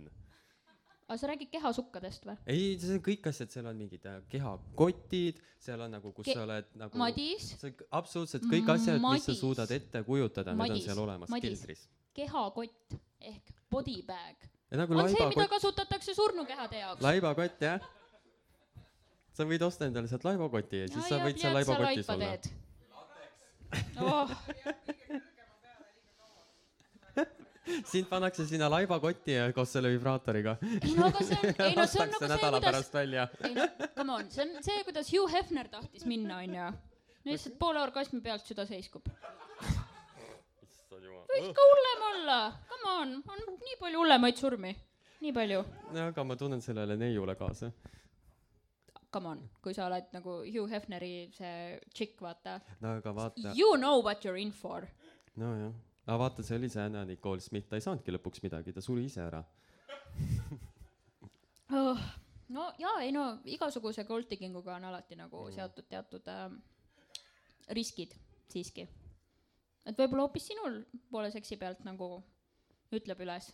Aga 1.08 1.18
sa 1.22 1.30
räägid 1.32 1.52
kehasukkadest 1.54 2.26
või? 2.28 2.36
ei, 2.52 2.64
see 2.82 2.98
on 2.98 3.04
kõik 3.06 3.30
asjad, 3.32 3.52
seal 3.54 3.70
on 3.70 3.78
mingid 3.80 4.08
äh, 4.10 4.18
kehakotid, 4.32 5.40
seal 5.64 5.84
on 5.86 5.94
nagu, 5.96 6.12
kus 6.16 6.28
Ke- 6.28 6.36
sa 6.36 6.44
oled 6.44 6.68
nagu 6.80 7.00
Madis, 7.00 7.54
absoluutselt 7.96 8.48
kõik 8.52 8.72
asjad, 8.76 9.00
mis 9.04 9.28
sa 9.30 9.36
suudad 9.38 9.72
ette 9.72 10.04
kujutada, 10.08 10.56
need 10.58 10.76
on 10.76 10.84
seal 10.84 11.04
olemas 11.06 11.32
keldris. 11.32 11.86
kehakott 12.18 12.98
ehk 13.24 13.54
body 13.72 14.02
bag 14.08 14.50
ja 14.72 14.82
nagu 14.84 14.98
on 14.98 15.10
see, 15.14 15.30
mida 15.32 15.48
kasutatakse 15.52 16.16
surnukehade 16.18 16.84
jaoks. 16.84 17.02
laibakott 17.06 17.64
jah. 17.64 17.88
sa 19.38 19.48
võid 19.48 19.64
osta 19.64 19.88
endale 19.88 20.12
sealt 20.12 20.28
laibakoti 20.28 20.84
ja 20.84 20.92
siis 20.92 21.08
sa 21.08 21.24
võid 21.24 21.40
seal 21.40 21.56
laibakotis 21.56 22.12
olla. 22.12 22.36
oh. 24.04 24.28
sind 27.92 28.08
pannakse 28.10 28.46
sinna 28.48 28.70
laibakotti 28.72 29.36
koos 29.56 29.72
selle 29.76 29.90
vibraatoriga. 29.94 30.58
ei 30.82 30.94
no 30.98 31.08
aga 31.10 31.24
see 31.26 31.38
on, 31.42 31.54
ei 31.66 31.76
no 31.76 31.86
see 31.86 32.02
on 32.04 32.12
nagu 32.16 32.28
see, 32.28 32.52
kuidas, 32.56 32.92
ei 33.48 33.54
no 33.56 33.68
come 33.98 34.14
on, 34.18 34.30
see 34.32 34.44
on 34.46 34.64
see, 34.64 34.84
kuidas 34.88 35.12
Hugh 35.14 35.32
Hefner 35.34 35.70
tahtis 35.72 36.06
minna, 36.10 36.40
onju. 36.44 36.70
lihtsalt 37.28 37.58
poole 37.60 37.82
orgasmi 37.84 38.22
pealt 38.24 38.46
süda 38.48 38.66
seiskub. 38.70 39.08
võiks 41.28 41.52
ka 41.58 41.66
hullem 41.72 42.06
olla, 42.12 42.40
come 42.72 42.94
on, 43.02 43.16
on 43.34 43.44
nii 43.66 43.78
palju 43.82 44.02
hullemaid 44.04 44.40
surmi, 44.40 44.74
nii 45.26 45.34
palju. 45.36 45.64
no 45.94 46.08
aga 46.12 46.24
ma 46.24 46.36
tunnen 46.40 46.62
sellele 46.64 46.98
neiule 47.00 47.36
kaasa. 47.40 47.72
Come 49.12 49.30
on, 49.32 49.42
kui 49.64 49.74
sa 49.74 49.86
oled 49.88 50.10
nagu 50.14 50.42
Hugh 50.46 50.68
Hefneri 50.72 51.12
see 51.36 51.78
tšikk, 51.94 52.20
vaata. 52.22 52.58
no 52.84 52.98
aga 53.00 53.14
vaata, 53.16 53.54
You 53.56 53.78
know 53.80 54.02
what 54.04 54.24
you 54.26 54.32
are 54.34 54.40
in 54.42 54.52
for. 54.52 54.88
nojah, 55.38 55.72
aga 56.08 56.18
vaata, 56.22 56.44
see 56.44 56.56
oli 56.56 56.70
see 56.72 56.84
Anna 56.84 57.04
Nicole 57.06 57.44
Smith, 57.44 57.68
ta 57.68 57.76
ei 57.76 57.84
saanudki 57.84 58.14
lõpuks 58.16 58.44
midagi, 58.46 58.74
ta 58.74 58.84
suri 58.84 59.06
ise 59.10 59.22
ära. 59.26 59.44
oh,. 61.76 62.00
no 62.56 62.70
jaa, 62.80 63.02
ei 63.04 63.12
no 63.12 63.28
igasuguse 63.44 64.08
gold 64.08 64.30
digging 64.32 64.56
uga 64.56 64.78
on 64.78 64.88
alati 64.88 65.18
nagu 65.20 65.50
seotud 65.52 65.90
teatud 65.92 66.32
äh, 66.32 66.48
riskid 67.76 68.16
siiski. 68.48 68.88
et 69.86 70.00
võib-olla 70.00 70.28
hoopis 70.28 70.48
sinul 70.54 70.80
poole 71.12 71.32
seksi 71.34 71.60
pealt 71.60 71.84
nagu 71.88 72.22
ütleb 72.96 73.20
üles. 73.28 73.52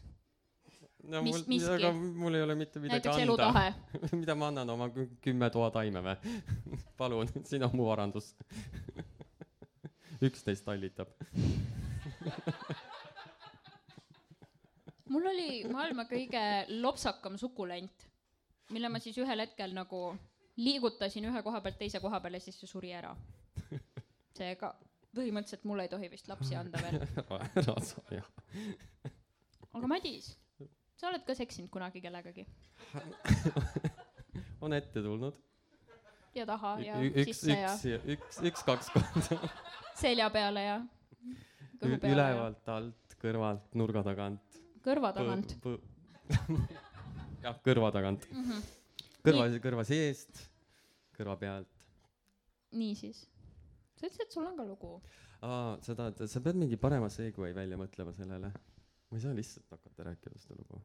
no 1.09 1.23
Mis- 1.25 1.41
mul, 1.49 1.67
aga 1.73 1.91
mul 1.97 2.37
ei 2.37 2.45
ole 2.45 2.55
mitte 2.59 2.79
midagi 2.83 3.09
näiteks 3.09 3.33
anda. 3.33 4.13
mida 4.21 4.37
ma 4.37 4.53
annan 4.53 4.69
oma 4.77 4.91
kü- 4.93 5.09
kümme 5.25 5.49
toataime 5.49 6.05
või? 6.05 6.37
palun, 7.01 7.33
siin 7.49 7.65
on 7.65 7.73
mu 7.73 7.89
varandus. 7.89 8.35
üksteist 10.23 10.63
tallitab. 10.69 11.09
Mul 15.13 15.25
oli 15.29 15.63
maailma 15.71 16.05
kõige 16.09 16.43
lopsakam 16.81 17.37
sukulent, 17.37 18.07
mille 18.73 18.89
ma 18.89 19.01
siis 19.03 19.17
ühel 19.21 19.43
hetkel 19.45 19.75
nagu 19.75 20.05
liigutasin 20.57 21.25
ühe 21.29 21.43
koha 21.43 21.61
pealt 21.61 21.79
teise 21.81 21.99
koha 22.03 22.19
peale, 22.23 22.39
siis 22.39 22.59
see 22.61 22.69
suri 22.69 22.93
ära. 22.93 23.15
seega 24.37 24.73
põhimõtteliselt 25.13 25.65
mulle 25.69 25.85
ei 25.85 25.91
tohi 25.91 26.09
vist 26.09 26.29
lapsi 26.29 26.55
anda 26.57 26.81
veel. 26.81 27.01
ära 27.61 27.75
sa 27.85 28.03
jah. 28.11 28.29
aga 29.73 29.89
Madis, 29.89 30.33
sa 30.97 31.09
oled 31.11 31.25
ka 31.27 31.35
seksinud 31.37 31.69
kunagi 31.73 32.01
kellegagi 32.01 32.47
on 34.65 34.73
ette 34.73 35.01
tulnud? 35.01 35.37
ja 36.35 36.45
taha 36.49 36.75
ja 36.81 36.97
üks, 37.03 37.25
sisse 37.29 37.53
ja 37.53 37.73
üks, 37.75 37.85
üks, 38.17 38.41
üks, 38.49 38.65
kaks 38.65 38.89
korda. 38.93 39.53
selja 40.01 40.29
peale 40.33 40.65
ja 40.65 40.81
kõhu 41.83 41.99
peale 42.01 42.15
ülevalt, 42.15 42.69
alt, 42.73 43.15
kõrvalt, 43.21 43.75
nurga 43.79 44.03
tagant. 44.05 44.59
kõrva 44.87 45.11
tagant. 45.15 45.55
jah, 47.43 47.59
kõrva 47.65 47.91
tagant. 47.95 48.27
Mhm. 48.31 48.65
kõrva, 49.25 49.47
kõrva 49.63 49.85
seest, 49.87 50.43
kõrva 51.17 51.37
pealt. 51.39 51.69
niisiis, 52.73 53.25
sa 53.99 54.07
ütlesid, 54.07 54.25
et 54.25 54.35
sul 54.35 54.47
on 54.47 54.57
ka 54.57 54.65
lugu. 54.67 54.97
aa, 55.41 55.77
sa 55.85 55.95
tahad, 55.95 56.23
sa 56.27 56.41
pead 56.43 56.59
mingi 56.59 56.79
parema 56.79 57.09
segway 57.13 57.53
välja 57.55 57.77
mõtlema 57.79 58.15
sellele. 58.15 58.51
ma 59.09 59.19
ei 59.19 59.23
saa 59.23 59.35
lihtsalt 59.37 59.75
hakata 59.75 60.09
rääkima 60.09 60.41
seda 60.41 60.59
lugu. 60.59 60.81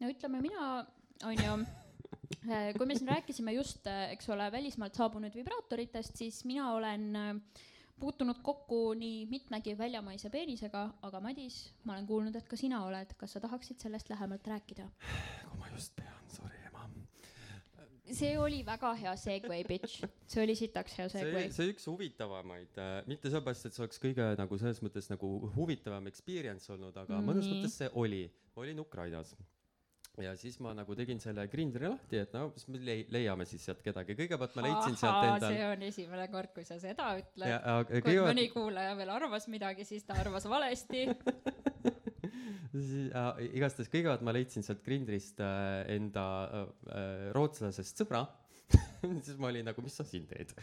no 0.00 0.10
ütleme, 0.10 0.42
mina, 0.44 0.86
onju, 1.24 1.56
kui 2.76 2.86
me 2.86 2.96
siin 2.96 3.10
rääkisime 3.10 3.54
just, 3.56 3.86
eks 3.86 4.28
ole, 4.32 4.46
välismaalt 4.52 4.96
saabunud 4.98 5.34
vibraatoritest, 5.34 6.16
siis 6.16 6.44
mina 6.48 6.72
olen 6.74 7.10
äh, 7.16 7.34
puutunud 8.00 8.40
kokku 8.42 8.80
nii 8.98 9.26
mitmegi 9.30 9.76
väljamaise 9.78 10.30
peenisega, 10.32 10.86
aga 11.06 11.20
Madis, 11.24 11.60
ma 11.84 11.96
olen 11.96 12.08
kuulnud, 12.08 12.38
et 12.38 12.48
ka 12.48 12.58
sina 12.58 12.82
oled, 12.86 13.14
kas 13.20 13.36
sa 13.36 13.42
tahaksid 13.44 13.82
sellest 13.82 14.10
lähemalt 14.12 14.46
rääkida? 14.52 14.88
kui 15.50 15.60
ma 15.60 15.70
just 15.74 15.94
pean, 15.96 16.16
sorry 16.32 16.58
ema. 16.68 16.88
see 18.10 18.32
oli 18.38 18.64
väga 18.66 18.94
hea 19.02 19.14
segway, 19.16 19.64
bitch. 19.68 20.04
see 20.26 20.42
oli 20.44 20.56
sitaks 20.58 20.98
hea 20.98 21.08
see 21.12 21.24
segway. 21.24 21.52
see 21.54 21.70
üks 21.74 21.86
huvitavamaid 21.90 22.82
äh, 22.82 22.96
mitte 23.10 23.30
sellepärast 23.30 23.70
et 23.70 23.76
see 23.76 23.86
oleks 23.86 24.02
kõige 24.02 24.32
nagu 24.40 24.60
selles 24.64 24.82
mõttes 24.86 25.12
nagu 25.12 25.32
huvitavam 25.56 26.10
experience 26.10 26.72
olnud 26.72 26.96
aga 27.04 27.22
mõnes 27.24 27.46
Nii. 27.46 27.60
mõttes 27.60 27.80
see 27.82 27.92
oli 27.94 28.24
olin 28.60 28.82
Ukrainas 28.82 29.36
ja 30.24 30.34
siis 30.38 30.58
ma 30.62 30.72
nagu 30.76 30.94
tegin 30.98 31.20
selle 31.22 31.46
Grindri 31.52 31.88
lahti 31.88 32.18
et 32.22 32.32
no 32.36 32.50
siis 32.56 32.68
me 32.72 32.80
lei- 32.84 33.06
leiame 33.12 33.46
siis 33.48 33.64
sealt 33.68 33.82
kedagi. 33.84 34.16
Kõigepealt 34.18 34.56
ma 34.58 34.64
leidsin 34.66 34.96
sealt 35.00 35.24
endal 35.28 35.54
see 35.54 35.64
on 35.68 35.82
esimene 35.88 36.26
kord, 36.32 36.52
kui 36.56 36.64
sa 36.68 36.78
seda 36.82 37.12
ütled. 37.20 37.68
Kui 37.90 38.02
kõigepealt 38.04 38.32
mõni 38.34 38.46
kuulaja 38.52 38.96
veel 38.98 39.12
arvas 39.14 39.48
midagi, 39.52 39.86
siis 39.88 40.04
ta 40.08 40.18
arvas 40.20 40.46
valesti. 40.50 41.06
äh, 42.74 43.40
igastahes 43.50 43.90
kõigepealt 43.92 44.24
ma 44.26 44.34
leidsin 44.36 44.64
sealt 44.66 44.82
Grindrist 44.86 45.40
äh, 45.44 45.84
enda 45.96 46.26
äh, 46.46 47.30
rootslasest 47.36 48.04
sõbra. 48.04 48.26
Siis 49.26 49.34
ma 49.40 49.48
olin 49.48 49.64
nagu 49.66 49.82
mis 49.82 49.96
sa 49.98 50.04
siin 50.06 50.28
teed? 50.30 50.52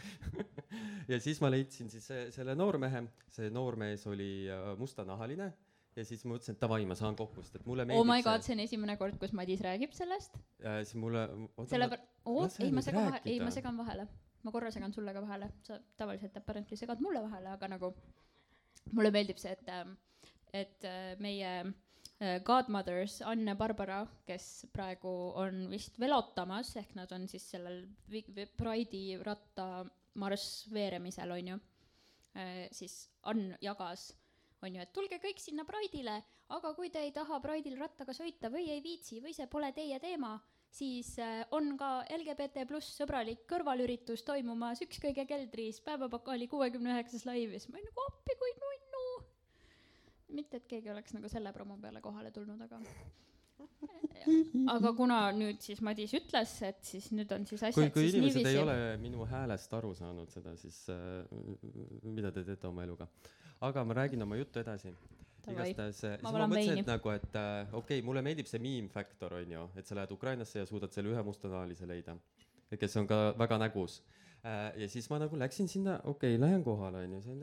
Ja 1.08 1.16
siis 1.24 1.38
ma 1.40 1.48
leidsin 1.52 1.88
siis 1.92 2.04
se- 2.08 2.26
selle 2.32 2.52
noormehe. 2.56 3.00
See 3.32 3.48
noormees 3.52 4.02
oli 4.08 4.46
äh, 4.52 4.74
mustanahaline 4.80 5.50
ja 5.98 6.04
siis 6.06 6.22
ma 6.24 6.34
mõtlesin 6.34 6.56
et 6.56 6.62
davai 6.62 6.84
ma 6.88 6.96
saan 6.98 7.16
kokku 7.18 7.42
sest 7.42 7.58
et 7.58 7.66
mulle 7.68 7.84
oh 7.88 8.04
my 8.06 8.18
meeldib 8.18 8.28
god, 8.28 8.46
see 8.46 8.54
on 8.56 8.62
esimene 8.64 8.96
kord, 9.00 9.18
kus 9.20 9.34
Madis 9.36 9.62
räägib 9.64 9.94
sellest. 9.96 10.38
siis 10.62 10.94
mulle 11.00 11.24
oota, 11.56 11.68
selle 11.72 11.88
ma- 11.88 11.96
pär-, 11.96 12.06
oot, 12.24 12.46
lase 12.46 12.64
ei 12.66 12.72
ma 12.74 12.84
segan 12.86 13.08
vahele, 13.08 13.22
ei 13.32 13.42
ma 13.42 13.50
segan 13.54 13.80
vahele. 13.80 14.06
ma 14.46 14.54
korra 14.54 14.70
segan 14.74 14.94
sulle 14.94 15.14
ka 15.16 15.24
vahele, 15.24 15.50
sa 15.66 15.80
tavaliselt 15.98 16.36
apparently 16.40 16.78
segad 16.78 17.02
mulle 17.04 17.22
vahele, 17.24 17.52
aga 17.56 17.70
nagu 17.74 17.92
mulle 18.94 19.12
meeldib 19.14 19.40
see, 19.42 19.52
et, 19.52 19.70
et 20.62 20.86
äh, 20.88 21.14
meie 21.22 21.52
äh, 21.64 22.38
godmothers 22.46 23.20
Anne 23.26 23.52
ja 23.52 23.58
Barbara, 23.58 24.04
kes 24.28 24.68
praegu 24.72 25.14
on 25.42 25.66
vist 25.72 25.98
velotamas, 26.00 26.76
ehk 26.80 26.94
nad 26.98 27.12
on 27.16 27.26
siis 27.30 27.50
sellel 27.56 27.82
Pride'i 28.08 29.18
ratta 29.24 29.84
marss 30.18 30.64
veeremisel, 30.74 31.30
on 31.34 31.52
ju, 31.52 31.58
siis 32.74 32.94
Ann 33.26 33.52
jagas 33.62 34.12
on 34.62 34.74
ju, 34.74 34.82
et 34.82 34.92
tulge 34.94 35.18
kõik 35.22 35.40
sinna 35.42 35.64
Pride'ile, 35.68 36.16
aga 36.54 36.72
kui 36.76 36.90
te 36.94 37.02
ei 37.04 37.12
taha 37.14 37.38
Pride'il 37.42 37.78
rattaga 37.78 38.14
sõita 38.16 38.50
või 38.52 38.68
ei 38.72 38.82
viitsi 38.84 39.20
või 39.24 39.34
see 39.36 39.46
pole 39.50 39.70
teie 39.76 40.00
teema, 40.02 40.34
siis 40.74 41.14
äh, 41.22 41.44
on 41.56 41.76
ka 41.80 42.02
LGBT 42.16 42.66
pluss 42.68 42.98
sõbralik 42.98 43.46
kõrvalüritus 43.50 44.24
toimumas 44.26 44.82
Ükskõige 44.84 45.24
keldris 45.28 45.80
päevapokaali 45.86 46.48
kuuekümne 46.50 46.96
üheksas 46.96 47.24
siis 47.24 47.68
ma 47.70 47.78
olin 47.78 47.88
nagu 47.88 48.08
appi 48.08 48.36
kui 48.42 48.52
nunnu. 48.64 49.06
mitte, 50.28 50.58
et 50.58 50.68
keegi 50.68 50.90
oleks 50.92 51.14
nagu 51.16 51.30
selle 51.32 51.52
promo 51.52 51.78
peale 51.80 52.02
kohale 52.04 52.30
tulnud, 52.30 52.60
aga 52.60 52.82
aga 54.74 54.92
kuna 54.96 55.20
nüüd 55.34 55.62
siis 55.62 55.80
Madis 55.84 56.12
ütles, 56.18 56.52
et 56.66 56.84
siis 56.84 57.08
nüüd 57.14 57.30
on 57.34 57.46
siis 57.46 57.62
kui 57.62 57.70
asjad 57.70 57.94
kui 57.94 58.04
siis 58.04 58.18
inimesed 58.18 58.42
niiviisi 58.42 58.58
ei 58.58 58.62
ole 58.62 58.76
minu 59.00 59.26
häälest 59.28 59.72
aru 59.78 59.94
saanud 59.96 60.30
seda 60.34 60.54
siis 60.58 60.84
äh, 60.92 61.24
mida 62.02 62.32
te 62.34 62.44
teete 62.44 62.68
oma 62.68 62.84
eluga 62.86 63.08
aga 63.60 63.84
ma 63.84 63.94
räägin 63.94 64.22
oma 64.22 64.36
juttu 64.36 64.60
edasi. 64.60 64.94
Igastahes 65.48 66.02
äh, 66.04 66.18
siis 66.18 66.24
Ma 66.26 66.32
mõtlesin 66.44 66.82
et 66.82 66.90
nagu 66.90 67.10
et 67.14 67.36
äh, 67.38 67.70
okei 67.72 67.98
okay, 67.98 68.04
mulle 68.04 68.22
meeldib 68.26 68.48
see 68.50 68.60
meme 68.60 68.90
factor 68.92 69.32
onju 69.38 69.62
et 69.80 69.88
sa 69.88 69.96
lähed 69.96 70.12
Ukrainasse 70.12 70.60
ja 70.60 70.66
suudad 70.68 70.92
selle 70.92 71.14
ühe 71.14 71.22
mustanahalise 71.24 71.88
leida 71.88 72.18
kes 72.76 72.96
on 73.00 73.08
ka 73.08 73.18
väga 73.38 73.58
nägus. 73.62 74.02
Äh, 74.44 74.76
ja 74.82 74.86
siis 74.88 75.08
ma 75.10 75.18
nagu 75.18 75.38
läksin 75.38 75.66
sinna 75.68 75.96
okei 76.04 76.36
okay, 76.36 76.40
lähen 76.42 76.62
kohale 76.62 77.00
onju 77.06 77.22
see 77.24 77.32
on 77.32 77.40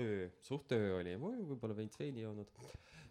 öö 0.00 0.28
suht 0.40 0.72
öö 0.72 0.94
oli 1.00 1.16
võib-olla 1.20 1.76
veits 1.76 1.98
veini 2.00 2.22
joonud. 2.22 2.48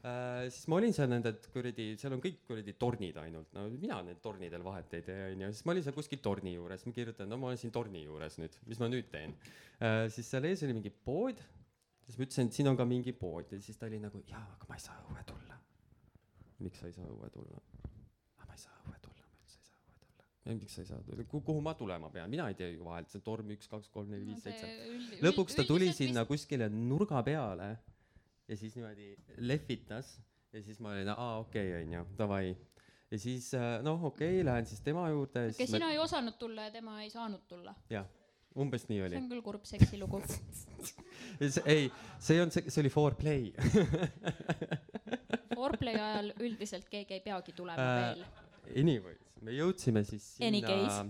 Äh, 0.02 0.48
siis 0.50 0.66
ma 0.72 0.80
olin 0.80 0.96
seal 0.96 1.12
nende 1.12 1.36
kuradi 1.54 1.92
seal 2.02 2.16
on 2.16 2.24
kõik 2.24 2.40
kuradi 2.48 2.74
tornid 2.74 3.20
ainult. 3.22 3.52
No 3.54 3.68
mina 3.70 4.00
need 4.08 4.24
tornidel 4.24 4.64
vahet 4.66 4.96
ei 4.98 5.06
tee 5.06 5.20
onju. 5.36 5.52
Siis 5.54 5.68
ma 5.68 5.76
olin 5.76 5.86
seal 5.86 5.98
kuskil 5.98 6.24
torni 6.24 6.56
juures 6.56 6.88
ma 6.88 6.96
kirjutan 6.96 7.30
no 7.30 7.38
ma 7.38 7.52
olen 7.52 7.62
siin 7.62 7.76
torni 7.76 8.06
juures 8.08 8.40
nüüd 8.42 8.58
mis 8.66 8.82
ma 8.82 8.90
nüüd 8.90 9.12
teen? 9.14 9.36
Äh, 9.78 10.08
siis 10.10 10.32
seal 10.32 10.48
ees 10.50 10.64
oli 10.66 10.80
mingi 10.80 10.94
pood 11.06 11.44
siis 12.12 12.20
ma 12.20 12.28
ütlesin 12.28 12.50
et 12.50 12.58
siin 12.58 12.68
on 12.72 12.78
ka 12.80 12.86
mingi 12.88 13.14
pood 13.16 13.52
ja 13.54 13.60
siis 13.64 13.80
ta 13.80 13.88
oli 13.88 14.00
nagu 14.04 14.22
jaa 14.28 14.44
aga 14.56 14.68
ma 14.68 14.78
ei 14.78 14.84
saa 14.84 14.98
õue 15.08 15.24
tulla. 15.28 15.60
Miks 16.62 16.82
sa 16.82 16.90
ei 16.90 16.96
saa 16.98 17.08
õue 17.08 17.30
tulla? 17.34 17.62
Aga 18.36 18.48
ma 18.50 18.58
ei 18.58 18.64
saa 18.64 18.82
õue 18.84 18.98
tulla 19.06 19.30
ma 19.32 19.38
üldse 19.46 19.62
ei 19.62 19.68
saa 19.70 19.78
õue 19.80 20.02
tulla. 20.02 20.26
Ja 20.44 20.58
miks 20.58 20.76
sa 20.76 20.84
ei 20.84 20.90
saa 20.90 21.06
tulla? 21.08 21.28
Kuhu 21.32 21.62
ma 21.64 21.76
tulema 21.80 22.10
pean? 22.14 22.30
Mina 22.34 22.50
ei 22.52 22.58
tea 22.60 22.72
ju 22.74 22.84
vahelt 22.88 23.14
see 23.14 23.24
torm 23.24 23.54
üks 23.56 23.72
kaks 23.72 23.88
kolm 23.94 24.12
neli 24.12 24.28
viis 24.28 24.44
seitse. 24.44 25.22
lõpuks 25.24 25.58
ta 25.60 25.68
tuli 25.70 25.92
sinna 25.96 26.26
kuskile 26.30 26.68
nurga 26.74 27.24
peale 27.28 27.72
ja 28.48 28.60
siis 28.60 28.76
niimoodi 28.76 29.14
lehvitas 29.48 30.18
ja 30.52 30.64
siis 30.66 30.82
ma 30.84 30.92
olin 30.92 31.14
aa 31.16 31.38
okei 31.46 31.72
okay, 31.72 31.86
onju 31.86 32.06
davai. 32.20 32.58
Ja 33.12 33.20
siis 33.20 33.54
äh, 33.56 33.78
noh 33.84 34.04
okei 34.12 34.40
okay, 34.40 34.48
lähen 34.48 34.68
siis 34.68 34.84
tema 34.84 35.08
juurde 35.12 35.52
siis 35.52 35.72
sina 35.72 35.92
ei 35.92 36.00
osanud 36.00 36.36
tulla 36.40 36.68
ja 36.68 36.76
tema 36.76 37.02
ei 37.04 37.10
saanud 37.10 37.48
tulla. 37.48 37.76
jah 37.90 38.08
umbes 38.60 38.84
nii 38.90 38.98
see 39.00 39.06
oli 39.08 39.20
on 39.22 39.30
küll 39.32 39.44
kurb 39.46 39.64
seksilugu. 39.70 40.20
Ja 41.42 41.48
see- 41.50 41.64
ei 41.72 41.86
see 42.20 42.42
on 42.44 42.52
see 42.52 42.68
see 42.70 42.82
oli 42.84 42.90
foreplay 42.94 43.52
Foreplay 45.56 45.96
ajal 45.98 46.32
üldiselt 46.42 46.88
keegi 46.92 47.14
ei 47.18 47.24
peagi 47.26 47.54
tulema 47.58 47.82
Äh, 47.82 48.16
veel. 48.16 48.26
anyways 48.82 49.20
me 49.42 49.52
jõudsime 49.56 50.04
siis 50.06 50.26
sinna 50.38 51.02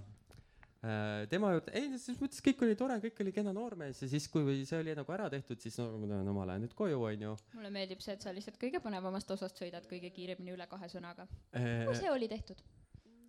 äh, 0.82 1.28
tema 1.32 1.52
juurde 1.56 1.74
ei 1.78 1.90
selles 2.00 2.20
mõttes 2.22 2.42
kõik 2.46 2.64
oli 2.66 2.76
tore 2.80 2.96
kõik 3.04 3.20
oli 3.26 3.34
kena 3.36 3.52
noormees 3.56 4.02
ja 4.06 4.10
siis 4.12 4.28
kui 4.32 4.62
see 4.66 4.80
oli 4.82 4.96
nagu 4.98 5.14
ära 5.16 5.28
tehtud 5.34 5.60
siis 5.62 5.78
no 5.82 5.88
ma 6.02 6.22
no 6.26 6.34
ma 6.38 6.44
lähen 6.50 6.62
nüüd 6.66 6.76
koju 6.78 6.98
onju 7.10 7.32
mulle 7.58 7.72
meeldib 7.76 8.02
see, 8.04 8.16
et 8.18 8.24
sa 8.26 8.34
lihtsalt 8.36 8.58
kõige 8.62 8.80
põnevamast 8.84 9.30
osast 9.36 9.56
sõidad 9.62 9.86
kõige 9.92 10.10
kiiremini 10.16 10.56
üle 10.56 10.66
kahe 10.72 10.88
sõnaga. 10.92 11.28
äh, 11.58 11.84
no 11.88 11.94
see 11.98 12.12
oli 12.12 12.28
tehtud. 12.32 12.60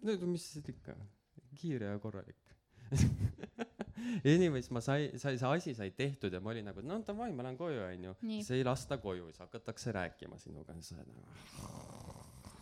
no 0.02 0.10
mis 0.26 0.44
siis 0.54 0.68
ikka 0.74 0.92
kiire 1.60 1.86
ja 1.92 1.98
korralik 2.02 2.38
Anyways 4.34 4.70
ma 4.74 4.80
sai 4.84 5.10
sai 5.16 5.38
see 5.38 5.52
asi 5.56 5.74
sai 5.74 5.90
tehtud 5.96 6.32
ja 6.32 6.40
ma 6.40 6.52
olin 6.54 6.68
nagu 6.70 6.84
no 6.86 6.98
davai 7.06 7.30
ma 7.32 7.46
lähen 7.46 7.58
koju 7.60 7.84
onju. 7.86 8.14
Siis 8.22 8.50
ei 8.56 8.64
lasta 8.64 8.98
koju 9.02 9.30
siis 9.30 9.42
hakatakse 9.44 9.92
rääkima 9.92 10.38
sinuga. 10.38 10.76
Siis 10.80 10.98
oled 10.98 11.12
nagu 11.12 11.24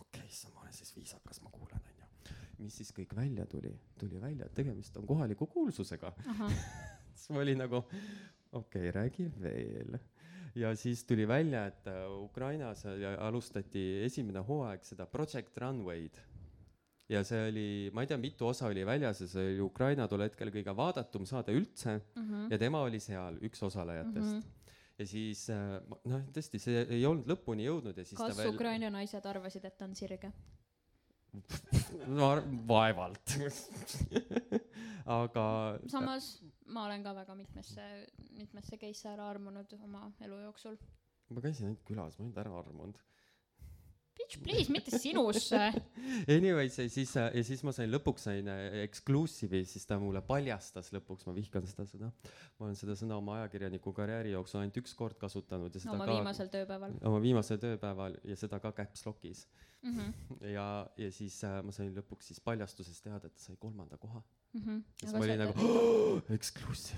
okei 0.01 0.27
okay, 0.27 0.53
ma 0.53 0.65
olen 0.65 0.73
siis 0.73 0.95
viisakas 0.95 1.41
ma 1.45 1.53
kuulan 1.53 1.81
onju. 1.81 2.07
Mis 2.61 2.77
siis 2.77 2.93
kõik 2.93 3.15
välja 3.17 3.45
tuli? 3.49 3.73
Tuli 3.99 4.21
välja 4.21 4.45
et 4.45 4.55
tegemist 4.55 4.97
on 4.97 5.07
kohaliku 5.09 5.47
kuulsusega. 5.49 6.13
Siis 7.21 7.29
ma 7.35 7.41
olin 7.43 7.59
nagu 7.61 7.81
okei 7.81 8.89
okay, 8.89 8.91
räägi 8.91 9.27
veel. 9.41 9.97
Ja 10.55 10.73
siis 10.75 11.03
tuli 11.07 11.27
välja 11.27 11.65
et 11.69 11.87
äh, 11.87 12.23
Ukrainas 12.23 12.85
äh, 12.85 13.05
alustati 13.23 14.03
esimene 14.03 14.41
hooaeg 14.43 14.83
seda 14.83 15.05
Project 15.05 15.57
Runway'd 15.57 16.19
ja 17.11 17.21
see 17.27 17.41
oli 17.49 17.67
ma 17.93 18.05
ei 18.05 18.07
tea 18.07 18.17
mitu 18.21 18.47
osa 18.47 18.69
oli 18.71 18.85
väljas 18.87 19.19
ja 19.25 19.27
see 19.27 19.49
oli 19.51 19.59
Ukraina 19.65 20.07
tol 20.07 20.23
hetkel 20.23 20.51
kõige 20.53 20.73
vaadatum 20.77 21.25
saade 21.27 21.51
üldse 21.57 21.97
ja 22.53 22.57
tema 22.61 22.81
oli 22.87 22.99
seal 23.03 23.37
üks 23.43 23.61
osalejatest 23.67 24.37
Mhm. 24.37 24.47
ja 25.01 25.05
siis 25.09 25.43
äh, 25.49 25.81
noh 26.05 26.23
tõesti 26.35 26.59
see 26.61 26.85
ei 26.87 27.03
olnud 27.09 27.27
lõpuni 27.27 27.65
jõudnud 27.67 27.97
ja 27.97 28.05
siis 28.05 28.17
kas 28.19 28.37
veel 28.37 28.53
Ukraina 28.55 28.89
naised 28.93 29.25
arvasid, 29.25 29.65
et 29.65 29.77
ta 29.77 29.85
on 29.89 29.95
sirge? 29.95 30.31
no 32.19 32.27
vaevalt 32.67 33.35
aga 35.19 35.45
samas 35.91 36.25
ma 36.67 36.85
olen 36.85 37.03
ka 37.03 37.13
väga 37.15 37.35
mitmesse, 37.39 37.85
mitmesse 38.37 38.77
case'e 38.77 39.13
ära 39.13 39.29
armunud 39.31 39.71
oma 39.79 40.11
elu 40.21 40.41
jooksul. 40.45 40.77
ma 41.31 41.41
käisin 41.43 41.69
ainult 41.71 41.83
külas 41.87 42.17
ma 42.19 42.23
ei 42.23 42.27
olnud 42.27 42.41
ära 42.43 42.57
armunud 42.59 42.99
Bitch, 44.21 44.37
please, 44.43 44.71
mitte 44.71 44.99
sinusse. 44.99 45.59
Anyways 46.35 46.77
ja 46.77 46.89
siis 46.89 47.13
äh, 47.17 47.29
ja 47.35 47.43
siis 47.45 47.63
ma 47.65 47.73
sain 47.75 47.89
lõpuks 47.91 48.27
sain 48.27 48.47
äh, 48.51 48.81
exclusive'i 48.83 49.65
siis 49.67 49.87
ta 49.89 49.97
mulle 50.01 50.21
paljastas 50.25 50.91
lõpuks 50.95 51.27
ma 51.27 51.35
vihkan 51.35 51.65
seda 51.69 51.85
sõna 51.89 52.11
ma 52.11 52.67
olen 52.67 52.77
seda 52.77 52.95
sõna 52.99 53.17
oma 53.21 53.39
ajakirjaniku 53.39 53.93
karjääri 53.97 54.35
jooksul 54.35 54.61
ainult 54.61 54.77
üks 54.83 54.93
kord 54.97 55.17
kasutanud 55.21 55.73
ja 55.73 55.83
seda 55.83 55.95
oma 55.95 56.09
ka 56.09 56.17
viimasel 56.17 56.51
tööpäeval 56.53 56.97
oma 57.11 57.21
viimasel 57.23 57.61
tööpäeval 57.61 58.19
ja 58.27 58.37
seda 58.39 58.61
ka 58.63 58.73
caps 58.77 59.05
lock'is 59.07 59.45
mm. 59.81 59.97
-hmm. 59.97 60.45
ja 60.53 60.67
ja 60.97 61.11
siis 61.11 61.41
äh, 61.47 61.61
ma 61.65 61.73
sain 61.75 61.93
lõpuks 61.97 62.31
siis 62.31 62.43
paljastuses 62.43 63.01
teada 63.01 63.27
et 63.27 63.35
ta 63.35 63.49
sai 63.49 63.57
kolmanda 63.57 63.97
koha 63.97 64.23
Mm 64.51 64.61
-hmm. 64.61 64.83
siis 64.99 65.13
ma 65.13 65.19
olin 65.19 65.39
nagu 65.39 66.21
exclusive 66.29 66.97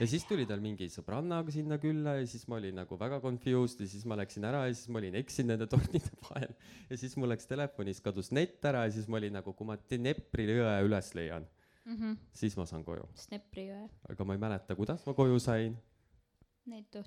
ja 0.00 0.08
siis 0.10 0.24
tuli 0.28 0.46
tal 0.48 0.62
mingi 0.64 0.88
sõbrannaga 0.92 1.52
sinna 1.54 1.78
külla 1.82 2.18
ja 2.18 2.26
siis 2.26 2.46
ma 2.50 2.58
olin 2.60 2.80
nagu 2.80 2.98
väga 3.00 3.20
confused 3.24 3.82
ja 3.84 3.90
siis 3.90 4.06
ma 4.08 4.18
läksin 4.20 4.46
ära 4.48 4.64
ja 4.68 4.74
siis 4.74 4.88
ma 4.92 5.02
olin 5.02 5.18
eksinud 5.20 5.54
nende 5.54 5.68
tornide 5.72 6.12
vahel 6.28 6.54
ja 6.90 7.00
siis 7.00 7.16
mul 7.16 7.32
läks 7.32 7.48
telefonis 7.50 8.02
kadus 8.04 8.32
net 8.36 8.64
ära 8.70 8.86
ja 8.86 8.94
siis 8.94 9.08
ma 9.08 9.20
olin 9.20 9.38
nagu 9.40 9.54
kui 9.56 9.68
ma 9.68 9.78
Dnepri 9.90 10.48
jõe 10.50 10.76
üles 10.86 11.14
leian 11.18 11.46
mm 11.88 11.96
-hmm. 11.96 12.16
siis 12.32 12.56
ma 12.56 12.66
saan 12.66 12.84
koju 12.84 13.08
Snapri 13.14 13.68
jõe. 13.68 13.88
aga 14.10 14.24
ma 14.24 14.34
ei 14.34 14.38
mäleta 14.38 14.76
kuidas 14.76 15.06
ma 15.06 15.14
koju 15.14 15.38
sain 15.40 15.76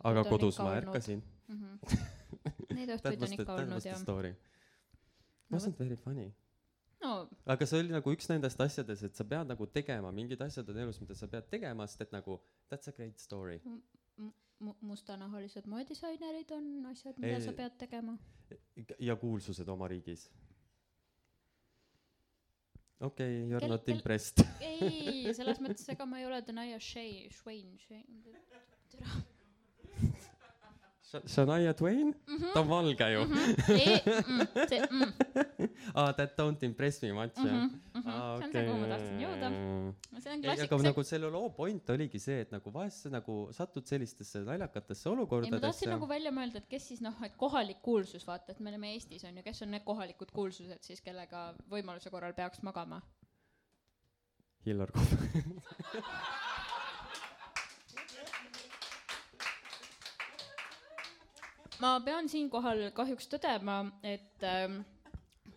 aga 0.04 0.24
kodus 0.24 0.60
ma 0.60 0.76
ärkasin 0.76 1.24
mm. 1.48 1.56
-hmm. 1.56 1.98
Neid 2.72 2.90
õhtuid 2.90 3.24
on 3.24 3.34
ikka 3.34 3.54
olnud 3.54 3.86
jah. 3.86 4.36
wasn't 5.52 5.80
very 5.80 5.96
funny 5.96 6.32
no 7.02 7.14
aga 7.56 7.66
see 7.66 7.80
oli 7.84 7.94
nagu 7.96 8.12
üks 8.16 8.30
nendest 8.30 8.62
asjadest 8.62 9.04
et 9.10 9.16
sa 9.18 9.24
pead 9.26 9.48
nagu 9.54 9.66
tegema 9.68 10.12
mingid 10.12 10.42
asjad 10.46 10.70
on 10.70 10.78
elus 10.86 11.00
mida 11.02 11.16
sa 11.18 11.28
pead 11.28 11.48
tegema 11.50 11.88
sest 11.88 12.02
et 12.08 12.12
nagu 12.16 12.40
that's 12.70 12.88
a 12.88 12.92
great 12.98 13.18
story 13.20 13.60
mu- 14.62 14.76
mustanahalised 14.86 15.66
moedisainerid 15.66 16.52
on 16.54 16.86
asjad, 16.92 17.18
mida 17.18 17.40
Ei, 17.40 17.42
sa 17.42 17.52
pead 17.58 17.78
tegema. 17.82 18.14
ja 19.00 19.16
kuulsused 19.16 19.68
oma 19.74 19.88
riigis 19.90 20.28
okei, 23.02 23.48
you 23.50 23.56
are 23.58 23.66
Kel- 23.66 23.72
not 23.74 23.90
impressed. 23.90 24.44
ei, 24.62 25.34
selles 25.34 25.58
mõttes, 25.64 25.88
ega 25.90 26.06
ma 26.06 26.20
ei 26.22 26.28
ole 26.30 26.42
Denia 26.46 26.78
Shay, 26.80 27.30
Swain, 27.34 27.74
Swain. 27.82 28.06
Shania 31.28 31.74
Twain, 31.78 32.14
Mhm. 32.28 32.52
ta 32.54 32.60
on 32.62 32.68
valge 32.70 33.08
ju. 33.14 33.22
ei, 33.76 33.98
see, 34.70 34.80
mm, 34.80 35.14
aa, 35.96 36.14
That 36.18 36.38
don't 36.38 36.64
impress 36.64 37.02
me 37.04 37.12
much 37.14 37.36
jah. 37.36 37.46
mhm, 37.46 37.80
mhm. 37.96 38.04
see 38.04 38.46
on 38.46 38.52
see, 38.52 38.66
kuhu 38.68 38.78
ma 38.80 38.88
tahtsin 38.94 39.20
jõuda. 39.26 39.50
see 40.22 40.34
on 40.34 40.42
klassik, 40.46 40.66
aga 40.72 40.78
see 40.80 40.88
nagu 40.90 41.04
selle 41.12 41.32
loo 41.36 41.50
point 41.50 41.90
oligi 41.96 42.20
see, 42.20 42.40
et 42.46 42.52
nagu 42.56 42.72
vahest 42.74 43.04
sa 43.08 43.10
nagu 43.14 43.38
satud 43.56 43.86
sellistesse 43.88 44.44
naljakatesse 44.48 45.10
ei, 45.10 45.16
ma 45.16 45.18
tahtsin 45.18 45.18
olukordadesse 45.18 45.90
nagu. 45.90 46.08
välja 46.08 46.32
mõelda, 46.32 46.62
et 46.64 46.70
kes 46.70 46.88
siis 46.94 47.02
noh, 47.02 47.16
et 47.24 47.36
kohalik 47.38 47.82
kuulsus, 47.82 48.26
vaata, 48.28 48.52
et 48.56 48.60
me 48.60 48.70
oleme 48.72 48.94
Eestis 48.94 49.24
on 49.28 49.38
ju, 49.38 49.44
kes 49.44 49.62
on 49.68 49.72
need 49.72 49.84
kohalikud 49.84 50.32
kuulsused 50.32 50.80
siis, 50.82 51.02
kellega 51.02 51.54
võimaluse 51.70 52.10
korral 52.10 52.34
peaks 52.34 52.62
magama? 52.64 53.02
Hillar 54.66 54.92
Kohv. 54.94 55.12
ma 61.82 61.98
pean 62.06 62.30
siinkohal 62.30 62.90
kahjuks 62.96 63.28
tõdema, 63.32 63.82
et 64.06 64.46
ähm, 64.48 64.82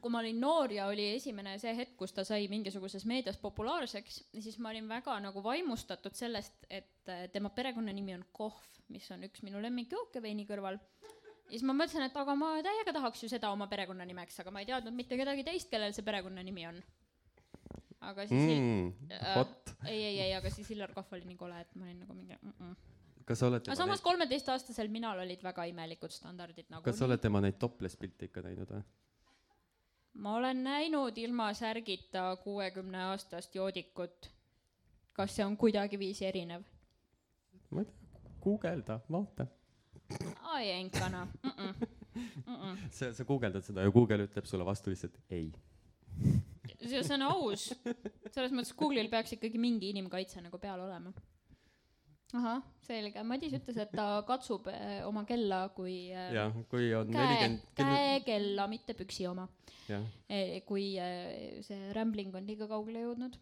kui 0.05 0.13
ma 0.13 0.21
olin 0.21 0.41
noor 0.41 0.73
ja 0.73 0.87
oli 0.91 1.07
esimene 1.15 1.57
see 1.61 1.73
hetk, 1.77 1.95
kus 2.01 2.13
ta 2.17 2.25
sai 2.29 2.49
mingisuguses 2.53 3.07
meedias 3.09 3.39
populaarseks, 3.41 4.21
siis 4.45 4.59
ma 4.61 4.73
olin 4.73 4.89
väga 4.91 5.17
nagu 5.25 5.43
vaimustatud 5.45 6.17
sellest, 6.17 6.67
et 6.69 7.13
äh, 7.13 7.27
tema 7.33 7.53
perekonnanimi 7.55 8.17
on 8.19 8.27
Kohv, 8.37 8.67
mis 8.93 9.07
on 9.15 9.25
üks 9.29 9.45
minu 9.47 9.63
lemmikjooke 9.65 10.21
veini 10.25 10.45
kõrval. 10.49 10.77
ja 10.77 11.55
siis 11.55 11.65
ma 11.65 11.77
mõtlesin, 11.77 12.05
et 12.09 12.19
aga 12.21 12.37
ma 12.37 12.57
täiega 12.65 12.93
tahaks 12.97 13.25
ju 13.25 13.33
seda 13.33 13.53
oma 13.55 13.69
perekonnanimeks, 13.71 14.41
aga 14.45 14.53
ma 14.53 14.65
ei 14.65 14.69
teadnud 14.69 14.97
mitte 14.97 15.17
kedagi 15.21 15.47
teist, 15.47 15.71
kellel 15.73 15.97
see 15.97 16.05
perekonnanimi 16.05 16.69
on. 16.69 16.83
aga 18.05 18.27
siis 18.29 18.45
mm. 18.45 18.91
Äh, 19.09 19.45
ei, 19.89 20.01
ei, 20.03 20.19
ei, 20.27 20.33
aga 20.37 20.53
siis 20.53 20.69
Hillar 20.69 20.93
Kohv 20.93 21.17
oli 21.17 21.33
nii 21.33 21.41
kole, 21.41 21.65
et 21.65 21.81
ma 21.81 21.89
olin 21.89 22.05
nagu 22.05 22.17
mingi 22.17 22.37
mm 22.41 22.53
-mm. 22.59 22.94
Kas 23.29 23.41
sa 23.41 23.49
oled 23.49 23.65
aga 23.65 23.79
samas 23.79 24.01
neid, 24.01 24.05
kolmeteistaastasel 24.09 24.91
minal 24.93 25.23
olid 25.25 25.43
väga 25.45 25.65
imelikud 25.71 26.13
standardid 26.13 26.69
nagu 26.71 26.85
kas 26.85 27.01
sa 27.01 27.09
oled 27.09 27.23
tema 27.23 27.41
neid 27.45 27.59
topless 27.61 27.97
pilte 28.01 28.29
ikka 28.29 28.45
näinud 28.45 28.71
või? 28.77 28.85
ma 30.15 30.37
olen 30.37 30.63
näinud 30.65 31.19
ilma 31.19 31.51
särgita 31.55 32.37
kuuekümne 32.45 33.03
aastast 33.11 33.55
joodikut. 33.55 34.31
kas 35.13 35.37
see 35.37 35.45
on 35.47 35.57
kuidagiviisi 35.57 36.27
erinev? 36.27 36.63
ma 37.71 37.85
ei 37.85 37.91
tea, 37.91 38.23
guugelda, 38.45 39.01
vaata. 39.11 39.47
ai, 40.43 40.71
enkana 40.71 41.25
mm. 41.25 41.51
-mm. 41.51 41.87
Mm 42.15 42.57
-mm. 42.57 42.89
sa, 42.99 43.13
sa 43.15 43.25
guugeldad 43.25 43.63
seda 43.63 43.83
ja 43.83 43.91
Google 43.91 44.25
ütleb 44.25 44.47
sulle 44.47 44.65
vastu 44.65 44.91
lihtsalt 44.91 45.19
ei. 45.31 45.53
see, 46.89 47.03
see 47.03 47.15
on 47.15 47.23
aus. 47.23 47.75
selles 48.31 48.53
mõttes 48.53 48.75
Google'il 48.77 49.11
peaks 49.11 49.33
ikkagi 49.33 49.59
mingi 49.59 49.91
inimkaitse 49.91 50.41
nagu 50.41 50.59
peal 50.59 50.81
olema. 50.81 51.13
ahah, 52.39 52.63
selge. 52.87 53.23
Madis 53.27 53.55
ütles, 53.59 53.79
et 53.85 53.93
ta 53.95 54.07
katsub 54.29 54.69
eh, 54.73 55.01
oma 55.07 55.25
kella 55.29 55.65
kui 55.77 55.97
eh, 56.11 56.31
jah, 56.37 56.55
kui 56.71 56.91
on 56.97 57.11
nelikümmend, 57.15 57.67
käekella, 57.79 58.69
mitte 58.71 58.97
püksi 58.99 59.29
oma. 59.31 59.49
jah, 59.89 60.05
kui 60.69 60.95
eh, 61.01 61.61
see 61.67 61.93
rambling 61.97 62.35
on 62.35 62.49
liiga 62.49 62.69
kaugele 62.71 63.05
jõudnud. 63.05 63.39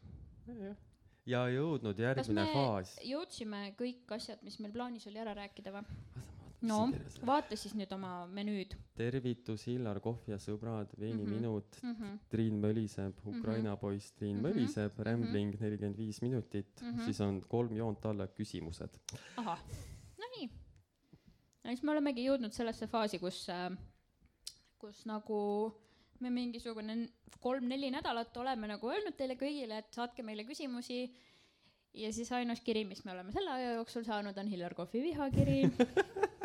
ja 1.28 1.47
jõudnud 1.55 2.05
järgmine 2.05 2.49
faas. 2.53 2.97
jõudsime 3.07 3.64
kõik 3.78 4.16
asjad, 4.18 4.43
mis 4.47 4.59
meil 4.61 4.74
plaanis 4.74 5.09
oli 5.11 5.22
ära 5.22 5.36
rääkida 5.38 5.74
või? 5.74 6.30
No 6.63 6.79
vaata 7.27 7.57
siis 7.59 7.75
nüüd 7.75 7.91
oma 7.95 8.27
menüüd 8.31 8.75
tervitus, 8.97 9.65
Hillar 9.67 9.99
Kohv 10.01 10.29
ja 10.31 10.37
sõbrad, 10.39 10.93
veiniminut 11.01 11.79
mm. 11.83 11.95
-hmm. 11.95 12.19
Triin 12.31 12.55
möliseb, 12.63 13.19
Ukraina 13.27 13.77
poiss 13.77 14.13
Triin 14.13 14.37
Mhm. 14.37 14.43
möliseb, 14.47 14.99
Rambling 14.99 15.55
nelikümmend 15.61 15.97
viis 15.99 16.23
minutit, 16.23 16.83
Mhm. 16.83 17.05
siis 17.05 17.21
on 17.21 17.41
kolm 17.49 17.77
joont 17.77 18.05
alla 18.07 18.27
küsimused. 18.29 18.99
ahah, 19.37 19.59
no 20.19 20.25
nii. 20.39 20.51
no 21.65 21.71
siis 21.71 21.83
me 21.83 21.93
olemegi 21.93 22.27
jõudnud 22.29 22.53
sellesse 22.53 22.87
faasi, 22.87 23.19
kus 23.19 23.49
äh,, 23.49 23.71
kus 24.79 25.05
nagu 25.07 25.73
me 26.21 26.31
mingisugune 26.31 27.09
kolm-neli 27.41 27.91
nädalat 27.91 28.37
oleme 28.37 28.67
nagu 28.69 28.87
öelnud 28.91 29.17
teile 29.17 29.35
kõigile, 29.35 29.79
et 29.79 29.93
saatke 29.95 30.23
meile 30.23 30.45
küsimusi 30.45 31.11
ja 31.95 32.13
siis 32.13 32.31
ainus 32.33 32.61
kiri, 32.61 32.85
mis 32.85 33.05
me 33.05 33.13
oleme 33.13 33.33
selle 33.33 33.51
aja 33.51 33.73
jooksul 33.75 34.05
saanud, 34.05 34.39
on 34.39 34.47
Hillar 34.49 34.75
Kohvi 34.75 35.03
vihakiri. 35.03 35.63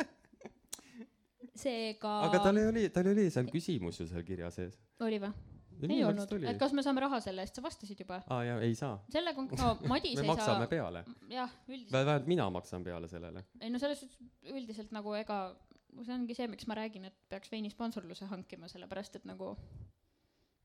seega 1.58 2.14
aga 2.28 2.42
tal 2.46 2.62
oli, 2.68 2.88
tal 2.94 3.12
oli 3.12 3.28
seal 3.34 3.50
küsimus 3.52 4.00
ju 4.02 4.08
seal 4.10 4.26
kirja 4.26 4.50
sees. 4.54 4.78
oli 5.04 5.20
või? 5.22 5.32
ei 5.86 6.04
olnud, 6.04 6.32
et 6.50 6.58
kas 6.58 6.72
me 6.74 6.82
saame 6.82 7.02
raha 7.04 7.20
selle 7.22 7.44
eest, 7.44 7.58
sa 7.58 7.62
vastasid 7.62 8.00
juba. 8.02 8.20
aa 8.34 8.40
jaa, 8.46 8.58
ei 8.66 8.74
saa. 8.78 8.96
selle 9.12 9.34
kon-, 9.36 9.50
no 9.58 9.74
Madis 9.92 10.16
me 10.18 10.24
ei 10.26 10.30
maksame 10.32 10.64
saa, 10.64 10.70
peale. 10.70 11.04
jah, 11.30 11.52
üldiselt, 11.68 11.94
vähemalt 11.94 12.30
mina 12.30 12.48
maksan 12.54 12.86
peale 12.86 13.10
sellele. 13.10 13.44
ei 13.60 13.70
no 13.70 13.80
selles 13.82 14.02
suhtes 14.02 14.54
üldiselt 14.54 14.94
nagu 14.96 15.14
ega, 15.18 15.38
see 16.00 16.16
ongi 16.16 16.36
see, 16.38 16.48
miks 16.50 16.66
ma 16.70 16.78
räägin, 16.80 17.06
et 17.10 17.16
peaks 17.30 17.52
veini 17.52 17.70
sponsorluse 17.70 18.26
hankima, 18.32 18.70
sellepärast 18.70 19.20
et 19.20 19.28
nagu 19.28 19.54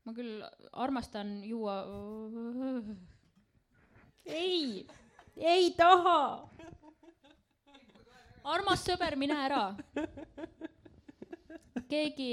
ma 0.04 0.12
küll 0.16 0.42
armastan 0.72 1.36
juua. 1.46 1.78
ei, 4.26 4.86
ei 5.36 5.70
taha. 5.78 6.48
armas 8.44 8.84
sõber, 8.84 9.16
mine 9.16 9.38
ära. 9.46 9.64
Keegi 11.90 12.28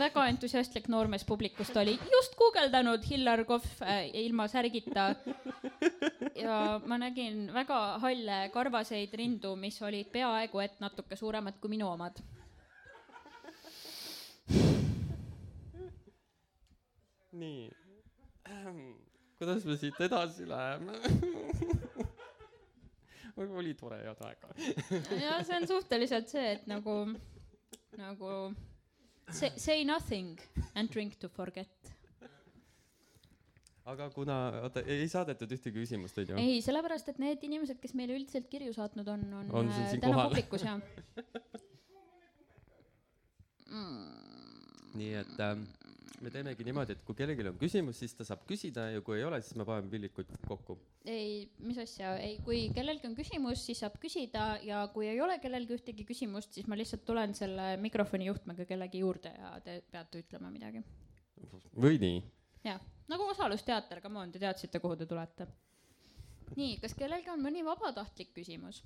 väga 0.00 0.24
entusiastlik 0.32 0.86
noormees 0.88 1.24
publikust 1.28 1.76
oli 1.76 1.98
just 2.12 2.36
guugeldanud 2.40 3.04
Hillar 3.10 3.44
Kohv 3.44 3.66
äh, 3.82 4.08
ilma 4.24 4.46
särgita 4.48 5.14
ja 6.44 6.80
ma 6.86 6.98
nägin 6.98 7.50
väga 7.52 7.80
halle 8.00 8.38
karvaseid 8.54 9.12
rindu, 9.20 9.54
mis 9.56 9.80
olid 9.82 10.08
peaaegu 10.12 10.64
et 10.64 10.80
natuke 10.80 11.16
suuremad 11.16 11.60
kui 11.60 11.76
minu 11.76 11.90
omad. 11.92 12.22
nii. 17.34 17.70
kuidas 19.38 19.64
me 19.64 19.76
siit 19.76 20.00
edasi 20.00 20.48
läheme? 20.48 20.92
oli 23.36 23.74
tore 23.74 23.98
head 24.02 24.20
aega. 24.24 24.48
ja 25.20 25.38
see 25.44 25.56
on 25.56 25.66
suhteliselt 25.68 26.30
see, 26.30 26.52
et 26.56 26.66
nagu, 26.70 26.94
nagu 27.98 28.54
say, 29.30 29.52
say 29.56 29.84
nothing 29.84 30.38
and 30.74 30.90
drink 30.90 31.18
to 31.20 31.28
forget. 31.28 31.68
aga 33.84 34.08
kuna, 34.14 34.36
oota, 34.64 34.80
ei 34.88 35.08
saadetud 35.12 35.50
ühtegi 35.52 35.82
küsimust, 35.82 36.16
onju? 36.22 36.38
ei, 36.40 36.62
sellepärast 36.64 37.10
et 37.12 37.18
need 37.20 37.42
inimesed, 37.44 37.76
kes 37.82 37.92
meile 37.98 38.16
üldiselt 38.16 38.48
kirju 38.48 38.72
saatnud 38.76 39.08
on, 39.12 39.26
on, 39.42 39.50
On 39.60 39.68
äh, 39.68 39.92
täna 40.00 40.14
kohal. 40.14 40.30
publikus 40.32 40.64
ja 40.64 40.78
nii 44.94 45.14
et 45.18 45.40
ähm, 45.42 45.64
me 46.24 46.32
teemegi 46.32 46.64
niimoodi, 46.66 46.94
et 46.96 47.02
kui 47.06 47.16
kellelgi 47.18 47.46
on 47.50 47.58
küsimus, 47.60 47.98
siis 48.00 48.14
ta 48.16 48.26
saab 48.26 48.44
küsida 48.48 48.86
ja 48.94 49.02
kui 49.04 49.18
ei 49.18 49.26
ole, 49.26 49.40
siis 49.44 49.56
me 49.60 49.66
paneme 49.68 49.90
pillikud 49.92 50.30
kokku. 50.48 50.76
ei, 51.10 51.44
mis 51.64 51.78
asja, 51.82 52.14
ei, 52.22 52.38
kui 52.46 52.62
kellelgi 52.74 53.08
on 53.10 53.16
küsimus, 53.18 53.64
siis 53.66 53.82
saab 53.84 53.98
küsida 54.02 54.46
ja 54.64 54.82
kui 54.94 55.08
ei 55.10 55.20
ole 55.24 55.38
kellelgi 55.42 55.76
ühtegi 55.78 56.06
küsimust, 56.08 56.54
siis 56.56 56.68
ma 56.70 56.78
lihtsalt 56.80 57.04
tulen 57.08 57.36
selle 57.36 57.74
mikrofoni 57.82 58.30
juhtmega 58.30 58.66
kellegi 58.68 59.04
juurde 59.04 59.34
ja 59.36 59.52
te 59.64 59.80
peate 59.90 60.24
ütlema 60.24 60.52
midagi. 60.54 60.84
või 61.76 62.00
nii? 62.00 62.24
jah, 62.64 62.82
nagu 63.12 63.28
osalusteater, 63.34 64.00
come 64.04 64.22
on, 64.22 64.32
te 64.32 64.42
teadsite, 64.42 64.80
kuhu 64.80 64.96
te 64.96 65.06
tulete. 65.10 65.48
nii, 66.56 66.78
kas 66.82 66.96
kellelgi 66.98 67.32
on 67.34 67.44
mõni 67.44 67.64
vabatahtlik 67.66 68.32
küsimus? 68.36 68.82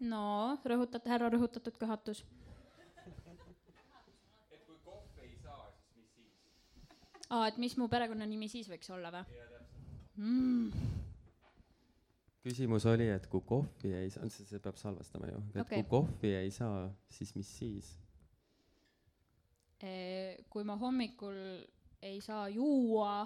No 0.00 0.58
rõhutate, 0.64 1.08
härra 1.08 1.30
rõhutatud 1.32 1.78
köhatus. 1.78 2.24
aa, 7.30 7.46
et 7.48 7.56
mis 7.58 7.76
mu 7.80 7.88
perekonnanimi 7.90 8.48
siis 8.48 8.68
võiks 8.70 8.90
olla 8.94 9.10
või? 9.14 9.24
Mm. 10.16 10.70
küsimus 12.44 12.84
oli, 12.86 13.08
et 13.10 13.26
kui 13.26 13.42
kohvi 13.46 13.94
ei 13.96 14.10
saa, 14.10 14.28
see, 14.30 14.46
see 14.46 14.60
peab 14.62 14.76
salvestama 14.78 15.30
ju, 15.32 15.40
et 15.54 15.62
Okei. 15.64 15.82
kui 15.82 15.90
kohvi 15.90 16.34
ei 16.38 16.50
saa, 16.54 16.86
siis 17.10 17.34
mis 17.34 17.50
siis? 17.58 17.88
Eh, 19.82 20.44
kui 20.50 20.64
ma 20.64 20.76
hommikul 20.80 21.40
ei 22.04 22.20
saa 22.20 22.48
juua 22.48 23.24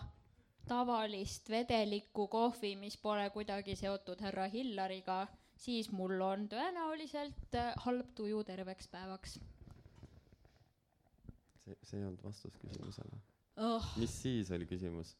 tavalist 0.68 1.50
vedelikku 1.50 2.28
kohvi, 2.28 2.74
mis 2.76 2.96
pole 2.96 3.28
kuidagi 3.34 3.76
seotud 3.76 4.20
härra 4.20 4.48
Hillariga, 4.52 5.26
siis 5.58 5.90
mul 5.92 6.20
on 6.24 6.46
tõenäoliselt 6.50 7.56
eh, 7.58 7.72
halb 7.84 8.12
tuju 8.18 8.42
terveks 8.46 8.88
päevaks 8.92 9.38
see, 11.64 11.76
see 11.82 11.98
ei 12.00 12.06
olnud 12.06 12.22
vastus 12.24 12.54
küsimusele. 12.62 13.18
oh,. 13.56 13.88
mis 14.00 14.14
siis 14.22 14.52
oli 14.54 14.68
küsimus? 14.70 15.14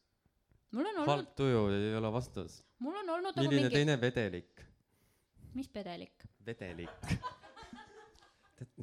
mul 0.71 0.89
on 0.91 1.01
halb 1.01 1.13
olnud, 1.15 1.31
tuju 1.39 1.63
ei 1.75 1.95
ole 1.99 2.11
vastus. 2.13 2.61
mul 2.79 2.97
on 3.03 3.15
olnud 3.17 3.31
nagu 3.35 3.45
milline 3.47 3.67
mingi, 3.67 3.75
teine 3.75 3.97
vedelik? 4.01 4.65
mis 5.57 5.67
pedelik? 5.71 6.27
vedelik. 6.45 7.09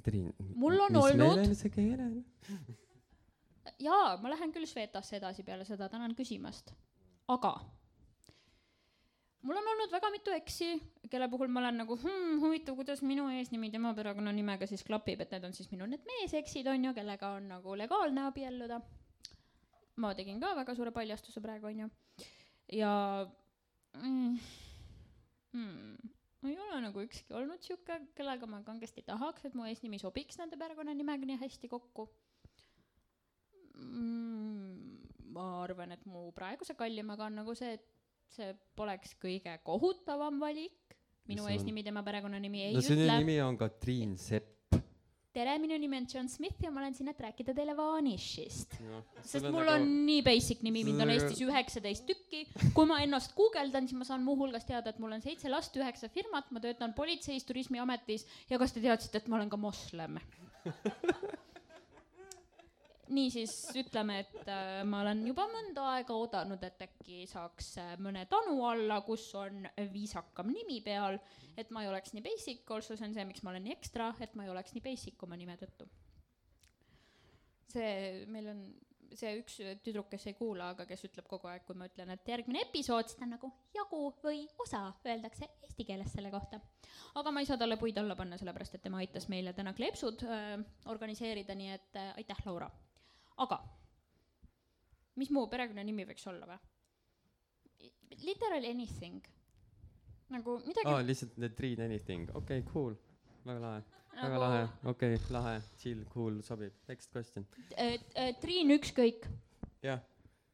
Triin, 0.03 0.31
Mul 0.57 0.79
on 0.81 0.93
mis 0.93 1.03
olnud- 1.03 1.37
meelel 1.37 1.55
see 1.57 1.71
keelel? 1.73 2.21
jaa, 3.83 4.17
ma 4.23 4.31
lähen 4.33 4.53
küll 4.55 4.69
Svetasse 4.69 5.19
edasi 5.19 5.45
peale 5.45 5.67
seda, 5.69 5.89
tänan 5.93 6.15
küsimast. 6.17 6.73
aga 7.29 7.53
mul 9.47 9.61
on 9.61 9.69
olnud 9.73 9.93
väga 9.95 10.11
mitu 10.11 10.35
eksi, 10.35 10.69
kelle 11.11 11.29
puhul 11.31 11.51
ma 11.53 11.63
olen 11.63 11.81
nagu 11.83 11.97
hmm,, 12.01 12.41
huvitav, 12.43 12.77
kuidas 12.79 13.03
minu 13.07 13.29
eesnimi 13.39 13.71
tema 13.71 13.93
perekonnanimega 13.95 14.67
siis 14.71 14.83
klapib, 14.87 15.23
et 15.23 15.33
need 15.35 15.47
on 15.49 15.55
siis 15.57 15.71
minu 15.71 15.87
need 15.91 16.05
meeseksid, 16.09 16.67
on 16.73 16.89
ju, 16.89 16.95
kellega 16.97 17.33
on 17.39 17.49
nagu 17.55 17.77
legaalne 17.79 18.27
abielluda. 18.31 18.81
ma 20.03 20.13
tegin 20.15 20.41
ka 20.43 20.53
väga 20.59 20.75
suure 20.77 20.93
paljastuse 20.93 21.41
praegu, 21.41 21.71
on 21.71 21.85
ju. 21.85 21.89
ja 22.81 22.93
mm, 24.03 24.39
mm, 25.53 26.13
ei 26.51 26.59
ole 26.67 26.83
nagu 26.89 27.07
ükski 27.07 27.35
olnud 27.35 27.63
sihuke, 27.63 28.01
kellega 28.19 28.51
ma 28.51 28.63
kangesti 28.67 29.07
tahaks, 29.07 29.47
et 29.47 29.55
mu 29.55 29.69
eesnimi 29.71 30.03
sobiks 30.03 30.43
nende 30.43 30.59
perekonnanimega 30.61 31.31
nii 31.31 31.43
hästi 31.45 31.71
kokku 31.71 32.09
mm, 33.79 34.87
ma 35.37 35.51
arvan, 35.63 35.93
et 35.95 36.07
mu 36.09 36.31
praeguse 36.37 36.75
kallimaga 36.75 37.29
on 37.29 37.39
nagu 37.43 37.55
see, 37.55 37.77
et 37.79 37.96
see 38.35 38.53
poleks 38.77 39.15
kõige 39.23 39.59
kohutavam 39.65 40.41
valik. 40.41 40.73
minu 41.27 41.43
on? 41.45 41.51
eesnimi, 41.53 41.83
tema 41.83 42.03
perekonnanimi 42.07 42.61
ei 42.69 42.75
no 42.77 42.81
sinu 42.85 43.03
ütle. 43.07 43.19
nimi 43.23 43.41
on 43.43 43.57
Katriin 43.59 44.17
Sepp. 44.19 44.53
tere, 45.37 45.59
minu 45.61 45.77
nimi 45.79 45.99
on 45.99 46.07
John 46.09 46.29
Smith 46.33 46.63
ja 46.65 46.71
ma 46.71 46.81
olen 46.81 46.95
siin, 46.97 47.09
et 47.13 47.19
rääkida 47.21 47.53
teile 47.55 47.75
Vanishist. 47.77 48.77
sest 49.21 49.33
Sul 49.41 49.49
on 49.51 49.53
mul 49.53 49.65
nagu- 49.69 49.83
on 49.83 50.07
nii 50.07 50.23
basic 50.25 50.63
nimi, 50.65 50.85
mind 50.85 51.01
on 51.05 51.11
Eestis 51.11 51.43
üheksateist 51.45 52.07
tükki. 52.09 52.47
kui 52.75 52.87
ma 52.87 53.01
ennast 53.05 53.35
guugeldan, 53.37 53.89
siis 53.89 53.99
ma 53.99 54.05
saan 54.09 54.23
muuhulgas 54.25 54.65
teada, 54.65 54.91
et 54.91 54.99
mul 54.99 55.13
on 55.13 55.21
seitse 55.21 55.49
last, 55.53 55.77
üheksa 55.77 56.09
firmat, 56.09 56.51
ma 56.51 56.61
töötan 56.61 56.95
politseis, 56.95 57.45
turismiametis 57.45 58.27
ja 58.51 58.59
kas 58.59 58.73
te 58.73 58.81
teadsite, 58.81 59.17
et 59.19 59.29
ma 59.29 59.37
olen 59.37 59.51
ka 59.51 59.57
moslem? 59.61 60.19
niisiis 63.15 63.55
ütleme, 63.79 64.21
et 64.25 64.49
äh, 64.51 64.81
ma 64.89 65.03
olen 65.05 65.23
juba 65.29 65.47
mõnda 65.51 65.85
aega 65.97 66.17
oodanud, 66.17 66.63
et 66.67 66.87
äkki 66.87 67.25
saaks 67.31 67.73
äh, 67.83 67.93
mõne 68.03 68.25
tanu 68.31 68.59
alla, 68.69 69.01
kus 69.07 69.29
on 69.39 69.67
viisakam 69.93 70.51
nimi 70.53 70.81
peal, 70.85 71.21
et 71.57 71.71
ma 71.75 71.85
ei 71.85 71.91
oleks 71.91 72.15
nii 72.17 72.25
basic, 72.25 72.65
also 72.71 72.97
see 72.97 73.09
on 73.09 73.15
see, 73.17 73.29
miks 73.29 73.45
ma 73.45 73.53
olen 73.53 73.67
nii 73.67 73.77
ekstra, 73.77 74.13
et 74.25 74.35
ma 74.39 74.47
ei 74.47 74.53
oleks 74.53 74.75
nii 74.77 74.85
basic 74.85 75.23
oma 75.27 75.39
nime 75.39 75.59
tõttu. 75.61 75.89
see, 77.73 78.25
meil 78.33 78.53
on 78.55 78.67
see 79.15 79.37
üks 79.41 79.59
tüdruk, 79.85 80.09
kes 80.11 80.27
ei 80.31 80.37
kuula, 80.39 80.71
aga 80.75 80.87
kes 80.89 81.07
ütleb 81.09 81.27
kogu 81.31 81.49
aeg, 81.51 81.65
kui 81.67 81.77
ma 81.79 81.89
ütlen, 81.89 82.11
et 82.15 82.29
järgmine 82.29 82.65
episood, 82.67 83.09
siis 83.09 83.19
ta 83.19 83.27
on 83.27 83.35
nagu 83.37 83.51
jagu 83.77 84.01
või 84.25 84.43
osa, 84.63 84.83
öeldakse 85.07 85.49
eesti 85.63 85.87
keeles 85.89 86.13
selle 86.17 86.33
kohta. 86.33 86.61
aga 87.21 87.33
ma 87.33 87.43
ei 87.43 87.49
saa 87.49 87.61
talle 87.61 87.79
puid 87.81 87.99
alla 88.01 88.17
panna, 88.17 88.39
sellepärast 88.41 88.77
et 88.79 88.83
tema 88.83 89.01
aitas 89.05 89.29
meile 89.33 89.53
täna 89.57 89.75
kleepsud 89.77 90.27
äh, 90.27 90.59
organiseerida, 90.93 91.55
nii 91.55 91.71
et 91.77 92.01
äh, 92.01 92.13
aitäh, 92.23 92.43
Laura. 92.47 92.71
Aga 93.45 93.59
mis 95.21 95.31
mu 95.33 95.47
perekonnanimi 95.53 96.07
võiks 96.09 96.27
olla 96.31 96.49
või? 96.51 96.59
Literally 98.25 98.71
anything. 98.71 99.25
nagu 100.33 100.57
midagi 100.67 100.91
aa, 100.91 101.05
lihtsalt 101.07 101.37
the 101.39 101.51
Triin 101.55 101.83
anything, 101.85 102.31
okei 102.35 102.63
okay,, 102.63 102.73
cool, 102.73 102.97
väga 103.47 103.61
lahe, 103.63 103.83
väga 104.17 104.31
nagu, 104.33 104.41
lahe, 104.43 104.63
okei 104.93 105.15
okay,, 105.15 105.33
lahe, 105.37 105.57
chill, 105.79 106.03
cool, 106.15 106.41
sobib, 106.43 106.75
next 106.89 107.13
question. 107.13 107.47
äh, 107.77 107.95
äh, 108.19 108.33
Triin 108.43 108.73
ükskõik, 108.75 109.29
jah, 109.87 110.03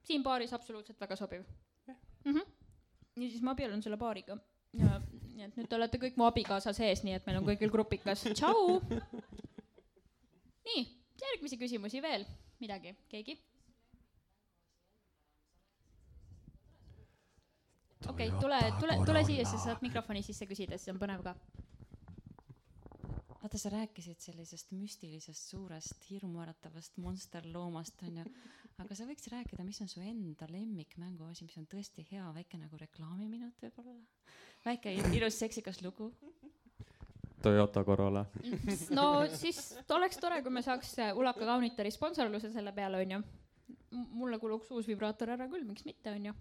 siin 0.05 0.25
paaris 0.27 0.53
absoluutselt 0.53 1.01
väga 1.01 1.17
sobiv 1.17 1.47
mm. 1.89 1.97
-hmm. 2.27 2.47
ja 3.23 3.31
siis 3.31 3.43
ma 3.43 3.57
abiellun 3.57 3.83
selle 3.83 3.97
paariga 3.97 4.37
ja 4.77 5.01
nii 5.37 5.47
et 5.47 5.57
nüüd 5.57 5.69
te 5.69 5.77
olete 5.77 6.01
kõik 6.01 6.19
mu 6.21 6.27
abikaasa 6.29 6.73
sees, 6.77 7.03
nii 7.05 7.17
et 7.17 7.27
meil 7.27 7.41
on 7.41 7.47
kõigil 7.49 7.73
grupikas, 7.73 8.25
tšau. 8.37 8.79
nii, 10.69 10.85
järgmisi 11.23 11.59
küsimusi 11.61 12.03
veel, 12.05 12.27
midagi, 12.63 12.95
keegi? 13.11 13.39
okei 18.09 18.29
okay,, 18.29 18.41
tule, 18.41 18.59
tule, 18.81 18.97
tule 19.07 19.25
siia, 19.25 19.45
siis 19.49 19.65
saad 19.67 19.83
mikrofoni 19.85 20.23
sisse 20.27 20.47
küsida, 20.51 20.79
siis 20.79 20.93
on 20.93 21.01
põnev 21.01 21.23
ka. 21.27 21.35
vaata, 23.43 23.59
sa 23.59 23.73
rääkisid 23.73 24.23
sellisest 24.23 24.73
müstilisest 24.77 25.51
suurest 25.55 26.09
hirmuäratavast 26.11 26.99
monsterloomast 27.03 28.03
onju, 28.09 28.27
aga 28.83 28.99
sa 28.99 29.07
võiks 29.09 29.29
rääkida, 29.33 29.67
mis 29.67 29.81
on 29.85 29.91
su 29.91 30.03
enda 30.03 30.49
lemmikmänguasi, 30.51 31.47
mis 31.49 31.59
on 31.61 31.69
tõesti 31.71 32.07
hea 32.11 32.29
väike 32.39 32.61
nagu 32.61 32.81
reklaamiminut 32.81 33.63
võib-olla. 33.67 33.97
väike 34.65 34.95
ilus 35.17 35.39
seksikas 35.43 35.83
lugu. 35.83 36.13
Toyota 37.43 37.85
Corolla. 37.85 38.25
no 38.99 39.07
siis 39.35 39.61
oleks 39.91 40.21
tore, 40.23 40.41
kui 40.43 40.55
me 40.55 40.63
saaks 40.65 40.95
Ulaka 41.19 41.47
Kaunitari 41.49 41.93
sponsorluse 41.95 42.53
selle 42.53 42.73
peale, 42.77 43.03
onju. 43.03 43.21
mulle 43.93 44.39
kuluks 44.41 44.71
uus 44.73 44.89
vibraator 44.89 45.35
ära 45.35 45.49
küll, 45.51 45.67
miks 45.69 45.85
mitte, 45.89 46.15
onju. 46.15 46.35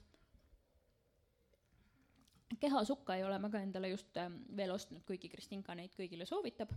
kehasukka 2.62 3.16
ei 3.16 3.24
ole 3.24 3.38
ma 3.39 3.49
ka 3.49 3.62
endale 3.64 3.89
just 3.89 4.18
ähm, 4.22 4.41
veel 4.58 4.72
ostnud, 4.72 5.04
kuigi 5.08 5.30
Kristinka 5.32 5.76
neid 5.76 5.95
kõigile 5.97 6.28
soovitab. 6.30 6.74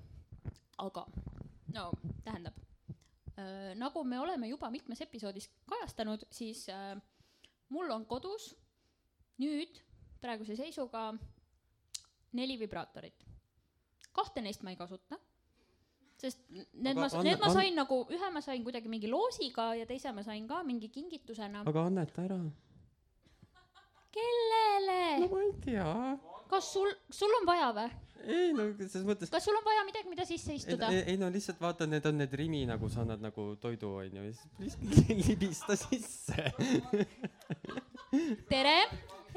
aga 0.79 1.07
no 1.75 1.91
tähendab 2.25 2.57
äh,, 3.39 3.75
nagu 3.79 4.05
me 4.05 4.19
oleme 4.21 4.49
juba 4.49 4.71
mitmes 4.71 5.01
episoodis 5.01 5.51
kajastanud, 5.69 6.25
siis 6.31 6.69
äh, 6.69 6.95
mul 7.69 7.91
on 7.91 8.07
kodus 8.07 8.55
nüüd 9.39 9.83
praeguse 10.23 10.57
seisuga 10.57 11.13
neli 12.35 12.57
vibraatorit. 12.59 13.27
Kahte 14.15 14.45
neist 14.45 14.63
ma 14.63 14.73
ei 14.75 14.79
kasuta, 14.79 15.19
sest 16.21 16.41
need 16.51 16.95
Aga 16.95 17.09
ma, 17.09 17.25
need 17.27 17.41
ma 17.43 17.51
sain 17.53 17.75
nagu, 17.79 18.05
ühe 18.15 18.31
ma 18.35 18.43
sain 18.45 18.63
kuidagi 18.67 18.91
mingi 18.91 19.11
loosiga 19.11 19.73
ja 19.79 19.89
teise 19.89 20.13
ma 20.15 20.25
sain 20.27 20.47
ka 20.49 20.63
mingi 20.67 20.91
kingitusena. 20.93 21.65
aga 21.67 21.89
anneta 21.91 22.25
ära. 22.25 22.39
kellele 24.15 25.03
no? 25.25 25.29
ma 25.35 25.43
ei 25.43 25.53
tea. 25.65 25.91
kas 26.51 26.73
sul, 26.73 26.91
sul 27.11 27.35
on 27.41 27.49
vaja 27.49 27.73
või? 27.77 27.91
ei 28.25 28.53
no 28.57 28.69
selles 28.79 29.05
mõttes. 29.09 29.33
kas 29.33 29.45
sul 29.45 29.59
on 29.59 29.67
vaja 29.67 29.83
midagi, 29.89 30.09
mida 30.13 30.27
sisse 30.29 30.55
istuda? 30.57 30.93
ei, 30.95 31.03
ei 31.15 31.21
no 31.21 31.29
lihtsalt 31.35 31.61
vaata, 31.61 31.89
need 31.91 32.07
on 32.09 32.23
need 32.23 32.39
Rimi 32.39 32.65
nagu 32.71 32.89
sa 32.93 33.03
annad 33.03 33.25
nagu 33.25 33.51
toidu 33.61 33.91
onju, 33.99 34.31
siis 34.31 34.47
lihtsalt 34.63 35.13
libista 35.29 35.77
sisse. 35.81 36.49
tere, 38.49 38.79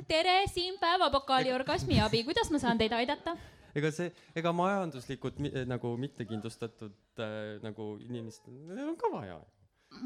tere, 0.07 0.39
siin 0.53 0.77
päevapokaali 0.79 1.53
orgasmiabi, 1.57 2.23
kuidas 2.29 2.53
ma 2.53 2.61
saan 2.61 2.79
teid 2.79 2.93
aidata? 2.95 3.35
Ega 3.77 3.91
see, 3.93 4.09
ega 4.37 4.53
majanduslikult 4.55 5.39
nagu 5.69 5.93
mittekindlustatud 6.01 7.21
äh, 7.23 7.57
nagu 7.63 7.93
inimestel, 8.03 8.55
neil 8.69 8.93
on 8.93 8.97
ka 8.99 9.11
vaja. 9.13 9.37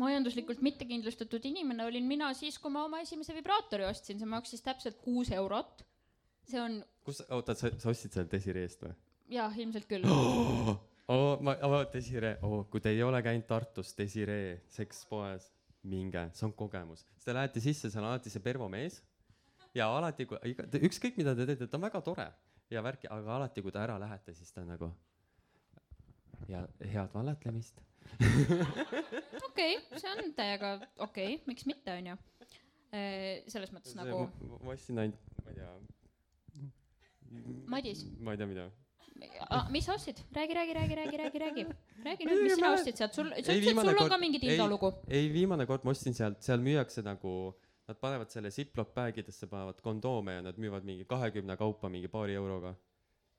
majanduslikult 0.02 0.62
mittekindlustatud 0.66 1.46
inimene 1.50 1.86
olin 1.88 2.08
mina 2.08 2.32
siis, 2.38 2.60
kui 2.62 2.74
ma 2.74 2.86
oma 2.88 3.02
esimese 3.06 3.36
vibraatori 3.38 3.88
ostsin, 3.88 4.20
see 4.22 4.30
maksis 4.30 4.66
täpselt 4.66 5.00
kuus 5.04 5.32
eurot. 5.36 5.86
see 6.48 6.62
on, 6.62 6.82
kus, 7.06 7.24
oota, 7.30 7.56
sa, 7.58 7.72
sa 7.80 7.94
ostsid 7.94 8.14
selle 8.18 8.32
Desireest 8.32 8.86
või? 8.86 8.94
jah, 9.32 9.56
ilmselt 9.64 9.88
küll. 9.90 10.06
oh, 10.12 11.40
ma 11.44 11.56
oh,, 11.64 11.80
Desiree 11.94 12.38
oh,, 12.44 12.66
kui 12.72 12.84
te 12.84 12.92
ei 12.92 13.04
ole 13.04 13.22
käinud 13.24 13.48
Tartus 13.48 13.96
Desiree 13.98 14.62
sekspoes, 14.72 15.48
minge, 15.88 16.28
see 16.36 16.48
on 16.50 16.54
kogemus. 16.58 17.06
te 17.26 17.34
lähete 17.34 17.64
sisse, 17.64 17.90
seal 17.90 18.04
on 18.04 18.12
alati 18.12 18.34
see 18.34 18.44
Pervo 18.44 18.68
mees 18.70 19.02
ja 19.76 19.88
alati, 19.96 20.28
kui 20.28 20.56
ükskõik 20.84 21.20
mida 21.22 21.34
te 21.38 21.48
teete, 21.48 21.68
ta 21.72 21.80
on 21.80 21.88
väga 21.88 22.02
tore 22.06 22.28
ja 22.72 22.84
värki, 22.84 23.10
aga 23.12 23.38
alati, 23.38 23.64
kui 23.64 23.74
te 23.74 23.82
ära 23.82 23.98
lähete, 24.02 24.34
siis 24.38 24.52
ta 24.56 24.64
nagu 24.66 24.92
ja 26.50 26.66
head 26.94 27.14
vallatlemist. 27.14 27.80
okei, 29.48 29.78
see 29.96 30.12
on 30.12 30.34
täiega 30.38 30.74
okei 30.98 31.36
okay,, 31.36 31.40
miks 31.48 31.68
mitte, 31.70 31.94
onju. 31.94 32.18
selles 33.52 33.72
mõttes 33.72 33.96
nagu, 33.96 34.26
ma 34.66 34.74
ostsin 34.74 35.00
ainult, 35.04 35.34
ma 35.46 35.54
ei 35.54 35.60
tea. 35.60 35.74
Madis. 37.72 38.06
ma 38.20 38.34
ei 38.34 38.42
tea, 38.42 38.50
mida. 38.50 38.68
mis 39.72 39.86
sa 39.88 39.96
ostsid, 39.96 40.20
räägi, 40.36 40.58
räägi, 40.58 40.74
räägi, 40.76 40.96
räägi, 40.98 41.18
räägi, 41.22 41.40
räägi, 41.46 41.66
räägi 42.04 42.26
Ei, 42.26 42.28
nüüd, 42.28 42.44
mis 42.48 42.56
sina 42.58 42.72
ostsid 42.74 43.00
sealt, 43.00 43.16
sul, 43.16 43.30
sa 43.38 43.54
ütlesid, 43.54 43.78
sul 43.78 43.92
on 43.94 44.00
kord- 44.02 44.16
ka 44.16 44.20
mingi 44.20 44.42
ei, 44.42 44.48
Tilda 44.50 44.68
lugu. 44.68 44.92
ei, 45.08 45.30
viimane 45.34 45.68
kord 45.70 45.86
ma 45.88 45.94
ostsin 45.96 46.18
sealt, 46.18 46.42
seal 46.44 46.64
müüakse 46.66 47.06
nagu, 47.06 47.36
nad 47.92 48.00
panevad 48.02 48.32
selle 48.34 48.52
Ziploc 48.54 48.94
bag'idesse, 48.96 49.50
panevad 49.52 49.82
kondoome 49.84 50.38
ja 50.40 50.46
nad 50.48 50.60
müüvad 50.62 50.88
mingi 50.88 51.06
kahekümne 51.10 51.58
kaupa 51.60 51.92
mingi 51.92 52.10
paari 52.12 52.38
euroga. 52.40 52.76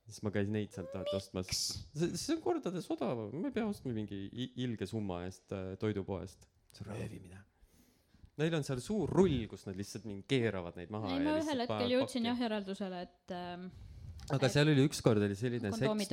siis 0.02 0.18
ma 0.26 0.32
käisin 0.34 0.56
neid 0.56 0.72
sealt 0.74 0.94
alati 0.98 1.14
ostmas. 1.16 1.60
see, 1.94 2.10
see 2.18 2.36
on 2.36 2.42
kordades 2.44 2.90
odavam, 2.90 3.30
ma 3.38 3.52
ei 3.52 3.54
pea 3.54 3.66
ostma 3.68 3.92
mingi 3.94 4.24
ilge 4.64 4.86
summa 4.86 5.22
eest 5.28 5.54
äh, 5.54 5.72
toidupoest. 5.80 6.48
see 6.72 6.86
on 6.86 6.92
röövimine. 6.94 7.44
Neil 8.40 8.54
on 8.56 8.64
seal 8.64 8.80
suur 8.80 9.10
rull, 9.12 9.44
kus 9.48 9.66
nad 9.68 9.76
lihtsalt 9.76 10.08
mingi 10.08 10.24
keeravad 10.28 10.76
neid 10.80 10.92
maha. 10.92 11.12
ei, 11.12 11.22
ma 11.24 11.38
ühel 11.40 11.64
hetkel 11.64 11.96
jõudsin 11.96 12.28
jah. 12.30 12.44
järeldusele, 12.46 13.06
et 13.06 13.36
ähm, 13.36 13.70
aga 14.32 14.50
seal 14.52 14.72
oli 14.72 14.84
ükskord 14.88 15.22
oli 15.24 15.38
selline 15.38 15.72
kondoomid 15.74 16.12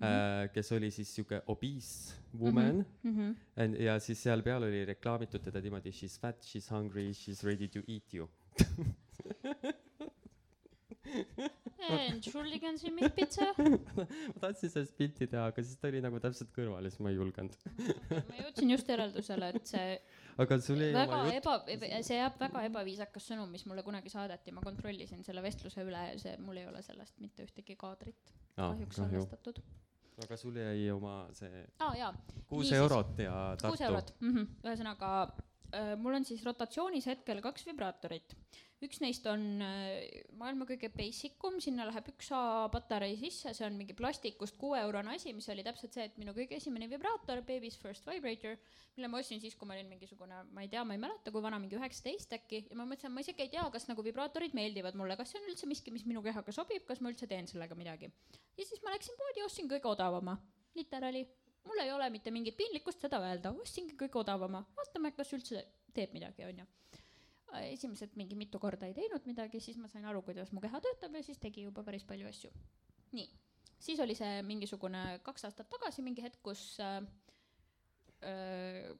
ülehinnatud. 0.00 0.46
äh, 0.46 0.52
kes 0.54 0.72
oli 0.72 0.90
siis 0.90 1.14
siuke 1.14 1.42
obese 1.46 2.16
woman 2.38 2.76
mm. 2.76 3.10
Mhm. 3.10 3.34
And, 3.56 3.80
ja 3.80 3.98
siis 4.00 4.22
seal 4.22 4.42
peal 4.42 4.62
oli 4.62 4.84
reklaamitud 4.84 5.42
teda 5.44 5.60
niimoodi 5.60 5.92
she 5.92 6.06
is 6.06 6.18
fat, 6.20 6.42
she 6.44 6.58
is 6.58 6.70
hungry, 6.70 7.12
she 7.14 7.32
is 7.32 7.44
ready 7.44 7.68
to 7.68 7.80
eat 7.86 8.14
you. 8.14 8.28
Entschuldigen 11.90 12.78
Sie 12.78 12.90
mich 12.90 13.12
bitte. 13.14 13.46
ma 13.96 14.40
tahtsin 14.40 14.70
sellest 14.70 14.96
pilti 14.96 15.26
teha, 15.26 15.48
aga 15.50 15.62
siis 15.64 15.78
ta 15.80 15.88
oli 15.88 16.02
nagu 16.04 16.20
täpselt 16.22 16.52
kõrval 16.54 16.86
ja 16.86 16.92
siis 16.92 17.02
ma 17.02 17.10
ei 17.10 17.16
julgenud. 17.18 17.56
ma 18.30 18.36
jõudsin 18.44 18.70
just 18.70 18.90
järeldusele, 18.92 19.48
et 19.56 19.72
see 19.72 19.86
aga 20.44 20.58
sul 20.62 20.82
jäi 20.84 20.92
väga 20.94 21.22
jutt, 21.26 21.72
eba, 21.72 22.02
see 22.06 22.18
jääb 22.20 22.38
väga 22.40 22.62
ebaviisakas 22.68 23.26
sõnum, 23.32 23.50
mis 23.52 23.66
mulle 23.68 23.82
kunagi 23.86 24.12
saadeti, 24.12 24.54
ma 24.54 24.62
kontrollisin 24.64 25.24
selle 25.26 25.42
vestluse 25.44 25.84
üle 25.86 26.04
ja 26.12 26.18
see, 26.20 26.36
mul 26.44 26.60
ei 26.60 26.68
ole 26.70 26.84
sellest 26.86 27.18
mitte 27.24 27.48
ühtegi 27.48 27.76
kaadrit 27.80 28.34
kahjuks 28.56 29.00
kahju, 29.00 29.10
salvestatud. 29.10 29.62
Aga 30.24 30.36
sul 30.36 30.56
jäi 30.56 30.90
oma 30.94 31.14
see 31.36 31.62
aa 31.78 31.94
jaa, 31.96 32.12
kuus 32.48 32.64
Niisiis. 32.64 32.78
eurot 32.82 33.18
ja 33.18 33.36
kuus 33.62 33.78
Tartu. 33.78 33.84
eurot 33.84 34.14
mm, 34.20 34.34
-hmm. 34.34 34.46
ühesõnaga 34.64 35.10
mul 36.00 36.18
on 36.18 36.26
siis 36.26 36.42
rotatsioonis 36.46 37.06
hetkel 37.10 37.40
kaks 37.44 37.66
vibraatorit. 37.68 38.34
üks 38.80 39.00
neist 39.02 39.26
on 39.28 39.42
äh, 39.60 40.22
maailma 40.40 40.64
kõige 40.64 40.88
basic 40.94 41.44
um, 41.44 41.58
sinna 41.60 41.84
läheb 41.84 42.06
üks 42.14 42.30
A 42.32 42.68
patarei 42.72 43.12
sisse, 43.20 43.52
see 43.52 43.66
on 43.66 43.74
mingi 43.76 43.92
plastikust 43.96 44.56
kuueurone 44.60 45.12
asi, 45.14 45.34
mis 45.36 45.48
oli 45.52 45.64
täpselt 45.66 45.92
see, 45.92 46.06
et 46.08 46.16
minu 46.16 46.32
kõige 46.36 46.56
esimene 46.56 46.88
vibraator, 46.88 47.42
Baby's 47.44 47.76
First 47.82 48.08
Vibrator, 48.08 48.56
mille 48.96 49.10
ma 49.12 49.20
ostsin 49.20 49.42
siis, 49.42 49.56
kui 49.58 49.68
ma 49.68 49.76
olin 49.76 49.90
mingisugune, 49.92 50.38
ma 50.54 50.64
ei 50.64 50.70
tea, 50.72 50.84
ma 50.88 50.96
ei 50.96 51.02
mäleta, 51.02 51.34
kui 51.34 51.44
vana, 51.44 51.60
mingi 51.60 51.76
üheksateist 51.76 52.32
äkki, 52.38 52.62
ja 52.70 52.78
ma 52.80 52.88
mõtlesin, 52.88 53.12
ma 53.12 53.20
isegi 53.26 53.44
ei 53.44 53.52
tea, 53.52 53.66
kas 53.74 53.84
nagu 53.90 54.06
vibraatorid 54.06 54.56
meeldivad 54.56 54.96
mulle, 54.96 55.18
kas 55.20 55.34
see 55.34 55.42
on 55.42 55.52
üldse 55.52 55.68
miski, 55.68 55.92
mis 55.92 56.06
minu 56.08 56.24
kehaga 56.24 56.54
sobib, 56.56 56.88
kas 56.88 57.04
ma 57.04 57.12
üldse 57.12 57.28
teen 57.28 57.50
sellega 57.52 57.76
midagi. 57.76 58.08
ja 58.56 58.64
siis 58.64 58.80
ma 58.80 58.96
läksin 58.96 59.20
poodi, 59.20 59.44
ostsin 59.44 59.68
kõige 59.68 59.92
odavama, 59.92 60.38
literaali 60.78 61.26
mul 61.64 61.82
ei 61.82 61.92
ole 61.92 62.10
mitte 62.10 62.32
mingit 62.34 62.56
piinlikkust 62.58 63.04
seda 63.06 63.20
öelda, 63.24 63.52
ostsingi 63.62 63.96
kõige 63.98 64.20
odavama, 64.22 64.62
vaatame, 64.76 65.12
kas 65.16 65.32
üldse 65.36 65.64
teeb 65.94 66.14
midagi, 66.16 66.46
onju. 66.46 66.66
esimesed 67.66 68.14
mingi 68.14 68.36
mitu 68.38 68.60
korda 68.62 68.86
ei 68.86 68.94
teinud 68.94 69.24
midagi, 69.26 69.60
siis 69.60 69.78
ma 69.80 69.88
sain 69.90 70.04
aru, 70.06 70.22
kuidas 70.22 70.52
mu 70.54 70.62
keha 70.62 70.80
töötab 70.80 71.16
ja 71.18 71.22
siis 71.26 71.40
tegi 71.42 71.64
juba 71.66 71.82
päris 71.86 72.06
palju 72.06 72.28
asju. 72.30 72.50
nii, 73.16 73.26
siis 73.78 74.00
oli 74.00 74.14
see 74.14 74.42
mingisugune 74.46 75.18
kaks 75.26 75.48
aastat 75.48 75.70
tagasi 75.72 76.04
mingi 76.06 76.22
hetk, 76.22 76.38
kus 76.46 76.62
äh, 76.84 77.00
äh, 78.22 78.92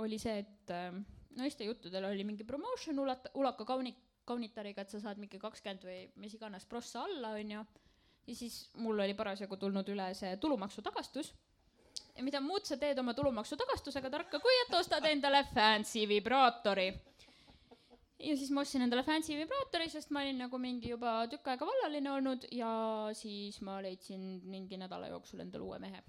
oli 0.00 0.18
see, 0.18 0.38
et 0.40 0.72
äh, 0.72 0.96
naiste 1.36 1.68
juttudel 1.68 2.08
oli 2.08 2.24
mingi 2.24 2.44
promotion 2.48 2.98
ulata, 2.98 3.30
ulaka 3.34 3.66
kauni-, 3.68 3.96
kaunitariga, 4.24 4.82
et 4.82 4.94
sa 4.94 5.02
saad 5.02 5.20
mingi 5.20 5.38
kakskümmend 5.42 5.84
või 5.84 5.98
mis 6.22 6.34
iganes 6.38 6.64
prossa 6.70 7.04
alla, 7.04 7.34
onju 7.38 7.64
ja 8.26 8.34
siis 8.36 8.70
mul 8.80 8.98
oli 8.98 9.14
parasjagu 9.14 9.56
tulnud 9.60 9.88
üle 9.92 10.08
see 10.16 10.36
tulumaksu 10.40 10.82
tagastus. 10.82 11.32
ja 12.16 12.22
mida 12.24 12.40
muud 12.40 12.64
sa 12.66 12.76
teed 12.80 12.98
oma 12.98 13.14
tulumaksu 13.14 13.56
tagastusega 13.60 14.10
tarka, 14.10 14.40
kui 14.40 14.60
et 14.66 14.74
ostad 14.78 15.04
endale 15.10 15.44
fancy 15.54 16.06
vibraatori. 16.08 16.88
ja 18.18 18.36
siis 18.36 18.50
ma 18.50 18.64
ostsin 18.64 18.86
endale 18.86 19.02
fancy 19.02 19.36
vibraatori, 19.36 19.88
sest 19.92 20.10
ma 20.10 20.24
olin 20.24 20.44
nagu 20.46 20.58
mingi 20.58 20.92
juba 20.94 21.16
tükk 21.30 21.52
aega 21.52 21.68
vallaline 21.68 22.12
olnud 22.12 22.46
ja 22.52 22.74
siis 23.12 23.60
ma 23.60 23.80
leidsin 23.82 24.40
mingi 24.44 24.80
nädala 24.80 25.12
jooksul 25.12 25.44
endale 25.44 25.68
uue 25.68 25.78
mehe. 25.78 26.02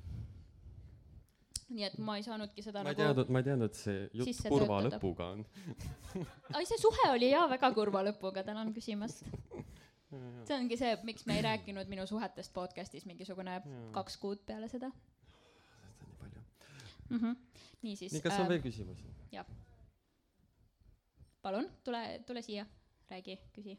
nii 1.70 1.84
et 1.84 1.98
ma 1.98 2.16
ei 2.18 2.24
saanudki 2.24 2.62
seda 2.64 2.84
ma 2.84 2.94
ei 2.94 2.96
nagu 2.96 3.04
teadnud, 3.04 3.30
ma 3.34 3.42
ei 3.42 3.50
teadnud, 3.50 3.72
et 3.74 3.84
see 3.84 4.10
jutt 4.14 4.44
kurva 4.48 4.80
töötada. 4.80 4.96
lõpuga 4.96 5.32
on. 5.34 5.46
ai, 6.54 6.66
see 6.66 6.80
suhe 6.80 7.10
oli 7.12 7.34
jaa 7.34 7.50
väga 7.50 7.74
kurva 7.76 8.06
lõpuga, 8.08 8.46
tänan 8.46 8.72
küsimast. 8.74 9.26
see 10.46 10.58
ongi 10.58 10.78
see, 10.78 10.94
miks 11.04 11.26
me 11.26 11.40
ei 11.40 11.44
rääkinud 11.46 11.92
minu 11.92 12.08
suhetest 12.10 12.54
podcast'is 12.54 13.06
mingisugune 13.10 13.62
kaks 13.96 14.18
kuud 14.22 14.46
peale 14.46 14.70
seda 14.72 14.92
nii 14.92 16.18
palju. 16.20 16.42
mm. 17.10 17.20
-hmm. 17.20 17.36
niisiis. 17.82 18.14
nii, 18.14 18.22
kas 18.22 18.40
on 18.40 18.50
veel 18.50 18.64
küsimusi? 18.66 19.16
palun, 21.46 21.70
tule, 21.84 22.22
tule 22.26 22.42
siia, 22.42 22.66
räägi, 23.10 23.38
küsi. 23.54 23.78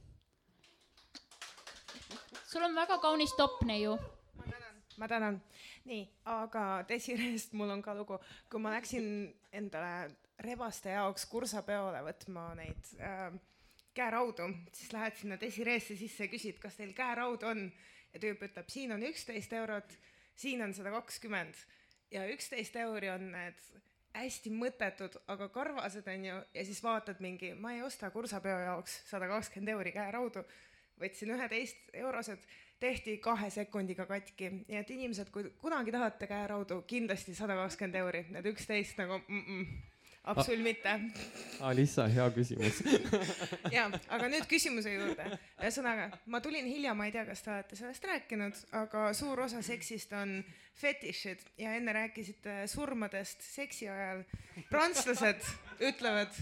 sul 2.46 2.62
on 2.62 2.74
väga 2.74 2.98
kaunis 2.98 3.34
topp, 3.34 3.62
neiu. 3.66 3.96
ma 4.36 4.44
tänan, 4.44 4.76
ma 4.96 5.08
tänan. 5.08 5.42
nii, 5.84 6.04
aga 6.24 6.84
Desireest 6.88 7.52
mul 7.52 7.70
on 7.70 7.82
ka 7.82 7.94
lugu, 7.94 8.18
kui 8.50 8.62
ma 8.62 8.70
läksin 8.76 9.34
endale 9.52 10.14
rebaste 10.38 10.94
jaoks 10.94 11.26
kursapeole 11.26 12.04
võtma 12.06 12.52
neid 12.54 12.94
äh, 13.00 13.34
käeraudu, 13.96 14.50
siis 14.72 14.92
lähed 14.92 15.16
sinna 15.16 15.40
Desireesse 15.40 15.96
sisse 15.96 16.26
ja 16.26 16.32
küsid, 16.32 16.60
kas 16.62 16.76
teil 16.78 16.92
käeraud 16.96 17.46
on? 17.48 17.66
Ja 18.14 18.20
tüüp 18.22 18.44
ütleb, 18.46 18.68
siin 18.72 18.92
on 18.94 19.02
üksteist 19.04 19.52
eurot, 19.52 19.96
siin 20.36 20.62
on 20.64 20.72
sada 20.74 20.92
kakskümmend. 20.94 21.58
Ja 22.10 22.22
üksteist 22.32 22.76
euri 22.80 23.10
on 23.12 23.30
need 23.32 23.64
hästi 24.16 24.52
mõttetud, 24.56 25.18
aga 25.32 25.48
karvased 25.52 26.06
onju 26.08 26.36
ja 26.54 26.64
siis 26.64 26.80
vaatad 26.84 27.20
mingi, 27.20 27.52
ma 27.54 27.74
ei 27.74 27.82
osta 27.84 28.10
kursapeo 28.14 28.58
jaoks 28.62 29.02
sada 29.10 29.28
kakskümmend 29.28 29.74
euri 29.74 29.92
käeraudu, 29.92 30.44
võtsin 31.00 31.34
üheteist 31.34 31.90
eurosed, 31.92 32.46
tehti 32.80 33.18
kahe 33.24 33.50
sekundiga 33.52 34.06
katki, 34.08 34.50
nii 34.68 34.80
et 34.80 34.92
inimesed, 34.94 35.28
kui 35.34 35.50
kunagi 35.60 35.92
tahate 35.92 36.28
käeraudu, 36.30 36.82
kindlasti 36.88 37.34
sada 37.36 37.58
kakskümmend 37.58 38.00
euri, 38.00 38.24
need 38.32 38.48
üksteist 38.52 38.96
nagu 39.02 39.20
mm 39.26 39.44
-mm, 39.44 39.76
absoluut 40.26 40.62
mitte. 40.62 40.92
Alissa, 41.60 42.06
hea 42.10 42.26
küsimus. 42.34 42.80
jaa, 43.76 43.86
aga 44.12 44.28
nüüd 44.30 44.46
küsimuse 44.50 44.92
juurde. 44.94 45.28
ühesõnaga, 45.60 46.10
ma 46.32 46.40
tulin 46.44 46.68
hilja, 46.68 46.94
ma 46.98 47.08
ei 47.08 47.14
tea, 47.14 47.24
kas 47.28 47.44
te 47.44 47.52
olete 47.54 47.78
sellest 47.78 48.06
rääkinud, 48.10 48.62
aga 48.82 49.08
suur 49.16 49.46
osa 49.46 49.62
seksist 49.64 50.12
on 50.16 50.38
fetišid 50.76 51.44
ja 51.62 51.74
enne 51.78 51.94
rääkisite 51.96 52.64
surmadest 52.70 53.44
seksi 53.46 53.88
ajal. 53.88 54.24
prantslased 54.70 55.44
ütlevad 55.80 56.34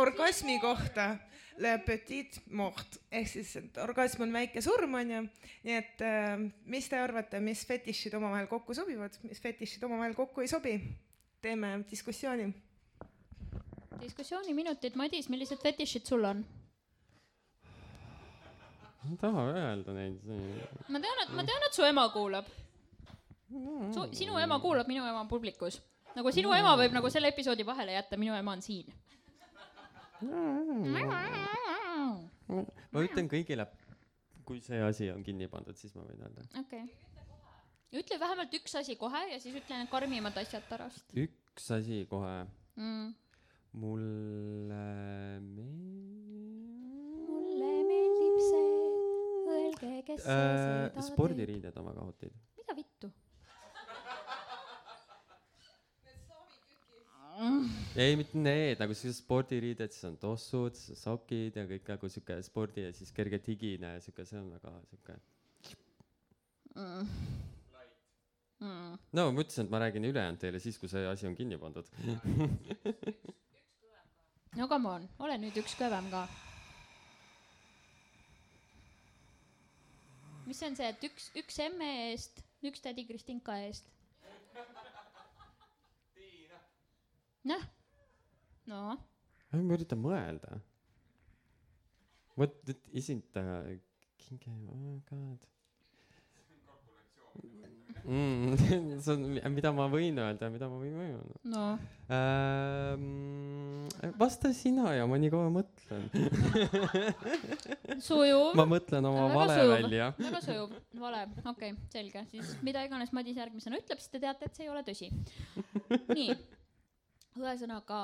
orgasmi 0.00 0.58
kohta 0.62 1.14
le 1.62 1.76
petit 1.86 2.40
mort 2.50 2.98
ehk 3.14 3.28
siis, 3.30 3.54
et 3.60 3.76
orgasm 3.82 4.26
on 4.26 4.32
väike 4.34 4.62
surm, 4.62 4.96
onju. 4.98 5.22
nii 5.66 5.76
et 5.78 6.02
äh, 6.02 6.36
mis 6.70 6.88
te 6.90 6.98
arvate, 6.98 7.40
mis 7.40 7.64
fetišid 7.66 8.14
omavahel 8.18 8.50
kokku 8.50 8.74
sobivad, 8.74 9.16
mis 9.26 9.42
fetišid 9.42 9.86
omavahel 9.86 10.14
kokku 10.18 10.44
ei 10.44 10.50
sobi? 10.50 10.76
teeme 11.44 11.76
diskussiooni 11.90 12.48
diskussiooniminutid, 14.00 14.96
Madis, 14.96 15.28
millised 15.32 15.62
fetišid 15.62 16.06
sul 16.08 16.24
on? 16.24 16.44
ma 19.04 19.10
ei 19.10 19.16
taha 19.20 19.42
öelda 19.52 19.92
neid. 19.92 20.20
ma 20.88 21.00
tean, 21.00 21.18
et, 21.24 21.32
ma 21.36 21.44
tean, 21.44 21.66
et 21.66 21.76
su 21.76 21.84
ema 21.84 22.08
kuulab. 22.12 22.48
su, 23.92 24.06
sinu 24.16 24.38
ema 24.40 24.58
kuulab, 24.60 24.88
minu 24.88 25.04
ema 25.04 25.20
on 25.20 25.28
publikus. 25.28 25.80
nagu 26.16 26.32
sinu 26.32 26.52
ema 26.56 26.74
võib 26.80 26.96
nagu 26.96 27.10
selle 27.12 27.28
episoodi 27.34 27.66
vahele 27.66 27.96
jätta, 27.98 28.16
minu 28.20 28.34
ema 28.38 28.56
on 28.56 28.62
siin. 28.64 28.92
ma 32.92 33.04
ütlen 33.04 33.28
kõigile, 33.28 33.68
kui 34.48 34.60
see 34.64 34.80
asi 34.82 35.10
on 35.12 35.24
kinni 35.26 35.48
pandud, 35.52 35.76
siis 35.76 35.94
ma 35.96 36.06
võin 36.06 36.24
öelda. 36.24 36.46
okei 36.62 36.84
okay.. 36.84 38.00
ütle 38.00 38.20
vähemalt 38.20 38.56
üks 38.60 38.78
asi 38.80 38.96
kohe 38.96 39.26
ja 39.32 39.40
siis 39.40 39.58
ütle 39.60 39.82
need 39.82 39.92
karmimad 39.92 40.40
asjad 40.40 40.64
pärast 40.70 41.12
üks 41.12 41.68
asi 41.76 42.06
kohe, 42.08 42.38
mm.. 42.80 43.12
Mulle 43.74 45.40
meeldib 45.42 45.94
mulle 47.26 47.70
meeldib 47.88 48.36
see, 48.46 48.68
öelge, 49.50 49.92
kes 50.06 50.22
see 50.22 50.34
äh, 50.34 50.88
teeb. 50.94 51.02
spordiriided 51.08 51.78
on 51.80 51.88
väga 51.90 52.06
hotid. 52.06 52.36
mida 52.60 52.76
vittu? 52.78 53.10
ei, 57.98 58.14
mitte 58.18 58.38
need 58.38 58.78
nagu 58.82 58.94
siuksed 58.94 59.18
spordiriided, 59.24 59.94
siis 59.94 60.06
on 60.06 60.18
tossud, 60.22 60.78
siis 60.78 60.94
on 60.94 61.02
sokid 61.02 61.58
ja 61.58 61.66
kõik 61.70 61.90
nagu 61.94 62.10
siuke 62.10 62.38
spordi 62.46 62.86
ja 62.86 62.92
siis 62.94 63.10
kerge 63.14 63.42
digine 63.42 63.96
ja 63.96 64.04
siuke, 64.04 64.26
see 64.28 64.38
on 64.38 64.52
väga 64.54 64.76
siuke. 64.90 65.18
Mm. 66.74 67.08
Mm. 68.64 68.94
no 69.18 69.26
ma 69.34 69.42
ütlesin, 69.42 69.66
et 69.66 69.72
ma 69.74 69.82
räägin 69.82 70.06
ülejäänud 70.08 70.40
teile 70.40 70.62
siis, 70.62 70.78
kui 70.80 70.88
see 70.90 71.02
asi 71.10 71.26
on 71.26 71.34
kinni 71.38 71.58
pandud. 71.60 71.90
no 74.56 74.68
come 74.68 74.88
on, 74.88 75.06
ole 75.18 75.38
nüüd 75.42 75.56
üks 75.62 75.76
kõvem 75.78 76.10
ka. 76.12 76.24
mis 80.44 80.60
on 80.66 80.76
see, 80.76 80.90
et 80.92 81.06
üks, 81.08 81.30
üks 81.40 81.58
emme 81.64 81.88
eest, 82.10 82.42
üks 82.68 82.84
tädi 82.84 83.06
Kristinka 83.08 83.56
eest? 83.64 83.88
noh, 87.44 87.64
no 88.70 88.84
ma 89.54 89.76
üritan 89.78 90.00
mõelda. 90.02 90.60
What 92.34 92.56
it 92.66 92.80
isn't 92.90 93.36
uh, 93.38 93.68
king 94.18 94.42
oh 94.66 94.98
god 95.06 95.53
mm. 98.04 98.56
see 99.04 99.14
on, 99.14 99.24
mida 99.54 99.72
ma 99.74 99.86
võin 99.92 100.18
öelda 100.20 100.48
ja 100.48 100.52
mida 100.52 100.68
ma 100.70 100.78
võin 100.80 100.96
öelda 101.04 101.40
no 101.52 101.64
ähm,. 102.14 103.88
vasta 104.20 104.52
sina 104.56 104.92
ja 104.94 105.06
ma 105.08 105.18
nii 105.20 105.32
kaua 105.32 105.50
mõtlen. 105.54 106.08
sujuv, 108.04 108.52
ma 108.60 108.66
mõtlen 108.68 109.08
oma 109.10 109.28
Väga 109.28 109.38
vale 109.38 109.58
sujuv. 109.58 109.74
välja. 109.74 110.10
väga 110.18 110.42
sujuv, 110.44 110.74
vale, 111.00 111.22
okei 111.44 111.52
okay,, 111.54 111.76
selge, 111.94 112.26
siis 112.32 112.56
mida 112.66 112.84
iganes 112.86 113.14
Madis 113.16 113.40
järgmisena 113.40 113.80
ütleb, 113.80 114.02
siis 114.02 114.12
te 114.12 114.22
teate, 114.22 114.50
et 114.50 114.58
see 114.58 114.68
ei 114.68 114.72
ole 114.72 114.84
tõsi. 114.86 115.10
nii, 116.12 116.36
ühesõnaga 117.40 118.00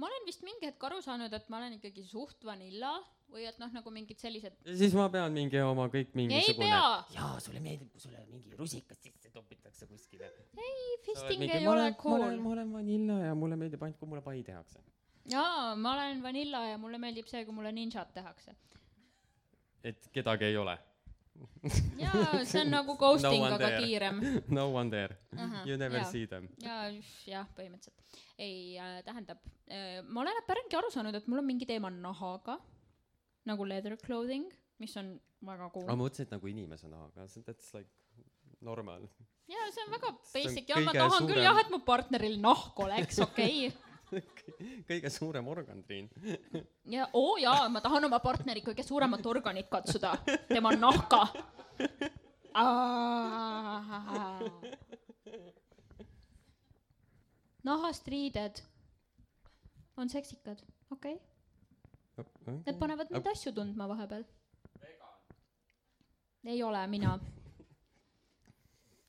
ma 0.00 0.08
olen 0.08 0.28
vist 0.28 0.44
mingi 0.46 0.70
hetk 0.70 0.84
aru 0.88 1.02
saanud, 1.04 1.32
et 1.34 1.50
ma 1.52 1.60
olen 1.60 1.78
ikkagi 1.80 2.06
suht 2.06 2.46
vanilla 2.46 2.98
või 3.30 3.46
et 3.48 3.58
noh, 3.62 3.70
nagu 3.72 3.92
mingid 3.94 4.20
sellised, 4.20 4.56
ja 4.66 4.76
siis 4.78 4.94
ma 4.96 5.06
pean 5.12 5.32
mingi 5.34 5.60
oma 5.62 5.86
kõik 5.92 6.10
ei 6.12 6.18
mingisugune. 6.24 6.66
pea, 6.66 6.82
jaa, 7.14 7.38
sulle 7.42 7.62
meeldib, 7.62 7.90
kui 7.94 8.02
sulle 8.02 8.22
mingi 8.30 8.56
rusikas 8.58 9.00
sisse 9.02 9.30
topitakse 9.34 9.86
kuskile. 9.90 10.30
fisting 11.06 11.38
mingi, 11.44 11.58
ei 11.60 11.68
ole 11.70 11.92
cool 12.00 12.36
ma 12.42 12.54
olen 12.56 12.72
vanilla 12.72 13.20
ja 13.24 13.34
mulle 13.38 13.58
meeldib 13.60 13.82
ainult, 13.86 13.98
kui 14.00 14.10
mulle 14.10 14.22
pai 14.26 14.42
tehakse. 14.46 14.82
jaa, 15.30 15.74
ma 15.76 15.94
olen 15.94 16.22
vanilla 16.22 16.64
ja 16.72 16.78
mulle 16.78 16.98
meeldib 17.02 17.30
see, 17.30 17.44
kui 17.46 17.54
mulle 17.54 17.72
ninjat 17.72 18.14
tehakse. 18.14 18.56
et 19.84 20.10
kedagi 20.12 20.50
ei 20.50 20.56
ole. 20.60 20.76
jaa, 21.98 22.42
see 22.44 22.64
on 22.64 22.74
nagu 22.78 22.98
ghosting 23.00 23.46
No 23.46 23.54
aga 23.56 23.70
kiirem. 23.78 24.20
No 24.58 24.66
one 24.74 24.90
there, 24.90 25.16
you 25.64 25.78
never 25.78 26.02
jaa. 26.02 26.10
see 26.10 26.26
them. 26.26 26.50
ja 26.64 26.82
jah, 27.26 27.46
põhimõtteliselt. 27.56 28.26
ei 28.38 28.76
äh,, 28.80 29.00
tähendab 29.06 29.38
äh,, 29.70 30.02
ma 30.08 30.26
olen 30.26 30.44
päringi 30.48 30.76
aru 30.82 30.90
saanud, 30.90 31.14
et 31.14 31.30
mul 31.30 31.44
on 31.44 31.50
mingi 31.54 31.68
teema 31.68 31.92
nahaga 31.94 32.58
nagu 33.48 33.64
leather 33.64 33.96
clothing, 34.00 34.48
mis 34.80 34.96
on 35.00 35.14
väga 35.44 35.68
ma 35.68 35.72
cool. 35.74 35.90
mõtlesin, 36.02 36.28
et 36.28 36.34
nagu 36.36 36.50
inimesena, 36.50 37.04
aga 37.08 37.28
see 37.28 37.44
that's 37.46 37.72
like 37.76 37.90
normal. 38.60 39.06
ja 39.50 39.68
see 39.74 39.84
on 39.86 39.94
väga 39.94 40.10
basic 40.32 40.68
ja 40.68 40.80
ma 40.84 40.92
tahan 40.96 41.24
küll 41.24 41.38
suurem- 41.38 41.46
jah, 41.48 41.60
et 41.64 41.70
mu 41.72 41.80
partneril 41.84 42.36
nahk 42.42 42.82
oleks, 42.84 43.20
okei 43.24 43.70
okay. 43.70 43.88
kõige 44.90 45.10
suurem 45.14 45.46
organ, 45.48 45.82
Triin. 45.86 46.10
ja 46.94 47.06
oo 47.12 47.34
oh, 47.34 47.40
jaa, 47.40 47.68
ma 47.72 47.82
tahan 47.84 48.08
oma 48.10 48.18
partneri 48.22 48.62
kõige 48.66 48.84
suuremat 48.86 49.26
organit 49.26 49.70
katsuda, 49.70 50.16
tema 50.50 50.74
nahka. 50.76 51.24
nahast 57.64 58.08
riided 58.08 58.62
on 59.96 60.08
seksikad, 60.10 60.62
okei 60.90 61.14
okay.. 61.16 61.29
Need 62.46 62.78
panevad 62.78 63.10
mind 63.12 63.28
asju 63.32 63.52
tundma 63.56 63.88
vahepeal. 63.88 64.24
ei 66.44 66.62
ole 66.62 66.86
mina. 66.86 67.18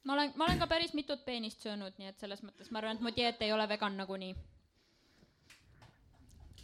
ma 0.04 0.14
olen, 0.14 0.34
ma 0.36 0.46
olen 0.46 0.60
ka 0.60 0.68
päris 0.68 0.94
mitut 0.94 1.26
peenist 1.26 1.62
söönud, 1.62 1.94
nii 1.98 2.08
et 2.08 2.20
selles 2.20 2.44
mõttes 2.44 2.72
ma 2.72 2.82
arvan, 2.82 2.98
et 2.98 3.06
mu 3.06 3.14
dieet 3.16 3.42
ei 3.42 3.54
ole 3.54 3.68
vegan 3.70 3.98
nagunii. 3.98 4.36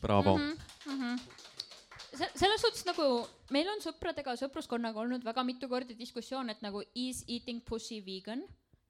Bravo. 0.01 0.37
Mhm, 0.37 0.53
mhm. 0.85 1.15
se-, 2.13 2.31
selles 2.35 2.61
suhtes 2.61 2.85
nagu 2.85 3.27
meil 3.49 3.69
on 3.69 3.81
sõpradega, 3.81 4.35
sõpruskonnaga 4.37 4.99
olnud 4.99 5.25
väga 5.25 5.43
mitu 5.43 5.69
korda 5.69 5.97
diskussioon, 5.97 6.49
et 6.49 6.61
nagu 6.61 6.83
is 6.95 7.23
eating 7.27 7.63
pussy 7.65 8.01
vegan, 8.05 8.43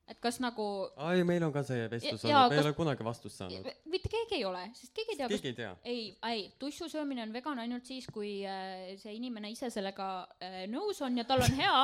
et 0.07 0.19
kas 0.23 0.37
nagu 0.39 0.65
ai, 1.03 1.23
meil 1.27 1.43
on 1.43 1.51
ka 1.53 1.63
see 1.67 1.87
vestlus 1.91 2.23
Ja- 2.23 2.45
olnud, 2.45 2.49
me 2.49 2.55
ei 2.55 2.61
kas- 2.61 2.65
ole 2.69 2.73
kunagi 2.77 3.03
vastust 3.03 3.37
saanud. 3.41 3.67
mitte 3.85 4.09
keegi 4.09 4.35
ei 4.39 4.45
ole, 4.45 4.61
sest 4.73 4.93
keegi 4.95 5.11
ei 5.11 5.17
tea, 5.17 5.27
keegi 5.33 5.47
ei 5.47 5.53
tea. 5.57 5.73
ei, 5.83 6.17
ei, 6.31 6.45
tussu 6.59 6.87
söömine 6.89 7.23
on 7.23 7.33
vegan 7.33 7.59
ainult 7.59 7.85
siis, 7.85 8.07
kui 8.13 8.45
äh, 8.45 8.95
see 9.01 9.13
inimene 9.19 9.51
ise 9.51 9.69
sellega 9.69 10.27
äh, 10.39 10.63
nõus 10.71 11.01
on 11.03 11.17
ja 11.17 11.23
tal 11.27 11.41
on 11.43 11.57
hea. 11.59 11.81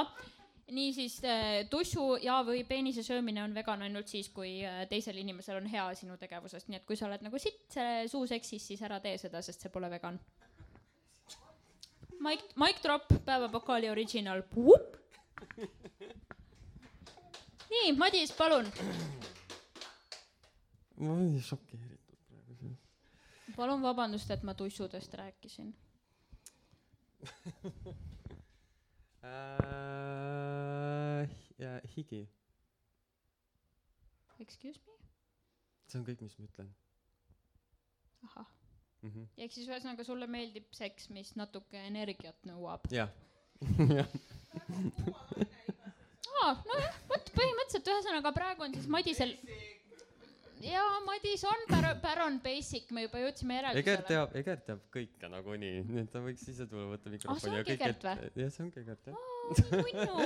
niisiis 0.74 1.18
äh, 1.28 1.68
tussu 1.70 2.16
ja, 2.24 2.38
või 2.48 2.64
peenise 2.66 3.04
söömine 3.04 3.44
on 3.44 3.54
vegan 3.54 3.82
ainult 3.84 4.08
siis, 4.08 4.30
kui 4.32 4.62
äh, 4.66 4.86
teisel 4.90 5.18
inimesel 5.20 5.58
on 5.60 5.68
hea 5.68 5.90
sinu 6.00 6.16
tegevusest, 6.18 6.70
nii 6.72 6.80
et 6.80 6.86
kui 6.88 6.96
sa 6.96 7.06
oled 7.10 7.22
nagu 7.28 7.38
sitt 7.40 7.76
suuseksis, 8.08 8.64
siis 8.72 8.82
ära 8.88 9.02
tee 9.04 9.18
seda, 9.20 9.42
sest 9.44 9.62
see 9.62 9.70
pole 9.70 9.90
vegan. 9.92 10.18
Mike, 12.24 12.54
Mike 12.56 12.80
Drop, 12.84 13.10
päevapokaali 13.26 13.90
original. 13.92 14.42
nii, 17.74 17.94
Madis, 17.98 18.32
palun, 18.38 18.68
ma 21.00 21.14
olen 21.14 21.42
šokeeritud 21.42 22.20
praegu. 22.30 22.76
palun 23.56 23.82
vabandust, 23.84 24.32
et 24.32 24.44
ma 24.44 24.54
tussudest 24.58 25.14
rääkisin. 25.20 25.76
ja 31.64 31.72
higi, 31.96 32.30
Excuse 34.40 34.80
me? 34.86 34.94
see 35.88 36.00
on 36.02 36.06
kõik, 36.08 36.22
mis 36.26 36.36
ma 36.40 36.46
ütlen 36.50 36.70
ahah 38.28 38.48
mm. 39.02 39.10
-hmm. 39.10 39.26
ehk 39.46 39.52
siis 39.56 39.68
ühesõnaga 39.70 40.04
sulle 40.04 40.28
meeldib 40.28 40.68
seks, 40.76 41.10
mis 41.16 41.36
natuke 41.40 41.78
energiat 41.88 42.40
nõuab. 42.50 42.82
jah, 42.92 43.10
aa, 46.42 46.54
nojah, 46.70 46.96
vot 47.10 47.26
põhimõtteliselt 47.38 47.90
ühesõnaga 47.94 48.30
praegu 48.36 48.60
on 48.66 48.72
siis 48.76 48.88
Madisel. 48.92 49.32
jaa, 50.64 50.94
Madis 51.08 51.44
on 51.50 51.60
pär-, 51.70 51.92
Baron 52.04 52.36
Basic, 52.44 52.86
me 52.96 53.00
juba 53.06 53.18
jõudsime 53.24 53.54
Egert 53.60 53.76
järeldusele. 53.76 54.08
teab, 54.10 54.30
Egert 54.42 54.64
teab 54.70 54.82
kõike 54.96 55.26
nagunii, 55.34 55.78
nii 55.90 56.02
et 56.06 56.12
ta 56.14 56.18
võiks 56.24 56.46
ise 56.54 56.64
tulla 56.72 56.88
võtta 56.94 57.08
mikrofoni 57.14 57.52
ja 57.52 57.60
ongi 57.60 57.70
kõik, 57.70 57.76
Egert 57.82 58.02
või? 58.08 58.16
jah, 58.44 58.50
see 58.56 58.64
ongi 58.66 58.78
Egert 58.84 59.04
jah. 59.12 59.18
munnu, 59.76 60.18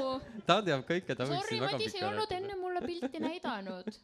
ta 0.50 0.56
teab 0.70 0.82
kõike, 0.88 1.12
ta 1.18 1.24
võiks 1.28 1.42
sorry, 1.44 1.56
siin 1.56 1.66
väga 1.66 1.78
Madis 1.82 1.94
ei 2.00 2.04
olnud 2.12 2.32
enne. 2.40 2.54
mulle 2.62 2.82
pilti 2.86 3.18
näidanud. 3.24 3.88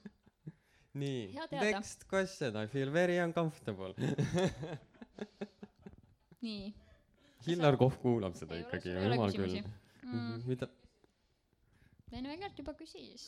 nii 1.04 1.22
next 1.58 2.06
question, 2.10 2.58
I 2.58 2.68
feel 2.68 2.90
very 2.94 3.18
uncomfortable. 3.22 3.94
nii. 6.46 6.74
Hillar 7.48 7.76
Kohv 7.80 7.98
kuulab 8.02 8.36
seda 8.40 8.56
Ei 8.56 8.64
ikkagi, 8.64 8.94
jumal 8.96 9.34
küll. 9.36 9.58
Mm. 10.04 10.44
mida, 10.48 10.68
Vene 12.14 12.30
Egert 12.36 12.60
juba 12.60 12.74
küsis. 12.78 13.24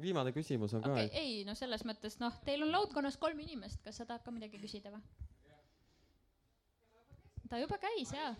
viimane 0.00 0.32
küsimus 0.32 0.72
on 0.74 0.82
ka 0.82 0.92
okay,, 0.94 1.10
ei 1.20 1.44
no 1.44 1.52
selles 1.58 1.82
mõttes 1.84 2.16
noh, 2.18 2.32
teil 2.46 2.64
on 2.64 2.72
laudkonnas 2.72 3.18
kolm 3.20 3.38
inimest, 3.44 3.82
kas 3.84 4.00
sa 4.00 4.06
tahad 4.08 4.24
ka 4.24 4.32
midagi 4.32 4.58
küsida 4.62 4.90
või? 4.94 5.02
ta 7.52 7.60
juba 7.60 7.76
käis 7.78 8.10
jaa. 8.16 8.32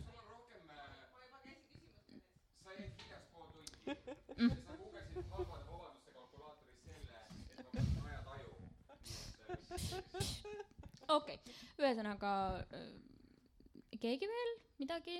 okei, 11.18 11.36
ühesõnaga 11.82 12.30
äh, 12.72 12.88
keegi 14.00 14.26
veel 14.30 14.54
midagi 14.80 15.18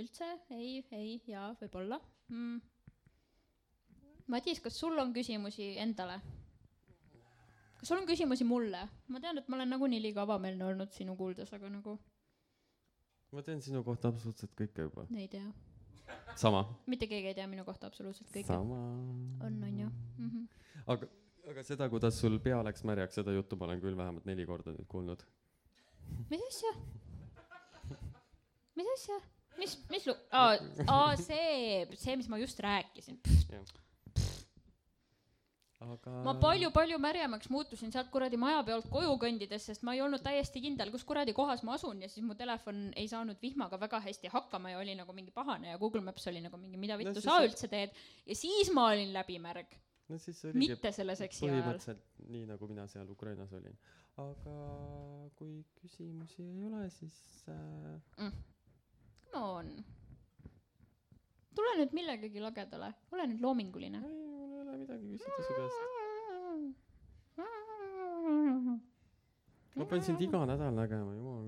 üldse 0.00 0.28
ei, 0.56 0.80
ei 0.96 1.20
ja 1.28 1.50
võib-olla 1.60 2.00
mm.. 2.32 2.75
Madis, 4.32 4.58
kas 4.60 4.74
sul 4.80 4.98
on 4.98 5.12
küsimusi 5.14 5.76
endale? 5.82 6.18
kas 7.78 7.88
sul 7.90 8.00
on 8.00 8.08
küsimusi 8.08 8.44
mulle? 8.48 8.82
ma 9.12 9.22
tean, 9.22 9.38
et 9.38 9.48
ma 9.48 9.58
olen 9.60 9.70
nagunii 9.70 10.02
liiga 10.02 10.24
avameelne 10.26 10.64
olnud 10.66 10.94
sinu 10.96 11.14
kuuldes, 11.18 11.52
aga 11.54 11.70
nagu 11.70 11.98
ma 13.36 13.44
tean 13.46 13.62
sinu 13.62 13.82
kohta 13.86 14.10
absoluutselt 14.12 14.54
kõike 14.58 14.88
juba. 14.88 15.06
ei 15.14 15.28
tea. 15.30 15.46
sama. 16.34 16.64
mitte 16.86 17.08
keegi 17.10 17.32
ei 17.32 17.38
tea 17.38 17.46
minu 17.50 17.64
kohta 17.68 17.90
absoluutselt 17.90 18.32
kõike. 18.32 18.48
sama. 18.50 18.80
on, 19.46 19.62
on 19.68 19.78
ju 19.84 19.88
mm. 19.88 20.28
-hmm. 20.30 20.82
aga, 20.94 21.08
aga 21.52 21.66
seda, 21.70 21.88
kuidas 21.92 22.20
sul 22.20 22.38
pea 22.42 22.62
läks 22.66 22.84
märjaks, 22.84 23.20
seda 23.20 23.34
juttu 23.36 23.56
ma 23.56 23.70
olen 23.70 23.80
küll 23.80 23.96
vähemalt 23.96 24.26
neli 24.26 24.46
korda 24.46 24.74
nüüd 24.74 24.88
kuulnud. 24.88 25.22
mis 26.30 26.46
asja? 26.50 26.74
mis 28.74 28.92
asja? 28.98 29.22
mis, 29.58 29.78
mis 29.90 30.06
lu-, 30.06 30.20
aa, 30.30 30.58
aa 30.86 31.16
see, 31.16 31.86
see, 31.94 32.16
mis 32.16 32.28
ma 32.28 32.38
just 32.38 32.60
rääkisin. 32.60 33.20
Aga 35.84 36.12
ma 36.24 36.32
palju-palju 36.40 36.96
märjemaks 37.02 37.50
muutusin 37.52 37.92
sealt 37.92 38.08
kuradi 38.12 38.38
maja 38.40 38.62
pealt 38.64 38.86
koju 38.92 39.16
kõndides, 39.20 39.66
sest 39.68 39.82
ma 39.84 39.92
ei 39.96 40.00
olnud 40.00 40.22
täiesti 40.24 40.62
kindel, 40.64 40.88
kus 40.94 41.04
kuradi 41.04 41.34
kohas 41.36 41.62
ma 41.68 41.74
asun 41.76 42.00
ja 42.00 42.08
siis 42.08 42.24
mu 42.24 42.36
telefon 42.38 42.86
ei 42.96 43.08
saanud 43.10 43.40
vihmaga 43.42 43.76
väga 43.80 44.00
hästi 44.06 44.30
hakkama 44.32 44.72
ja 44.72 44.78
oli 44.80 44.94
nagu 44.96 45.12
mingi 45.16 45.34
pahane 45.36 45.74
ja 45.74 45.80
Google 45.82 46.00
Maps 46.06 46.24
oli 46.32 46.40
nagu 46.44 46.56
mingi, 46.60 46.80
mida 46.80 46.96
No 46.96 47.02
vittu 47.02 47.20
siis 47.20 47.28
sa 47.28 47.42
üldse 47.44 47.68
teed. 47.68 47.92
ja 48.26 48.38
siis 48.38 48.72
ma 48.72 48.86
olin 48.94 49.12
läbimärg, 49.12 49.76
no 50.08 50.18
siis 50.22 50.40
oligi 50.48 50.62
mitte 50.64 50.92
selle 50.96 51.16
seksi 51.16 51.44
ajal. 51.44 51.58
põhimõtteliselt 51.58 52.24
nii, 52.32 52.46
nagu 52.54 52.70
mina 52.72 52.86
seal 52.88 53.10
Ukrainas 53.12 53.52
olin. 53.52 53.76
aga 54.16 54.56
kui 55.36 55.58
küsimusi 55.82 56.40
ei 56.40 56.64
ole, 56.64 56.88
siis 56.90 57.18
äh, 57.52 58.32
Come 59.26 59.44
on. 59.60 59.84
tule 61.54 61.76
nüüd 61.82 61.92
millegagi 61.92 62.40
lagedale, 62.40 62.94
ole 63.12 63.28
nüüd 63.28 63.44
loominguline. 63.44 64.00
ei 64.08 64.36
ole 64.76 64.84
midagi 64.84 65.16
küsida 65.16 65.42
su 65.42 65.52
käest. 65.56 65.78
ma 69.76 69.84
pean 69.84 70.02
sind 70.04 70.20
iga 70.24 70.44
nädal 70.48 70.74
nägema, 70.76 71.12
jumal. 71.16 71.42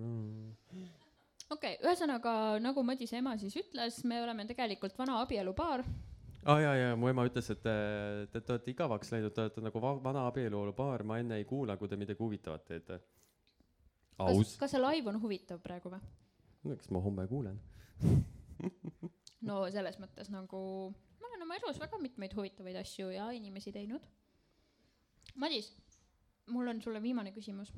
okei, 1.54 1.78
ühesõnaga 1.82 2.32
nagu 2.62 2.84
Madise 2.84 3.20
ema 3.20 3.36
siis 3.40 3.56
ütles, 3.56 4.02
me 4.04 4.22
oleme 4.22 4.46
tegelikult 4.48 4.98
vana 4.98 5.20
abielupaar. 5.22 5.84
aa 6.44 6.54
ah, 6.54 6.60
jaa, 6.62 6.74
jaa, 6.82 6.96
mu 6.96 7.08
ema 7.12 7.26
ütles, 7.28 7.50
et 7.54 7.62
te, 7.64 7.76
te, 8.32 8.40
te 8.40 8.52
olete 8.56 8.72
igavaks 8.74 9.12
läinud, 9.12 9.34
te 9.34 9.46
olete 9.46 9.64
nagu 9.64 9.82
va- 9.84 9.98
vana 10.04 10.26
abielupaar, 10.30 11.04
ma 11.04 11.18
enne 11.22 11.40
ei 11.40 11.48
kuula, 11.48 11.76
kui 11.76 11.88
te 11.88 11.96
midagi 12.00 12.22
huvitavat 12.22 12.64
teete. 12.72 13.00
kas 14.18 14.56
kas 14.60 14.70
see 14.74 14.82
live 14.82 15.08
on 15.12 15.20
huvitav 15.22 15.60
praegu 15.64 15.92
või? 15.92 16.02
eks 16.74 16.90
ma 16.90 17.00
homme 17.00 17.26
kuulen. 17.30 17.60
no 19.48 19.62
selles 19.72 19.98
mõttes 20.02 20.28
nagu 20.30 20.60
oma 21.48 21.56
elus 21.56 21.78
väga 21.80 21.98
mitmeid 22.02 22.34
huvitavaid 22.36 22.76
asju 22.76 23.08
ja 23.14 23.30
inimesi 23.32 23.72
teinud. 23.72 24.04
Madis, 25.40 25.70
mul 26.52 26.68
on 26.68 26.82
sulle 26.84 27.00
viimane 27.00 27.32
küsimus. 27.32 27.72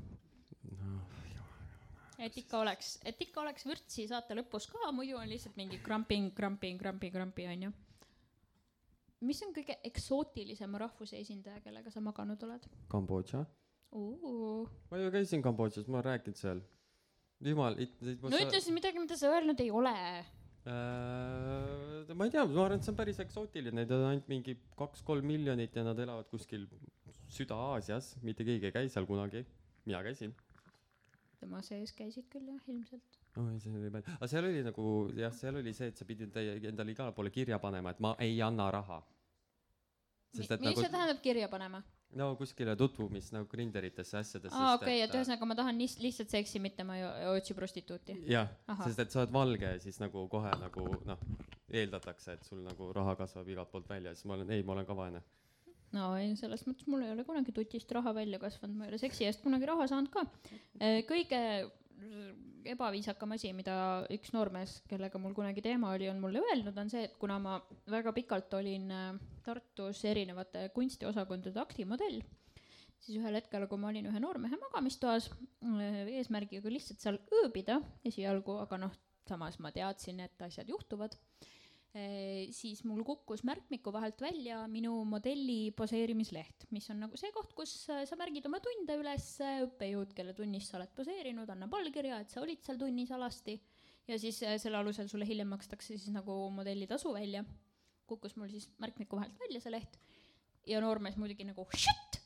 et 2.21 2.37
ikka 2.37 2.59
oleks, 2.61 2.99
et 3.07 3.21
ikka 3.25 3.41
oleks 3.41 3.65
vürtsi 3.65 4.09
saate 4.11 4.35
lõpus 4.37 4.67
ka, 4.69 4.91
muidu 4.93 5.17
on 5.17 5.31
lihtsalt 5.31 5.55
mingi 5.57 5.79
kramping, 5.85 6.35
kramping, 6.37 6.81
krampi, 6.83 7.11
krampi 7.15 7.47
onju. 7.53 7.71
mis 9.21 9.43
on 9.47 9.55
kõige 9.55 9.79
eksootilisema 9.85 10.83
rahvuse 10.83 11.17
esindaja, 11.21 11.63
kellega 11.63 11.95
sa 11.95 12.03
maganud 12.03 12.43
oled? 12.43 12.67
Kambodža. 12.91 13.47
no 13.95 14.67
ma 14.91 14.99
ju 14.99 15.15
käisin 15.15 15.47
Kambodžas, 15.47 15.87
ma 15.87 16.01
olen 16.01 16.09
rääkinud 16.11 16.43
seal. 16.43 16.61
jumal, 17.41 17.79
ütle 17.79 18.59
siis 18.59 18.75
midagi, 18.75 18.99
mida 18.99 19.17
sa 19.17 19.31
öelnud 19.31 19.61
ei 19.63 19.71
ole. 19.71 19.97
Äh, 20.67 20.90
ma 22.21 22.27
ei 22.27 22.33
tea, 22.35 22.43
ma 22.45 22.67
arvan, 22.67 22.77
et 22.77 22.85
see 22.85 22.93
on 22.93 22.99
päris 22.99 23.19
eksootiline, 23.23 23.73
neid 23.79 23.93
on 23.97 24.03
ainult 24.11 24.27
mingi 24.29 24.53
kaks-kolm 24.77 25.25
miljonit 25.25 25.77
ja 25.77 25.85
nad 25.87 25.99
elavad 26.05 26.27
kuskil 26.29 26.67
Süda-Aasias, 27.33 28.11
mitte 28.27 28.45
keegi 28.45 28.69
ei 28.69 28.75
käi 28.75 28.91
seal 28.93 29.07
kunagi. 29.09 29.47
mina 29.87 30.03
käisin. 30.05 30.35
tema 31.41 31.63
sees 31.65 31.95
käisid 31.97 32.27
küll 32.29 32.51
jah, 32.51 32.61
ilmselt. 32.69 33.17
oi, 33.41 33.55
see 33.63 33.73
oli 33.73 33.93
päris, 33.95 34.11
aga 34.19 34.29
seal 34.29 34.51
oli 34.51 34.61
nagu 34.67 34.85
jah, 35.17 35.33
seal 35.33 35.57
oli 35.63 35.73
see, 35.73 35.89
et 35.95 35.97
sa 35.97 36.05
pidid 36.05 36.37
endale 36.37 36.93
igale 36.93 37.17
poole 37.17 37.33
kirja 37.33 37.59
panema, 37.59 37.95
et 37.97 38.05
ma 38.05 38.13
ei 38.19 38.37
anna 38.45 38.69
raha. 38.77 39.01
sest 40.37 40.51
et 40.51 40.61
mis 40.61 40.75
nagu 40.75 40.85
see 40.85 40.93
tähendab 40.93 41.25
kirja 41.25 41.49
panema? 41.49 41.81
No 42.19 42.31
kuskile 42.39 42.75
tutvumis 42.79 43.31
nagu 43.35 43.47
Grinderitesse 43.51 44.19
asjadesse. 44.19 44.57
aa, 44.57 44.75
okei, 44.79 45.01
et 45.05 45.15
ühesõnaga 45.15 45.49
ma 45.49 45.57
tahan 45.59 45.79
lihtsalt 45.79 46.33
seksi, 46.33 46.63
mitte 46.63 46.87
ma 46.87 46.99
ei 46.99 47.05
otsi 47.31 47.55
prostituuti. 47.57 48.17
jah, 48.31 48.51
sest 48.85 49.05
et 49.05 49.15
sa 49.15 49.23
oled 49.23 49.35
valge 49.35 49.75
siis 49.85 50.01
nagu 50.03 50.27
kohe 50.33 50.53
nagu 50.63 50.87
noh, 51.09 51.27
eeldatakse, 51.71 52.39
et 52.39 52.49
sul 52.49 52.65
nagu 52.67 52.91
raha 52.97 53.17
kasvab 53.21 53.49
igalt 53.53 53.71
poolt 53.73 53.91
välja, 53.91 54.15
siis 54.15 54.27
ma 54.27 54.39
olen, 54.39 54.51
ei, 54.57 54.67
ma 54.67 54.75
olen 54.77 54.89
ka 54.89 54.97
vaene. 54.99 55.23
no 55.97 56.13
ei, 56.19 56.33
selles 56.41 56.67
mõttes 56.67 56.89
mul 56.91 57.07
ei 57.07 57.15
ole 57.15 57.27
kunagi 57.29 57.55
tutist 57.55 57.93
raha 57.95 58.15
välja 58.17 58.43
kasvanud, 58.43 58.79
ma 58.79 58.89
ei 58.89 58.95
ole 58.95 59.03
seksi 59.03 59.29
eest 59.29 59.45
kunagi 59.47 59.71
raha 59.71 59.87
saanud 59.91 60.11
ka. 60.15 60.27
kõige 61.11 61.45
ebaviisakam 62.71 63.35
asi, 63.37 63.53
mida 63.57 63.75
üks 64.13 64.33
noormees, 64.35 64.81
kellega 64.91 65.21
mul 65.21 65.35
kunagi 65.37 65.63
teema 65.65 65.93
oli, 65.95 66.09
on 66.11 66.21
mulle 66.23 66.43
öelnud, 66.43 66.77
on 66.79 66.91
see, 66.93 67.07
et 67.09 67.17
kuna 67.21 67.39
ma 67.43 67.59
väga 67.91 68.13
pikalt 68.17 68.53
olin 68.59 68.91
äh, 68.95 69.15
Tartus 69.51 70.05
erinevate 70.09 70.69
kunstiosakondade 70.75 71.61
aktimodell, 71.63 72.23
siis 73.03 73.19
ühel 73.19 73.39
hetkel, 73.39 73.67
kui 73.69 73.81
ma 73.83 73.91
olin 73.91 74.09
ühe 74.11 74.23
noormehe 74.23 74.59
magamistoas 74.63 75.31
äh, 75.31 76.03
eesmärgiga 76.17 76.73
lihtsalt 76.73 77.03
seal 77.03 77.21
ööbida 77.43 77.81
esialgu, 78.07 78.61
aga 78.65 78.85
noh, 78.87 78.99
samas 79.29 79.61
ma 79.63 79.75
teadsin, 79.75 80.23
et 80.25 80.47
asjad 80.47 80.71
juhtuvad 80.71 81.19
Eh, 81.91 82.47
siis 82.55 82.85
mul 82.87 83.01
kukkus 83.03 83.41
märkmiku 83.43 83.91
vahelt 83.91 84.21
välja 84.23 84.61
minu 84.71 84.93
modelli 85.03 85.73
poseerimisleht, 85.75 86.69
mis 86.71 86.87
on 86.93 87.01
nagu 87.03 87.19
see 87.19 87.33
koht, 87.35 87.51
kus 87.59 87.73
äh, 87.91 88.05
sa 88.07 88.15
märgid 88.19 88.47
oma 88.47 88.61
tunde 88.63 88.95
üles, 89.01 89.25
õppejõud, 89.65 90.13
kelle 90.15 90.35
tunnis 90.39 90.69
sa 90.71 90.79
oled 90.79 90.93
poseerinud, 90.95 91.51
annab 91.51 91.75
allkirja, 91.81 92.21
et 92.23 92.31
sa 92.31 92.45
olid 92.45 92.63
seal 92.63 92.79
tunnis 92.79 93.11
alasti 93.17 93.57
ja 94.07 94.21
siis 94.23 94.39
äh, 94.47 94.55
selle 94.63 94.79
alusel 94.79 95.11
sulle 95.11 95.27
hiljem 95.27 95.51
makstakse 95.51 95.97
siis 95.97 96.15
nagu 96.15 96.37
modellitasu 96.55 97.11
välja. 97.17 97.43
Kukkus 98.11 98.37
mul 98.37 98.51
siis 98.53 98.69
märkmiku 98.83 99.19
vahelt 99.19 99.39
välja 99.41 99.63
see 99.63 99.75
leht 99.75 99.99
ja 100.69 100.81
noormees 100.83 101.17
muidugi 101.21 101.47
nagu 101.49 101.67
šut, 101.75 102.21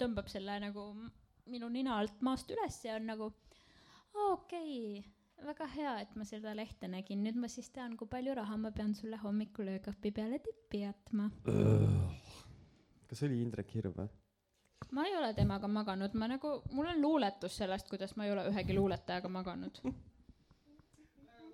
tõmbab 0.00 0.30
selle 0.32 0.58
nagu 0.62 0.88
minu 1.48 1.68
nina 1.72 1.98
alt 1.98 2.20
maast 2.24 2.50
üles 2.54 2.80
ja 2.84 2.96
on 2.98 3.08
nagu 3.08 3.30
okei 4.14 5.00
okay,, 5.00 5.04
väga 5.46 5.68
hea, 5.74 5.94
et 6.02 6.14
ma 6.18 6.26
seda 6.28 6.54
lehte 6.56 6.88
nägin, 6.90 7.22
nüüd 7.24 7.38
ma 7.40 7.50
siis 7.52 7.70
tean, 7.74 7.96
kui 7.98 8.10
palju 8.10 8.34
raha 8.38 8.56
ma 8.60 8.72
pean 8.74 8.94
sulle 8.98 9.20
hommikul 9.22 9.70
öökapi 9.76 10.12
peale 10.14 10.40
tippi 10.44 10.82
jätma. 10.82 11.30
kas 13.08 13.20
see 13.20 13.28
oli 13.30 13.42
Indrek 13.44 13.74
Hirv 13.74 14.00
või? 14.00 14.08
ma 14.94 15.06
ei 15.06 15.16
ole 15.18 15.32
temaga 15.36 15.68
maganud, 15.68 16.14
ma 16.14 16.28
nagu, 16.30 16.54
mul 16.72 16.90
on 16.94 17.02
luuletus 17.02 17.58
sellest, 17.60 17.88
kuidas 17.90 18.14
ma 18.16 18.26
ei 18.26 18.32
ole 18.32 18.48
ühegi 18.50 18.76
luuletajaga 18.76 19.28
maganud. 19.32 19.82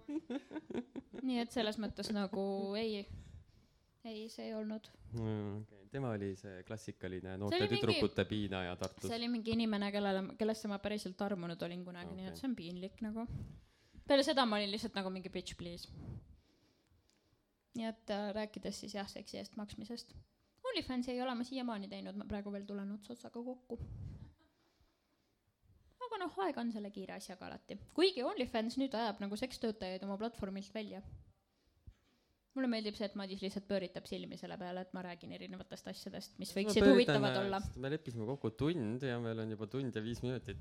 nii 1.27 1.39
et 1.43 1.55
selles 1.55 1.79
mõttes 1.81 2.11
nagu 2.15 2.45
ei, 2.79 3.05
ei, 4.05 4.29
see 4.33 4.49
ei 4.51 4.55
olnud. 4.55 4.89
Okay. 5.15 5.85
tema 5.93 6.11
oli 6.17 6.33
see 6.37 6.63
klassikaline 6.67 7.37
noorte 7.39 7.61
mingi- 7.63 7.79
tüdrukute 7.79 8.25
piinaja 8.27 8.75
Tartus 8.77 9.07
see. 9.07 9.17
oli 9.17 9.29
mingi 9.31 9.55
inimene, 9.55 9.93
kellele, 9.95 10.25
kellesse 10.41 10.69
ma 10.69 10.81
päriselt 10.83 11.21
armunud 11.23 11.63
olin 11.63 11.85
kunagi 11.87 12.11
okay., 12.11 12.19
nii 12.19 12.31
et 12.33 12.41
see 12.41 12.49
on 12.49 12.57
piinlik 12.59 12.99
nagu. 13.05 13.27
peale 14.09 14.27
seda 14.27 14.45
ma 14.45 14.59
olin 14.59 14.73
lihtsalt 14.75 14.99
nagu 14.99 15.13
mingi 15.15 15.31
bitch 15.31 15.55
please. 15.61 15.89
nii 17.79 17.87
et 17.93 18.11
äh, 18.11 18.33
rääkides 18.35 18.81
siis 18.83 18.95
jah, 18.99 19.09
seksi 19.11 19.39
eest 19.39 19.57
maksmisest. 19.57 20.15
OnlyFansi 20.65 21.13
ei 21.13 21.23
ole 21.23 21.35
ma 21.35 21.45
siiamaani 21.47 21.89
teinud, 21.89 22.17
ma 22.19 22.27
praegu 22.27 22.53
veel 22.53 22.67
tulen 22.67 22.91
ots 22.97 23.11
otsaga 23.15 23.43
kokku. 23.43 23.79
Aga 26.15 26.23
noh, 26.23 26.35
aeg 26.47 26.59
on 26.63 26.71
selle 26.71 26.91
kiire 26.95 27.17
asjaga 27.17 27.49
alati, 27.49 27.77
kuigi 27.97 28.23
OnlyFans 28.23 28.79
nüüd 28.79 28.95
ajab 28.95 29.21
nagu 29.25 29.37
sekstöötajaid 29.39 30.03
oma 30.07 30.17
platvormilt 30.21 30.75
välja. 30.75 31.03
mulle 32.55 32.69
meeldib 32.71 32.95
see, 32.95 33.09
et 33.09 33.17
Madis 33.19 33.41
lihtsalt 33.43 33.65
pööritab 33.67 34.05
silmi 34.07 34.37
selle 34.39 34.55
peale, 34.61 34.85
et 34.87 34.93
ma 34.95 35.03
räägin 35.03 35.33
erinevatest 35.35 35.89
asjadest, 35.91 36.37
mis 36.39 36.53
võiksid 36.55 36.87
huvitavad 36.87 37.39
olla. 37.41 37.59
me 37.83 37.91
leppisime 37.91 38.29
kokku 38.29 38.53
tund 38.55 39.03
ja 39.03 39.17
meil 39.23 39.43
on 39.43 39.51
juba 39.57 39.67
tund 39.73 39.97
ja 39.97 40.03
viis 40.05 40.23
minutit. 40.23 40.61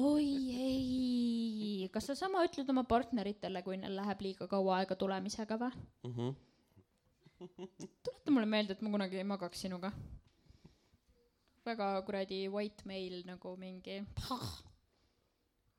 oi 0.00 0.26
ei, 0.64 1.90
kas 1.94 2.10
sa 2.10 2.18
sama 2.18 2.42
ütled 2.48 2.74
oma 2.74 2.82
partneritele, 2.90 3.62
kui 3.62 3.78
neil 3.78 3.94
läheb 4.00 4.26
liiga 4.26 4.50
kaua 4.50 4.80
aega 4.80 4.98
tulemisega 4.98 5.60
või? 5.62 5.70
Mm 6.08 6.16
-hmm. 6.16 6.34
tuleta 8.02 8.34
mulle 8.34 8.50
meelde, 8.56 8.74
et 8.74 8.82
ma 8.82 8.90
kunagi 8.90 9.22
ei 9.22 9.30
magaks 9.30 9.62
sinuga. 9.62 9.92
väga 11.64 11.94
kuradi 12.02 12.48
white 12.48 12.82
male 12.84 13.22
nagu 13.30 13.56
mingi. 13.56 14.02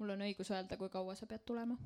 Mul 0.04 0.12
on 0.18 0.24
õigus 0.26 0.50
öelda, 0.52 0.76
kui 0.80 0.90
kaua 0.92 1.16
sa 1.16 1.26
pead 1.30 1.46
tulema. 1.48 1.78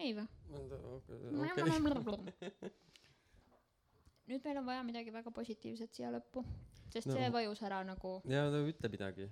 ei 0.00 0.14
okei, 0.16 1.64
nüüd 4.30 4.44
meil 4.46 4.60
on 4.62 4.66
vaja 4.70 4.82
midagi 4.86 5.12
väga 5.12 5.30
positiivset 5.34 5.92
siia 5.92 6.08
lõppu, 6.14 6.40
sest 6.88 7.10
No. 7.10 7.16
see 7.18 7.28
vajus 7.34 7.60
ära 7.68 7.82
nagu 7.84 8.14
ja 8.30 8.46
no 8.48 8.62
ütle 8.70 8.88
midagi. 8.88 9.26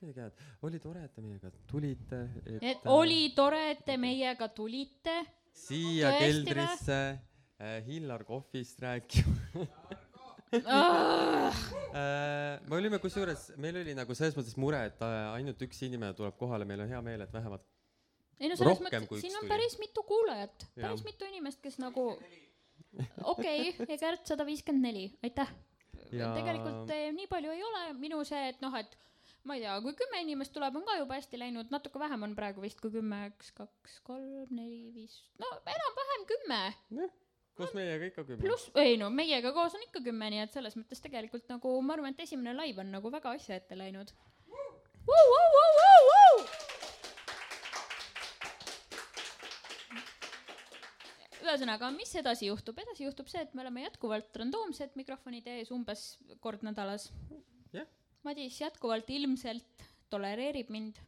midagi 0.00 0.20
head, 0.22 0.44
oli 0.68 0.78
tore, 0.84 1.02
et 1.08 1.14
te 1.16 1.24
meiega 1.24 1.50
tulite. 1.72 2.20
et 2.60 2.86
oli 2.94 3.32
tore, 3.34 3.64
et 3.72 3.82
te 3.84 3.96
meiega 3.96 4.48
tulite. 4.54 5.16
siia 5.66 6.14
keldrisse 6.20 7.00
äh, 7.10 7.82
Hillar 7.88 8.22
kohvist 8.24 8.78
rääkima 8.86 9.34
äh. 9.64 9.98
me 12.70 12.74
olime 12.76 12.98
kusjuures, 13.02 13.50
meil 13.62 13.76
oli 13.82 13.94
nagu 13.98 14.14
selles 14.18 14.34
mõttes 14.38 14.56
mure, 14.58 14.80
et 14.90 15.02
äh, 15.06 15.18
ainult 15.36 15.62
üks 15.66 15.78
inimene 15.86 16.16
tuleb 16.18 16.34
kohale, 16.40 16.66
meil 16.68 16.82
on 16.84 16.90
hea 16.90 17.02
meel, 17.06 17.22
et 17.26 17.32
vähemalt 17.34 17.66
ei 18.40 18.48
no 18.50 18.56
selles 18.56 18.80
mõttes, 18.82 19.20
siin 19.20 19.36
on 19.36 19.44
tuli. 19.44 19.52
päris 19.52 19.76
mitu 19.82 20.02
kuulajat, 20.08 20.66
päris 20.78 21.04
mitu 21.06 21.28
inimest, 21.28 21.60
kes 21.62 21.76
nagu 21.82 22.04
okei 22.14 23.68
okay,, 23.74 23.86
Egert 23.94 24.24
sada 24.32 24.46
viiskümmend 24.48 24.88
neli, 24.88 25.04
aitäh 25.26 25.50
ja... 26.10 26.24
Ja-. 26.24 26.32
tegelikult 26.38 26.90
eh, 26.94 27.10
nii 27.14 27.28
palju 27.30 27.54
ei 27.54 27.62
ole, 27.66 27.84
minu 28.00 28.22
see, 28.26 28.42
et 28.50 28.60
noh, 28.64 28.74
et 28.80 28.96
ma 29.46 29.56
ei 29.56 29.64
tea, 29.64 29.76
kui 29.84 29.94
kümme 29.98 30.22
inimest 30.24 30.52
tuleb, 30.56 30.76
on 30.80 30.86
ka 30.88 30.98
juba 30.98 31.18
hästi 31.20 31.40
läinud, 31.40 31.70
natuke 31.72 32.00
vähem 32.02 32.26
on 32.26 32.36
praegu 32.38 32.64
vist 32.64 32.80
kui 32.82 32.92
kümme, 32.94 33.22
üks, 33.32 33.52
kaks, 33.56 34.00
kolm, 34.06 34.50
neli, 34.56 34.90
viis, 34.96 35.20
no 35.40 35.52
enam-vähem 35.76 36.26
kümme, 36.32 36.60
koos 37.60 37.76
meiega 37.76 38.08
ikka 38.10 38.24
kümme. 38.24 38.42
pluss, 38.42 38.70
ei 38.80 38.96
no 39.00 39.10
meiega 39.14 39.52
koos 39.56 39.76
on 39.78 39.86
ikka 39.86 40.02
kümme, 40.04 40.30
nii 40.34 40.44
et 40.46 40.56
selles 40.56 40.76
mõttes 40.78 41.02
tegelikult 41.04 41.48
nagu 41.52 41.76
ma 41.84 41.96
arvan, 41.96 42.16
et 42.16 42.26
esimene 42.26 42.56
live 42.58 42.82
on 42.82 42.92
nagu 42.96 43.12
väga 43.12 43.36
asja 43.36 43.60
ette 43.60 43.78
läinud. 43.78 44.12
ühesõnaga, 51.50 51.88
mis 51.94 52.12
edasi 52.20 52.46
juhtub, 52.46 52.78
edasi 52.78 53.06
juhtub 53.06 53.28
see, 53.30 53.42
et 53.42 53.54
me 53.56 53.64
oleme 53.64 53.82
jätkuvalt 53.82 54.36
randoomsed 54.42 54.92
mikrofonide 54.98 55.56
ees 55.58 55.72
umbes 55.74 56.04
kord 56.44 56.62
nädalas 56.66 57.08
Jah.. 57.74 57.88
Madis 58.22 58.60
jätkuvalt 58.60 59.08
ilmselt 59.10 59.86
tolereerib 60.12 60.70
mind. 60.70 61.00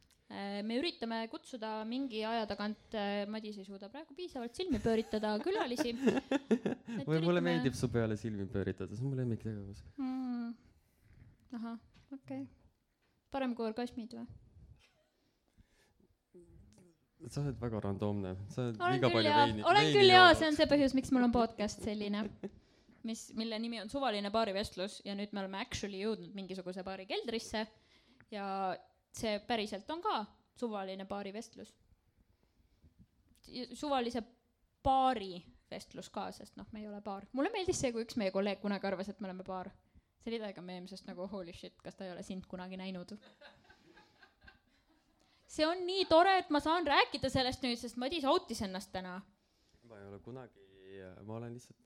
Me 0.65 0.77
üritame 0.79 1.19
kutsuda 1.31 1.75
mingi 1.85 2.23
aja 2.25 2.45
tagant, 2.49 2.97
Madis 3.29 3.59
ei 3.61 3.67
suuda 3.67 3.89
praegu 3.93 4.15
piisavalt 4.17 4.55
silmi 4.57 4.79
pööritada 4.81 5.35
külalisi. 5.43 5.93
või 7.09 7.19
mulle 7.23 7.43
meeldib 7.45 7.77
su 7.77 7.89
peale 7.93 8.17
silmi 8.19 8.47
pööritada, 8.49 8.95
see 8.95 9.05
on 9.05 9.13
mu 9.13 9.19
lemmiktegevus. 9.19 9.83
mm.. 9.97 10.53
ahah, 11.59 11.77
okei 12.15 12.45
okay.. 12.45 12.47
parem 13.33 13.53
kui 13.57 13.67
orgasmid 13.69 14.17
või? 14.17 14.25
sa 17.29 17.41
oled 17.43 17.59
väga 17.59 17.79
randoomne, 17.85 18.33
sa 18.51 18.65
oled 18.65 18.81
olen 18.81 18.97
liiga 18.97 19.11
palju 19.13 19.29
jaa, 19.29 19.45
veini. 19.45 19.63
olen 19.69 19.89
küll 19.95 20.11
jaa, 20.11 20.33
see 20.37 20.49
on 20.49 20.57
see 20.57 20.69
põhjus, 20.69 20.95
miks 20.97 21.13
mul 21.15 21.27
on 21.27 21.33
podcast 21.35 21.83
selline, 21.85 22.23
mis, 23.07 23.27
mille 23.37 23.59
nimi 23.63 23.79
on 23.83 23.91
suvaline 23.91 24.31
baarivestlus 24.33 24.99
ja 25.07 25.15
nüüd 25.17 25.31
me 25.35 25.43
oleme 25.43 25.61
actually 25.63 26.01
jõudnud 26.03 26.33
mingisuguse 26.35 26.83
baari 26.85 27.07
keldrisse 27.09 27.65
ja 28.33 28.47
see 29.13 29.39
päriselt 29.47 29.89
on 29.93 30.01
ka 30.01 30.25
suvaline 30.57 31.05
baarivestlus. 31.05 31.73
suvalise 33.73 34.23
baari 34.83 35.43
vestlus 35.69 36.09
ka, 36.13 36.27
sest 36.31 36.57
noh, 36.57 36.67
me 36.71 36.81
ei 36.81 36.87
ole 36.87 37.01
baar. 37.01 37.25
mulle 37.33 37.51
meeldis 37.53 37.79
see, 37.81 37.91
kui 37.91 38.05
üks 38.05 38.17
meie 38.19 38.31
kolleeg 38.31 38.61
kunagi 38.61 38.87
arvas, 38.89 39.09
et 39.09 39.19
me 39.19 39.29
oleme 39.29 39.45
baar. 39.47 39.71
see 40.21 40.31
oli 40.31 40.39
täiega 40.45 40.61
meem, 40.61 40.87
sest 40.87 41.07
nagu 41.09 41.27
holy 41.27 41.53
shit, 41.53 41.79
kas 41.83 41.95
ta 41.99 42.07
ei 42.07 42.13
ole 42.15 42.23
sind 42.23 42.47
kunagi 42.49 42.79
näinud? 42.79 43.15
see 45.55 45.67
on 45.67 45.85
nii 45.87 46.05
tore, 46.09 46.37
et 46.41 46.49
ma 46.49 46.61
saan 46.63 46.87
rääkida 46.87 47.29
sellest 47.29 47.65
nüüd, 47.65 47.79
sest 47.81 47.99
Madis 48.01 48.25
outis 48.29 48.61
ennast 48.65 48.91
täna. 48.95 49.19
ma 49.89 49.99
ei 49.99 50.07
ole 50.11 50.19
kunagi, 50.25 50.69
ma 51.25 51.39
olen 51.41 51.53
lihtsalt 51.57 51.83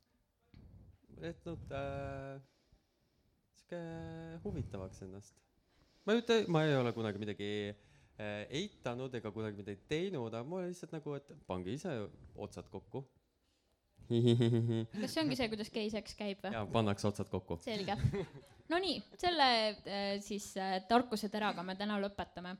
jätnud 1.21 1.71
äh, 1.73 2.41
sihuke 3.57 3.79
huvitavaks 4.43 5.01
ennast. 5.01 5.46
Ma 6.07 6.15
ei 6.15 6.23
ütle, 6.23 6.39
ma 6.47 6.63
ei 6.63 6.75
ole 6.79 6.93
kunagi 6.95 7.19
midagi 7.19 7.51
äh, 7.67 8.47
eitanud 8.61 9.13
ega 9.19 9.31
kunagi 9.35 9.59
midagi 9.59 9.83
teinud, 9.91 10.31
aga 10.31 10.43
ma 10.47 10.61
olen 10.61 10.71
lihtsalt 10.71 10.95
nagu, 10.95 11.15
et 11.19 11.33
pange 11.49 11.73
ise 11.73 11.93
otsad 12.39 12.69
kokku. 12.71 13.03
kas 14.07 15.11
see 15.11 15.23
ongi 15.25 15.35
see, 15.35 15.49
kuidas 15.51 15.71
geiseks 15.73 16.15
käib 16.15 16.45
või? 16.45 16.53
ja 16.55 16.63
pannakse 16.71 17.09
otsad 17.09 17.27
kokku. 17.31 17.59
selge. 17.65 17.97
Nonii, 18.71 19.01
selle 19.19 19.49
äh, 19.67 20.13
siis 20.23 20.53
äh, 20.59 20.79
tarkuse 20.87 21.27
teraga 21.31 21.63
me 21.63 21.75
täna 21.79 21.99
lõpetame. 22.03 22.55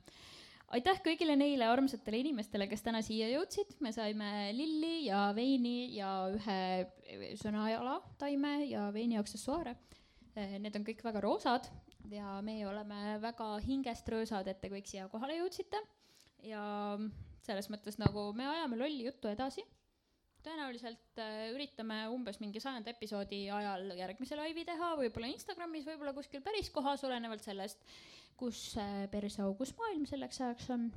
aitäh 0.76 1.00
kõigile 1.04 1.36
neile 1.40 1.72
armsatele 1.72 2.20
inimestele, 2.20 2.68
kes 2.68 2.84
täna 2.84 3.00
siia 3.04 3.32
jõudsid, 3.32 3.78
me 3.80 3.96
saime 3.96 4.50
lilli 4.52 5.06
ja 5.08 5.30
veini 5.36 5.94
ja 5.96 6.12
ühe 6.36 7.32
sõnajala 7.40 8.02
taime 8.20 8.58
ja 8.68 8.90
veini 8.92 9.16
aksessuaare. 9.16 9.78
Need 10.36 10.76
on 10.76 10.84
kõik 10.86 11.00
väga 11.02 11.24
roosad 11.24 11.64
ja 12.10 12.38
meie 12.42 12.66
oleme 12.68 13.18
väga 13.22 13.48
hingest 13.64 14.08
rõõsad, 14.08 14.48
et 14.48 14.60
te 14.60 14.70
kõik 14.72 14.86
siia 14.86 15.08
kohale 15.12 15.40
jõudsite. 15.40 15.80
ja 16.42 16.62
selles 17.42 17.66
mõttes 17.70 17.98
nagu 17.98 18.32
me 18.32 18.46
ajame 18.46 18.76
lolli 18.76 19.04
juttu 19.08 19.28
edasi 19.28 19.64
tõenäoliselt 20.48 21.20
äh, 21.20 21.50
üritame 21.54 22.02
umbes 22.12 22.38
mingi 22.42 22.60
sajanda 22.62 22.92
episoodi 22.94 23.46
ajal 23.52 23.90
järgmise 23.98 24.38
laivi 24.38 24.64
teha, 24.68 24.92
võib-olla 25.00 25.30
Instagramis, 25.32 25.86
võib-olla 25.88 26.14
kuskil 26.16 26.42
päris 26.44 26.70
kohas, 26.74 27.04
olenevalt 27.06 27.44
sellest, 27.44 27.82
kus 28.38 28.62
äh, 28.80 29.04
perseaugus 29.12 29.74
maailm 29.78 30.06
selleks 30.08 30.42
ajaks 30.44 30.70
on. 30.76 30.88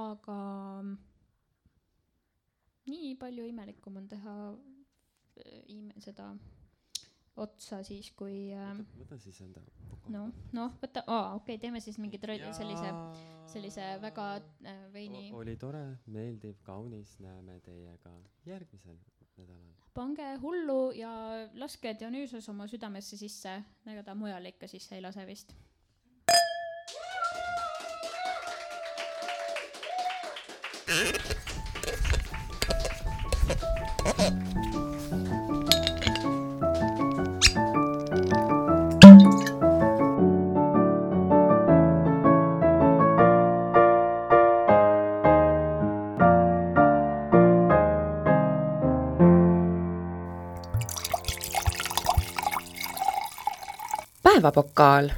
aga 0.00 0.38
nii 2.90 3.14
palju 3.18 3.48
imelikum 3.50 3.98
on 4.00 4.06
teha 4.10 4.36
äh, 4.54 5.90
seda 5.98 6.30
otsa 7.40 7.80
siis, 7.86 8.10
kui 8.16 8.50
äh, 8.56 8.72
võta 8.98 9.18
siis 9.20 9.40
enda. 9.44 9.62
noh, 10.12 10.30
noh, 10.56 10.74
võta, 10.82 11.04
aa 11.06 11.34
okei 11.36 11.56
okay,, 11.56 11.62
teeme 11.62 11.80
siis 11.80 11.98
mingi 12.02 12.20
tra- 12.22 12.38
sellise, 12.56 12.92
sellise 13.52 13.86
väga 14.02 14.26
äh, 14.40 14.82
veini, 14.92 15.28
oli 15.36 15.56
tore, 15.60 15.84
meeldiv, 16.06 16.58
kaunis, 16.66 17.16
näeme 17.24 17.60
teiega 17.64 18.14
järgmisel 18.46 18.98
nädalal. 19.40 19.74
pange 19.94 20.28
hullu 20.42 20.92
ja 20.96 21.10
laske 21.54 21.94
Dionüüsos 22.00 22.48
oma 22.52 22.68
südamesse 22.70 23.16
sisse, 23.20 23.56
ega 23.86 24.04
ta 24.06 24.14
mujale 24.14 24.54
ikka 24.54 24.68
sisse 24.70 24.96
ei 24.98 25.04
lase 25.04 25.26
vist. 25.26 25.54
Päevapokaal 54.42 55.10